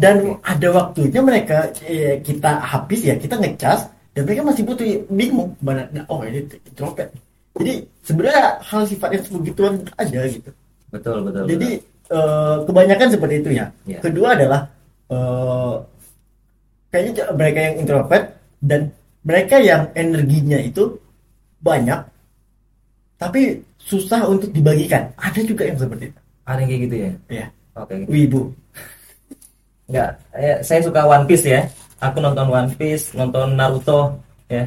[0.00, 5.54] Dan ada waktunya mereka eh, kita habis ya, kita ngecas dan mereka masih butuh bingung
[5.62, 7.12] mana nah, oh ini introvert.
[7.60, 10.50] Jadi sebenarnya hal sifatnya begituan ada gitu.
[10.90, 11.78] betul betul Jadi
[12.10, 13.66] eh, kebanyakan seperti itu ya.
[13.86, 13.98] Iya.
[14.02, 14.60] Kedua adalah
[15.08, 15.74] eh,
[16.90, 18.24] kayaknya mereka yang introvert
[18.60, 18.80] dan
[19.22, 20.96] mereka yang energinya itu
[21.60, 22.00] banyak
[23.16, 25.12] tapi susah untuk dibagikan.
[25.16, 26.20] Ada juga yang seperti itu.
[26.40, 27.46] ada yang kayak gitu ya Ya.
[27.78, 28.50] oke Wibu.
[29.86, 31.62] nggak eh, saya suka One Piece ya
[31.98, 34.66] aku nonton One Piece nonton Naruto ya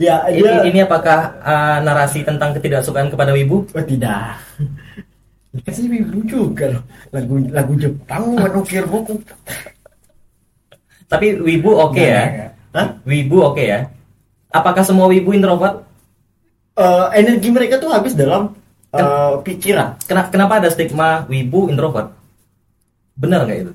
[0.00, 4.32] Ya, ini, dia ini apakah uh, narasi tentang ketidaksukaan kepada wibu Oh tidak.
[5.50, 6.82] Kasih wibu juga loh.
[7.10, 9.18] Lagu lagu Jepang menukir buku.
[11.06, 13.02] tapi wibu oke ya Hah?
[13.02, 13.90] wibu oke ya
[14.48, 15.82] apakah semua wibu introvert
[16.70, 18.54] Eh, energi mereka tuh habis dalam
[18.88, 20.00] eh, pikiran.
[20.00, 22.14] Kena- kenapa ada stigma wibu introvert
[23.12, 23.72] benar nggak itu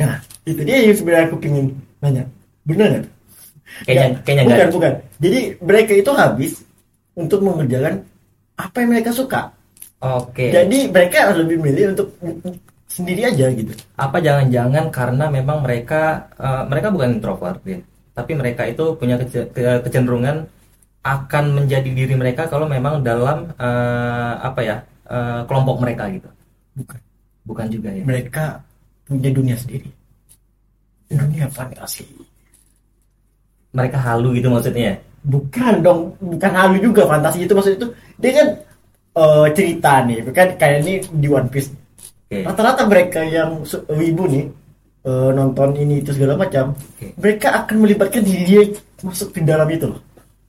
[0.00, 2.24] Nah, itu dia yang sebenarnya aku pingin nanya.
[2.64, 3.04] Benar nggak?
[3.84, 4.70] Kayaknya- Nggak, kayaknya bukan, nggak.
[4.72, 4.92] bukan.
[5.20, 6.52] Jadi mereka itu habis
[7.12, 7.94] untuk mengerjakan
[8.56, 9.52] apa yang mereka suka.
[10.00, 12.08] Oke Jadi mereka lebih milih untuk
[12.90, 13.70] sendiri aja gitu.
[13.94, 17.78] apa jangan-jangan karena memang mereka eh, mereka bukan introvert ya
[18.10, 20.44] tapi mereka itu punya kece- ke- kecenderungan
[21.00, 24.76] akan menjadi diri mereka kalau memang dalam eh, apa ya
[25.06, 26.28] eh, kelompok mereka gitu
[26.70, 26.98] Bukan.
[27.46, 28.44] bukan juga ya Mereka
[29.06, 29.90] punya dunia sendiri.
[31.10, 32.06] Dunia fantasi.
[33.70, 37.86] mereka halu gitu maksudnya Bukan dong, bukan halu juga fantasi itu maksud itu.
[38.16, 38.46] Dia kan
[39.16, 41.70] eh, cerita nih, kan kayak ini di One Piece.
[42.30, 44.44] oke Rata-rata mereka yang wibu nih
[45.06, 47.16] eh, nonton ini itu segala macam, Oke.
[47.18, 48.62] mereka akan melibatkan diri dia
[49.02, 50.00] masuk ke dalam itu loh.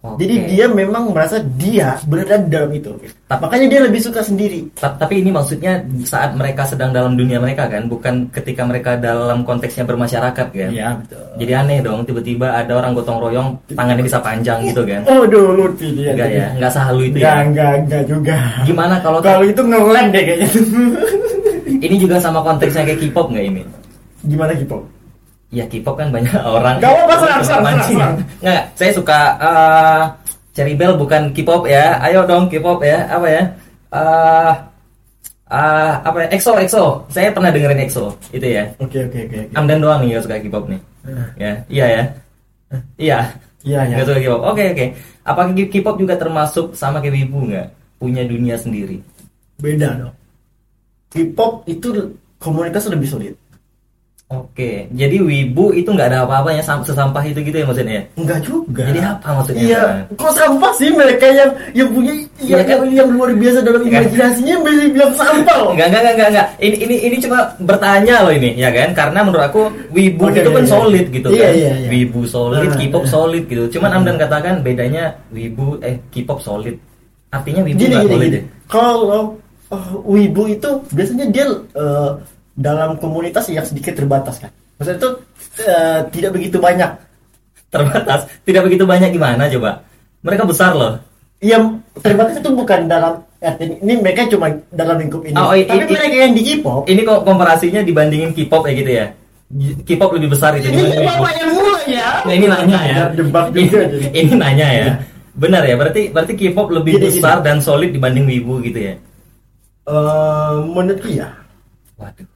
[0.02, 0.18] Oke.
[0.20, 2.89] Jadi dia memang merasa dia berada di dalam itu.
[3.24, 4.66] Tapi- Makanya dia lebih suka sendiri.
[4.74, 9.41] Ta- tapi ini maksudnya saat mereka sedang dalam dunia mereka kan bukan ketika mereka dalam
[9.41, 11.22] konteksnya bermasyarakat kan Iya betul.
[11.38, 15.70] jadi aneh dong tiba-tiba ada orang gotong royong tangannya bisa panjang gitu kan Oh dulu
[15.76, 16.12] dia.
[16.12, 18.38] enggak ya enggak sehalu itu Enggak, ya enggak, enggak juga.
[18.64, 20.49] gimana kalau Kalau itu ngelem deh kayaknya.
[21.78, 23.62] ini juga sama konteksnya kayak K-pop nggak ini
[24.24, 24.82] Gimana Kipo?
[25.52, 26.80] Ya K-pop kan banyak orang.
[26.80, 27.97] Gak apa-apa, serang, serang, Mancing.
[27.99, 30.04] serang, Nggak, saya suka eh
[30.56, 31.99] Cherry Bell bukan K-pop ya.
[32.04, 33.08] Ayo dong K-pop ya.
[33.08, 33.43] Apa ya?
[33.91, 34.54] Eh
[35.52, 36.28] eh, apa ya?
[36.32, 36.84] EXO, EXO.
[37.12, 38.16] Saya pernah dengerin EXO.
[38.32, 38.64] Itu ya.
[38.80, 39.38] Oke, oke, oke.
[39.52, 39.56] oke.
[39.60, 40.82] Amdan doang nih nggak suka K-pop nih.
[41.36, 42.04] Ya, iya ya.
[42.95, 43.20] Iya.
[43.68, 43.95] Iya, iya.
[43.99, 44.41] Nggak suka K-pop.
[44.56, 44.86] Oke, oke.
[45.28, 47.68] Apakah K-pop juga termasuk sama kayak Wibu nggak?
[47.99, 49.04] Punya dunia sendiri.
[49.60, 50.16] Beda dong.
[51.12, 51.91] K-pop itu
[52.39, 53.36] komunitas lebih solid.
[54.32, 58.00] Oke, jadi wibu itu nggak ada apa-apanya sam- sesampah itu gitu ya maksudnya?
[58.16, 58.88] Enggak juga.
[58.88, 59.60] Jadi apa maksudnya?
[59.62, 59.84] Iya,
[60.16, 62.70] kok sampah sih mereka yang yang punya yang, Iya kan?
[62.72, 65.72] yang, yang luar biasa dalam Iya imajinasinya bisa bilang sampah loh.
[65.76, 66.48] Enggak, enggak, enggak, enggak.
[66.58, 68.90] Ini ini ini cuma bertanya loh ini, ya kan?
[68.96, 69.62] Karena menurut aku
[69.92, 70.72] wibu Oke, itu kan iya, iya.
[70.72, 71.52] solid gitu Iya, kan.
[71.52, 71.90] iya, iya.
[71.92, 73.64] Wibu solid, Nah, K-pop solid gitu.
[73.76, 76.80] Cuman Amdan katakan bedanya wibu eh K-pop solid.
[77.30, 78.40] Artinya wibu nggak solid gini.
[78.40, 78.44] ya?
[78.66, 79.24] Kalau
[79.68, 82.16] uh, wibu itu biasanya dia uh,
[82.62, 84.53] dalam komunitas yang sedikit terbatas kan.
[84.78, 85.09] Maksudnya itu
[85.66, 86.91] uh, tidak begitu banyak.
[87.68, 88.30] Terbatas.
[88.41, 89.82] Tidak begitu banyak gimana coba?
[90.22, 91.01] Mereka besar loh.
[91.41, 93.26] Yang terbatas itu bukan dalam
[93.57, 95.34] ini mereka cuma dalam lingkup ini.
[95.34, 98.91] Oh, i- Tapi i- mereka yang di K-pop Ini kok komparasinya dibandingin K-pop ya gitu
[98.93, 99.05] ya?
[99.84, 102.24] K-pop lebih besar itu ini yang mulai ya.
[102.24, 102.97] Nah, ini nanya ya.
[103.12, 104.07] Jebak Ini, juga jadi.
[104.22, 104.88] ini nanya ya.
[105.34, 105.76] Benar ya?
[105.76, 108.93] Berarti berarti K-pop lebih Gini, besar dan solid dibanding wibu gitu ya?
[109.82, 111.34] Eh, menurutku ya.
[111.97, 112.31] Waduh.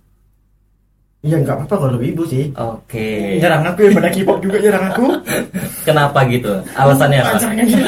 [1.25, 2.53] Ya nggak apa-apa kalau wibu sih.
[2.53, 3.41] Oke.
[3.41, 5.05] Nyerang aku ya pada K-pop juga nyerang aku.
[5.81, 6.53] Kenapa gitu?
[6.77, 7.37] Alasannya apa?
[7.65, 7.81] Gitu.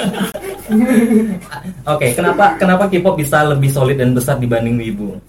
[1.85, 5.21] Oke, kenapa kenapa K-pop bisa lebih solid dan besar dibanding wibu?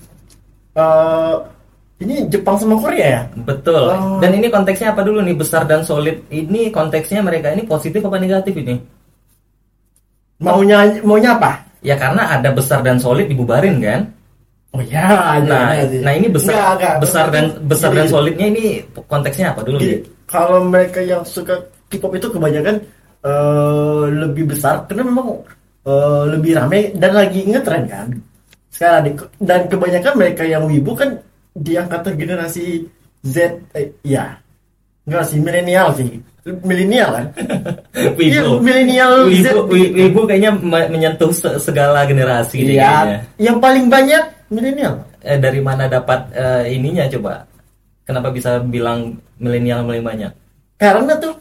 [0.73, 1.35] Eh,
[2.01, 3.23] ini Jepang sama Korea ya?
[3.45, 3.93] Betul.
[3.93, 4.17] Oh.
[4.25, 6.25] Dan ini konteksnya apa dulu nih besar dan solid?
[6.33, 8.81] Ini konteksnya mereka ini positif apa negatif ini?
[10.41, 11.61] Maunya maunya apa?
[11.85, 14.17] Ya karena ada besar dan solid dibubarin kan?
[14.79, 15.03] Oh ya,
[15.35, 16.01] ada, Nah, ada sih.
[16.01, 16.97] nah ini besar Nggak, nggak.
[17.03, 18.65] besar dan besar dan Gini, solidnya ini
[19.05, 19.99] konteksnya apa dulu nih?
[20.25, 21.59] Kalau mereka yang suka
[21.89, 22.77] K-pop itu kebanyakan
[23.19, 25.43] eh, lebih besar karena memang
[25.83, 28.07] eh, lebih ramai dan lagi ngetren kan.
[28.71, 31.19] Sekarang di- dan kebanyakan mereka yang wibu kan
[31.51, 32.87] di angkatan generasi
[33.21, 33.37] Z
[33.75, 34.39] eh, ya.
[35.03, 36.23] Enggak sih milenial sih.
[36.63, 37.27] Milenial kan?
[38.15, 38.63] Iya, Wibu.
[38.63, 39.27] milenial.
[39.27, 42.63] Wibu, wi- wibu kayaknya me- menyentuh se- segala generasi.
[42.63, 45.05] Iya, yang paling banyak milenial.
[45.21, 47.45] Eh, dari mana dapat eh, ininya coba?
[48.05, 50.33] Kenapa bisa bilang milenial paling banyak?
[50.79, 51.35] karena tuh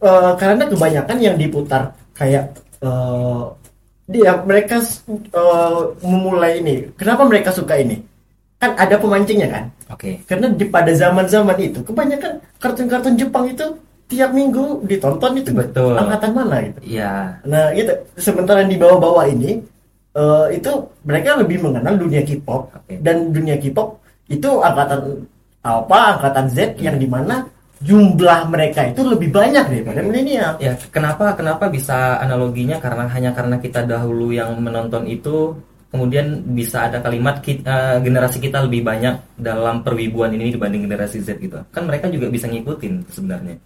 [0.00, 3.42] eh, karena kebanyakan yang diputar kayak eh,
[4.08, 4.80] dia mereka
[5.12, 8.00] eh, memulai ini kenapa mereka suka ini
[8.56, 10.24] kan ada pemancingnya kan Oke.
[10.24, 13.76] karena di pada zaman zaman itu kebanyakan kartun-kartun Jepang itu
[14.08, 15.92] tiap minggu ditonton itu Betul.
[16.00, 17.44] angkatan mana gitu Iya.
[17.44, 19.60] nah gitu sementara di bawah-bawah ini
[20.18, 20.70] eh, itu
[21.06, 22.94] mereka lebih mengenal dunia K-pop Oke.
[22.98, 23.88] dan dunia K-pop
[24.28, 25.24] itu angkatan
[25.62, 27.46] apa angkatan Z yang di mana
[27.78, 33.56] jumlah mereka itu lebih banyak daripada milenial Ya, kenapa kenapa bisa analoginya karena hanya karena
[33.62, 35.54] kita dahulu yang menonton itu
[35.88, 41.22] kemudian bisa ada kalimat ki- eh, generasi kita lebih banyak dalam perwibuan ini dibanding generasi
[41.24, 41.56] Z gitu.
[41.72, 43.56] Kan mereka juga bisa ngikutin sebenarnya.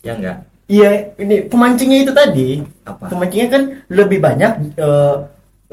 [0.00, 0.36] Ya enggak?
[0.64, 2.48] Iya, ini pemancingnya itu tadi.
[2.88, 3.12] Apa?
[3.12, 3.62] Pemancingnya kan
[3.92, 5.16] lebih banyak eh,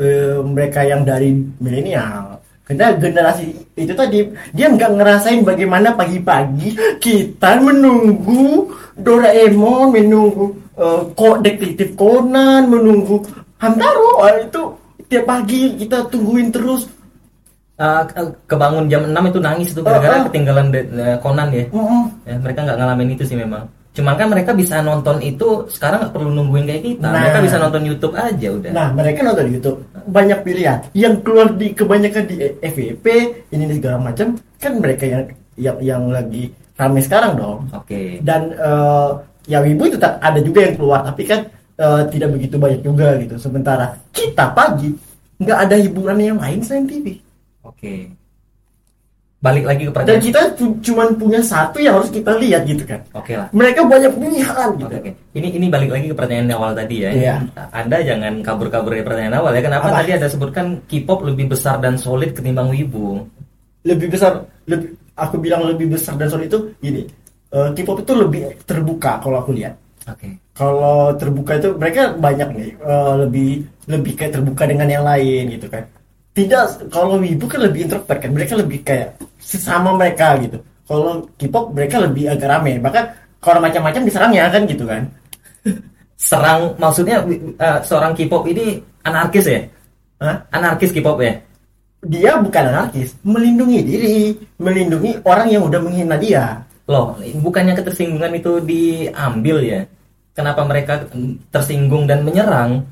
[0.01, 2.41] eh, mereka yang dari milenial.
[2.61, 8.63] Karena generasi itu tadi dia nggak ngerasain bagaimana pagi-pagi kita menunggu
[8.95, 10.45] Doraemon, menunggu
[10.75, 13.21] eh, kok detektif Conan, menunggu
[13.59, 14.23] Hamtaro.
[14.23, 14.61] Ah, itu
[15.05, 16.87] tiap pagi kita tungguin terus.
[17.81, 20.25] Ke- kebangun jam 6 itu nangis itu gara-gara Oh, oh.
[20.29, 20.69] ketinggalan
[21.17, 21.65] Conan ya.
[21.73, 22.03] Mm-mm.
[22.29, 23.65] Ya, mereka nggak ngalamin itu sih memang.
[23.91, 27.09] Cuman kan mereka bisa nonton itu sekarang nggak perlu nungguin kayak kita.
[27.09, 27.25] Nah.
[27.25, 28.71] Mereka bisa nonton YouTube aja udah.
[28.71, 29.77] Nah, mereka nonton YouTube
[30.07, 30.79] banyak pilihan.
[30.93, 33.05] Yang keluar di kebanyakan di FVP
[33.53, 35.23] ini segala macam kan mereka yang
[35.59, 36.49] yang yang lagi
[36.79, 37.59] ramai sekarang dong.
[37.75, 38.21] Oke.
[38.23, 39.09] Dan eh,
[39.49, 41.45] ya Wibu itu tak ada juga yang keluar tapi kan
[41.77, 43.35] eh, tidak begitu banyak juga gitu.
[43.37, 44.93] Sementara kita pagi
[45.41, 47.17] nggak ada hiburan yang lain selain TV.
[47.65, 48.20] Oke.
[49.41, 50.21] Balik lagi ke Dan pertanyaan.
[50.21, 53.01] kita cu- cuman punya satu yang harus kita lihat gitu kan.
[53.11, 53.49] Oke lah.
[53.49, 54.85] Mereka banyak pilihan gitu.
[54.85, 55.11] Oke, oke.
[55.33, 57.09] Ini ini balik lagi ke pertanyaan awal tadi ya.
[57.09, 57.35] Iya.
[57.73, 59.65] Anda jangan kabur-kabur dari pertanyaan awal ya.
[59.65, 59.97] Kenapa Apa?
[60.05, 63.25] tadi ada sebutkan K-pop lebih besar dan solid ketimbang Wibu?
[63.81, 67.01] lebih besar lebih aku bilang lebih besar dan soal itu gini
[67.49, 69.73] eh, K-pop itu lebih terbuka kalau aku lihat
[70.05, 70.37] Oke.
[70.53, 73.49] kalau terbuka itu mereka banyak nih eh, lebih
[73.89, 75.81] lebih kayak terbuka dengan yang lain gitu kan
[76.31, 81.75] tidak kalau wibu kan lebih introvert kan mereka lebih kayak sesama mereka gitu kalau K-pop
[81.75, 83.11] mereka lebih agak rame bahkan
[83.43, 85.03] kalau macam-macam diserangnya kan gitu kan
[86.21, 87.25] Serang maksudnya
[87.57, 89.61] eh, seorang K-pop ini anarkis ya?
[90.21, 90.37] Hah?
[90.53, 91.33] Anarkis K-pop ya?
[92.01, 96.57] dia bukan anarkis melindungi diri melindungi orang yang udah menghina dia
[96.89, 97.13] Loh,
[97.45, 99.79] bukannya ketersinggungan itu diambil ya?
[100.33, 101.07] Kenapa mereka
[101.53, 102.83] tersinggung dan menyerang?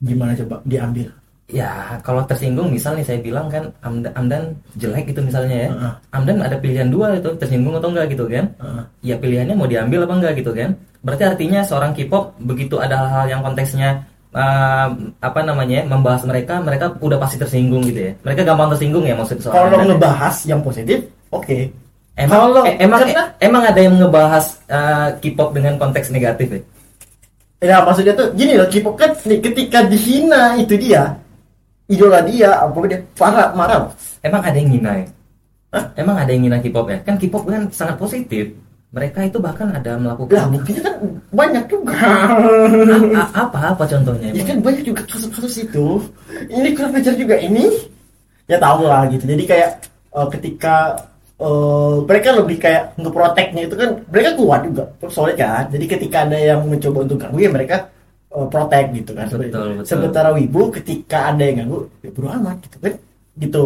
[0.00, 1.12] gimana coba diambil
[1.50, 4.42] Ya, kalau tersinggung misal nih saya bilang kan Amdan, Amdan
[4.78, 5.68] jelek gitu misalnya ya.
[5.74, 5.92] Heeh.
[6.14, 8.46] Amdan ada pilihan dua itu tersinggung atau enggak gitu kan?
[8.62, 8.82] Heeh.
[9.02, 10.78] Ya pilihannya mau diambil apa enggak gitu kan?
[11.02, 16.94] Berarti artinya seorang K-pop begitu ada hal-hal yang konteksnya eh, apa namanya membahas mereka, mereka
[17.02, 18.12] udah pasti tersinggung gitu ya.
[18.22, 19.86] Mereka gampang tersinggung ya maksud seorang kalau ya?
[19.90, 21.02] ngebahas yang positif
[21.34, 21.58] oke
[22.20, 26.48] Emang, Kalau- eh, emang, karena- eh, emang ada yang ngebahas eh, K-pop dengan konteks negatif
[26.52, 26.60] ya?
[27.60, 31.16] Ya maksudnya tuh gini loh, K-pop kan ketika dihina itu dia,
[31.90, 33.90] idola dia, apa dia parah marah.
[34.22, 35.06] Emang ada yang ngina ya?
[35.74, 35.84] Hah?
[35.98, 36.98] Emang ada yang ngina K-pop ya?
[37.02, 38.54] Kan K-pop kan sangat positif.
[38.90, 40.94] Mereka itu bahkan ada Lah melakukan buktinya kan
[41.30, 41.94] banyak juga.
[41.94, 44.34] A- a- apa apa contohnya?
[44.34, 46.02] ya kan banyak juga kasus-kasus itu.
[46.50, 47.70] Ini kurang ajar juga ini.
[48.50, 49.30] Ya tahu lah gitu.
[49.30, 49.70] Jadi kayak
[50.10, 51.06] eh, ketika
[51.38, 55.70] eh, mereka lebih kayak ngeproteknya itu kan mereka kuat juga solid kan.
[55.70, 57.86] Jadi ketika ada yang mencoba untuk ganggu ya mereka
[58.30, 59.26] eh, protect gitu kan.
[59.28, 59.86] Betul, betul.
[59.86, 62.92] Sementara wibu ketika ada yang ganggu ya bodo amat gitu kan.
[63.40, 63.64] Gitu.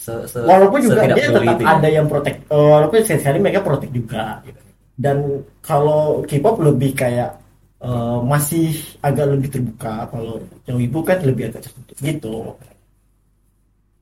[0.00, 1.76] Se- se- walaupun juga dia tetap ya.
[1.76, 4.60] ada yang protek eh, walaupun sekali mereka protek juga gitu.
[4.96, 5.16] dan
[5.60, 7.36] kalau K-pop lebih kayak
[7.84, 8.72] eh, masih
[9.04, 12.56] agak lebih terbuka kalau yang wibu kan lebih agak tertutup gitu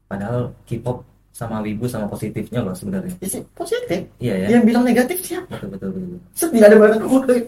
[0.08, 1.04] Padahal K-pop
[1.38, 3.14] sama Wibu sama positifnya loh sebenarnya.
[3.22, 4.46] Ya sih, positif Iya ya.
[4.58, 6.18] yang bilang negatif siapa Betul betul betul.
[6.34, 6.98] Set, ada banget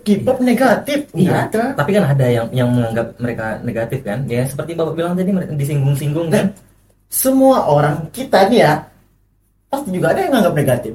[0.01, 4.23] K-pop negatif nggak Iya, ada tapi kan ada yang yang menganggap mereka negatif kan?
[4.25, 6.55] Ya seperti bapak bilang tadi mereka disinggung-singgung kan?
[7.11, 8.73] semua orang kita nih ya
[9.67, 10.93] pasti juga ada yang nganggap negatif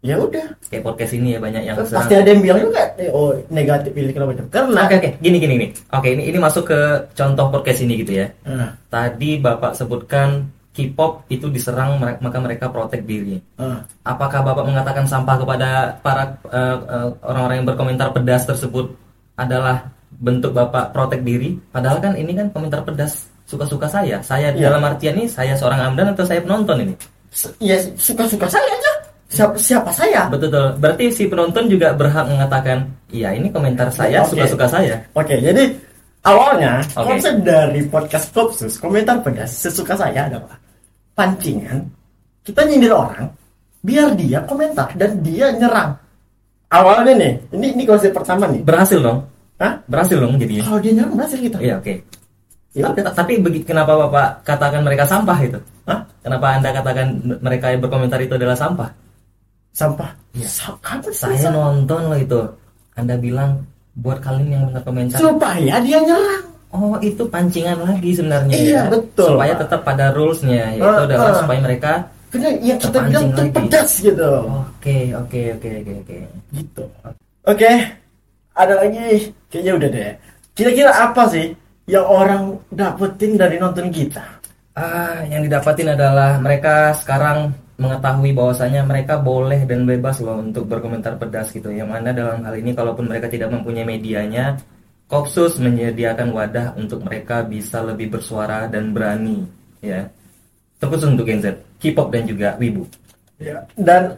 [0.00, 2.10] ya udah Kayak podcast ini ya banyak yang pasti serang.
[2.18, 5.70] ada yang bilang juga eh, oh negatif ini kenapa karena Oke oke, gini gini nih.
[5.92, 6.78] Oke ini ini masuk ke
[7.12, 8.26] contoh podcast ini gitu ya.
[8.42, 10.50] Ah, Tadi bapak sebutkan
[10.80, 13.36] K-pop itu diserang maka mereka protek diri.
[13.60, 13.84] ah.
[14.08, 15.68] Apakah bapak mengatakan sampah kepada
[16.00, 18.88] para eh, eh, orang-orang yang berkomentar pedas tersebut
[19.36, 19.84] adalah
[20.16, 21.60] bentuk bapak protek diri?
[21.68, 24.24] Padahal kan ini kan komentar pedas suka-suka saya.
[24.24, 24.72] Saya Iya.
[24.72, 26.94] dalam artian ini saya seorang amdan atau saya penonton ini?
[27.60, 28.92] Ya suka-suka saya aja
[29.30, 30.66] siapa siapa saya Betul betul.
[30.82, 32.82] Berarti si penonton juga berhak mengatakan,
[33.14, 34.98] iya ini komentar saya suka-suka saya.
[35.14, 35.70] Oke, jadi
[36.26, 37.16] awalnya Oke.
[37.16, 40.58] konsep dari podcast Kopsus komentar pedas sesuka saya adalah
[41.20, 41.84] pancingan
[42.40, 43.28] kita nyindir orang
[43.84, 45.92] biar dia komentar dan dia nyerang.
[46.70, 48.62] Awalnya nih, ini ini konsep pertama nih.
[48.62, 49.26] Berhasil dong.
[49.58, 49.74] Hah?
[49.90, 50.64] Berhasil dong jadinya.
[50.70, 51.58] Kalau dia nyerang berhasil kita.
[51.60, 51.94] Iya oke.
[52.70, 53.32] Ya Tapi, tapi
[53.66, 55.58] kenapa bapak katakan mereka sampah itu?
[55.90, 56.06] Hah?
[56.22, 57.06] Kenapa anda katakan
[57.42, 58.90] mereka yang berkomentar itu adalah sampah?
[59.74, 60.10] Sampah.
[60.78, 62.40] Kapan sih Saya nonton loh itu.
[62.94, 63.66] Anda bilang
[63.98, 65.18] buat kalian yang berkomentar.
[65.18, 66.46] supaya dia nyerang.
[66.70, 68.54] Oh itu pancingan lagi sebenarnya.
[68.54, 68.82] Iya, ya.
[68.86, 69.60] betul, Supaya Pak.
[69.66, 71.38] tetap pada rulesnya yaitu Ah, adalah ah.
[71.42, 71.92] supaya mereka.
[72.30, 73.50] Karena yang kita bilang lagi.
[73.50, 74.30] pedas gitu.
[74.46, 76.18] Oke oke oke oke oke.
[76.54, 76.84] gitu.
[77.42, 77.70] Oke,
[78.54, 79.06] ada lagi
[79.50, 80.10] kayaknya udah deh.
[80.54, 81.50] Kira-kira apa sih
[81.90, 84.22] yang orang dapetin dari nonton kita?
[84.78, 91.18] Ah, yang didapatin adalah mereka sekarang mengetahui bahwasanya mereka boleh dan bebas loh untuk berkomentar
[91.18, 91.72] pedas gitu.
[91.72, 94.54] Yang mana dalam hal ini kalaupun mereka tidak mempunyai medianya,
[95.10, 99.42] Kopsus menyediakan wadah untuk mereka bisa lebih bersuara dan berani,
[99.82, 100.06] ya.
[100.78, 102.86] Terkhusus untuk Gen Z, K-pop dan juga Wibu.
[103.42, 103.66] Ya.
[103.74, 104.14] Dan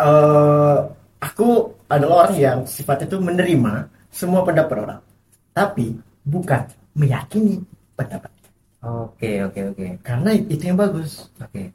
[0.00, 0.78] eh,
[1.20, 5.00] aku adalah orang yang sifatnya itu menerima semua pendapat orang,
[5.52, 5.92] tapi
[6.24, 6.64] bukan
[6.96, 7.60] meyakini
[7.92, 8.32] pendapat.
[8.80, 9.86] Oke, oke, oke.
[10.00, 11.28] Karena itu yang bagus.
[11.36, 11.68] Oke.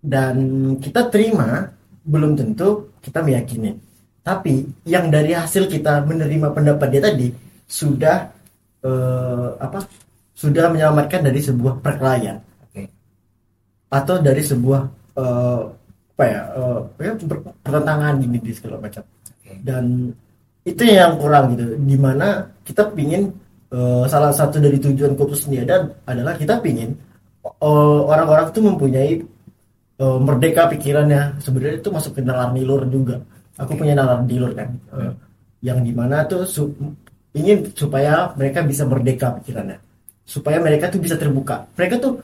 [0.00, 0.36] dan
[0.80, 1.68] kita terima
[2.08, 3.76] belum tentu kita meyakini
[4.24, 7.28] tapi yang dari hasil kita menerima pendapat dia tadi
[7.70, 8.16] sudah
[8.82, 9.78] eh, apa
[10.34, 12.42] sudah menyelamatkan dari sebuah perkelahian.
[12.66, 12.82] Oke.
[13.90, 14.80] atau dari sebuah
[15.18, 15.60] eh,
[16.18, 17.12] apa ya eh, ya,
[17.64, 19.02] pertentangan gini di segala macam.
[19.06, 19.52] Oke.
[19.62, 20.10] dan
[20.66, 21.64] itu yang kurang gitu.
[21.78, 23.30] Di mana kita pingin
[23.72, 26.90] eh, salah satu dari tujuan Kopus ini ada adalah kita pingin
[27.46, 29.12] eh, orang-orang itu mempunyai
[30.02, 31.38] eh, merdeka pikirannya.
[31.42, 33.22] Sebenarnya itu masuk ke nalar nilur juga.
[33.60, 34.68] Aku punya nalar nilur kan.
[34.96, 35.12] Eh,
[35.60, 36.72] yang di mana tuh su-
[37.36, 39.78] ingin supaya mereka bisa merdeka pikirannya
[40.26, 42.18] supaya mereka tuh bisa terbuka mereka tuh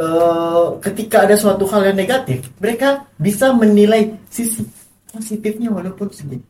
[0.00, 4.64] eh, ketika ada suatu hal yang negatif mereka bisa menilai sisi
[5.08, 6.44] positifnya walaupun segini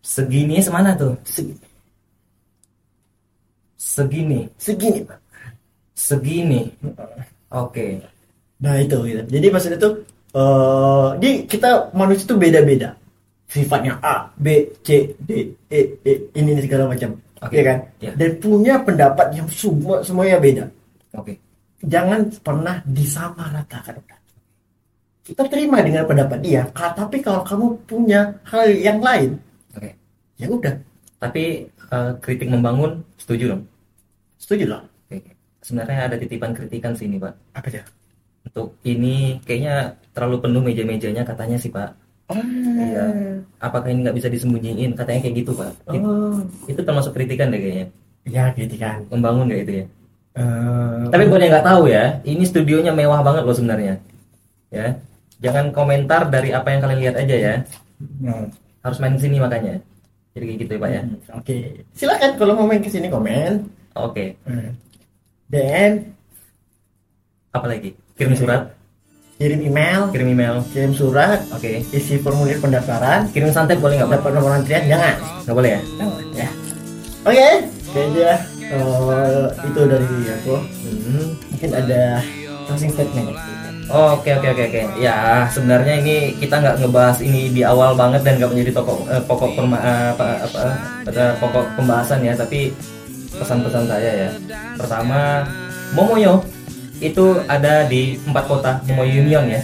[0.00, 1.12] Segini semana tuh?
[1.28, 1.68] segini
[3.80, 5.18] Segini, segini Pak.
[5.96, 6.68] segini.
[7.48, 7.96] Oke.
[8.60, 9.22] Nah itu gitu.
[9.24, 10.04] Jadi maksudnya tuh
[10.36, 12.94] eh di kita manusia tuh beda-beda.
[13.50, 17.18] Sifatnya A, B, C, D, E, E ini ini segala macam.
[17.42, 17.58] Oke.
[17.58, 17.78] Iya kan?
[17.98, 18.10] Iya.
[18.14, 20.64] Dan punya pendapat yang semua semuanya beda.
[21.18, 21.34] Oke.
[21.82, 23.98] Jangan pernah disamaratakan.
[25.26, 29.38] Kita terima dengan pendapat dia, tapi kalau kamu punya hal yang lain,
[29.78, 29.94] Oke.
[30.40, 30.74] ya udah,
[31.20, 33.62] Tapi eh, kritik membangun setuju dong.
[34.40, 34.82] setuju lah.
[35.06, 35.30] Oke.
[35.62, 37.34] Sebenarnya ada titipan kritikan sini pak.
[37.54, 37.84] Apa ya?
[38.42, 41.92] Untuk ini kayaknya terlalu penuh meja-mejanya katanya sih pak.
[42.32, 43.04] Iya.
[43.60, 44.96] Apakah ini nggak bisa disembunyiin?
[44.96, 45.70] Katanya kayak gitu pak.
[45.86, 47.86] Oh, Itu termasuk kritikan deh kayaknya.
[48.24, 49.04] ya gitu kan.
[49.06, 49.84] Membangun nggak itu ya?
[50.32, 54.00] Eh, Tapi buat yang nggak tahu ya, ini studionya mewah banget loh sebenarnya.
[54.70, 54.96] Ya.
[55.40, 57.54] jangan komentar dari apa yang kalian lihat aja ya
[58.20, 58.52] Hmm.
[58.80, 59.80] harus main sini makanya
[60.30, 61.56] jadi kayak gitu ya pak ya Oke,
[61.90, 63.64] silakan kalau mau main ke sini komen.
[63.90, 64.76] oke Hmm.
[65.48, 66.12] Dan
[67.50, 68.68] apa lagi kirim surat
[69.40, 74.36] kirim email, kirim email kirim surat, oke isi formulir pendaftaran, kirim santet boleh nggak dapat
[74.36, 75.16] nomor antrian jangan.
[75.48, 76.48] nggak boleh ya Jangan, ya.
[77.20, 77.48] Oke,
[77.96, 78.32] kayaknya
[78.68, 80.54] eh, itu dari aku.
[80.60, 81.26] Hmm.
[81.56, 82.02] Mungkin ada
[82.68, 83.32] closing statement.
[83.88, 84.82] Oke oke oke oke.
[85.00, 89.24] Ya sebenarnya ini kita nggak ngebahas ini di awal banget dan nggak menjadi toko eh,
[89.24, 90.62] pokok perma, eh, apa, apa,
[91.08, 92.36] pada pokok pembahasan ya.
[92.36, 92.76] Tapi
[93.40, 94.30] pesan-pesan saya ya.
[94.76, 95.48] Pertama,
[95.96, 96.44] Momoyo
[97.00, 99.60] itu ada di empat kota Momoyo Union ya.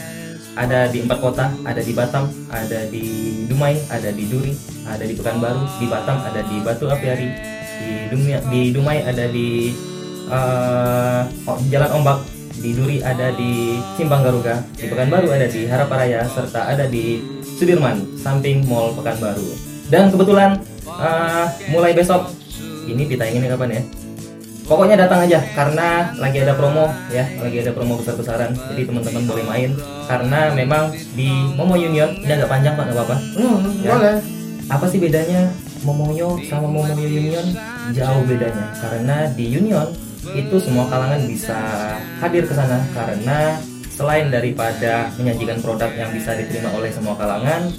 [0.57, 3.05] Ada di empat kota, ada di Batam, ada di
[3.45, 4.57] Dumai, ada di Duri,
[4.89, 7.29] ada di Pekanbaru, di Batam ada di Batu Apiari,
[7.77, 9.77] di Dumai, di Dumai ada di
[10.33, 12.25] oh, Jalan Ombak,
[12.57, 17.21] di Duri ada di Simpang Garuga, di Pekanbaru ada di Haraparaya, serta ada di
[17.61, 19.45] Sudirman, samping Mall Pekanbaru.
[19.93, 20.57] Dan kebetulan
[20.89, 22.33] eh, mulai besok
[22.89, 23.83] ini ditayanginnya kapan ya?
[24.67, 28.51] Pokoknya datang aja karena lagi ada promo ya, lagi ada promo besar-besaran.
[28.75, 29.71] Jadi teman-teman boleh main
[30.11, 33.17] karena memang di Momo Union ini agak panjang Pak, nggak apa-apa.
[33.39, 33.95] Hmm, Ya.
[33.95, 34.17] boleh.
[34.67, 35.47] Apa sih bedanya
[35.87, 37.47] Momoyo sama Momoyo Union?
[37.95, 39.87] Jauh bedanya karena di Union
[40.35, 41.59] itu semua kalangan bisa
[42.19, 43.63] hadir ke sana karena
[43.95, 47.71] selain daripada menyajikan produk yang bisa diterima oleh semua kalangan,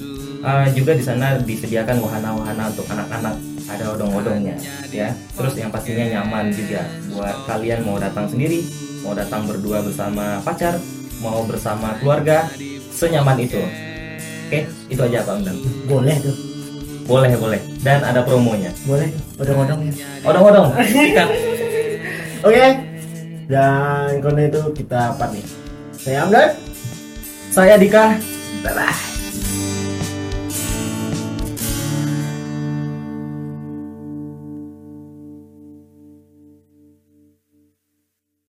[0.41, 3.35] eh, juga di sana disediakan wahana-wahana untuk anak-anak
[3.67, 4.55] ada odong-odongnya
[4.89, 5.11] ya.
[5.35, 8.63] Terus yang pastinya nyaman juga buat kalian mau datang sendiri,
[9.03, 10.79] mau datang berdua bersama pacar,
[11.19, 12.47] mau bersama keluarga,
[12.95, 13.59] senyaman itu.
[14.47, 15.57] Oke, itu aja Pak Undang.
[15.83, 16.35] Boleh tuh.
[17.07, 17.61] Boleh, boleh.
[17.83, 18.71] Dan ada promonya.
[18.87, 19.11] Boleh.
[19.39, 19.79] Odong-odong.
[20.23, 20.67] Odong-odong.
[20.87, 21.29] Sikat.
[22.47, 22.65] Oke.
[23.47, 25.45] Dan karena itu kita apa nih?
[25.95, 26.49] Saya Amdan.
[27.51, 28.19] Saya Dika.
[28.63, 29.16] Bye bye.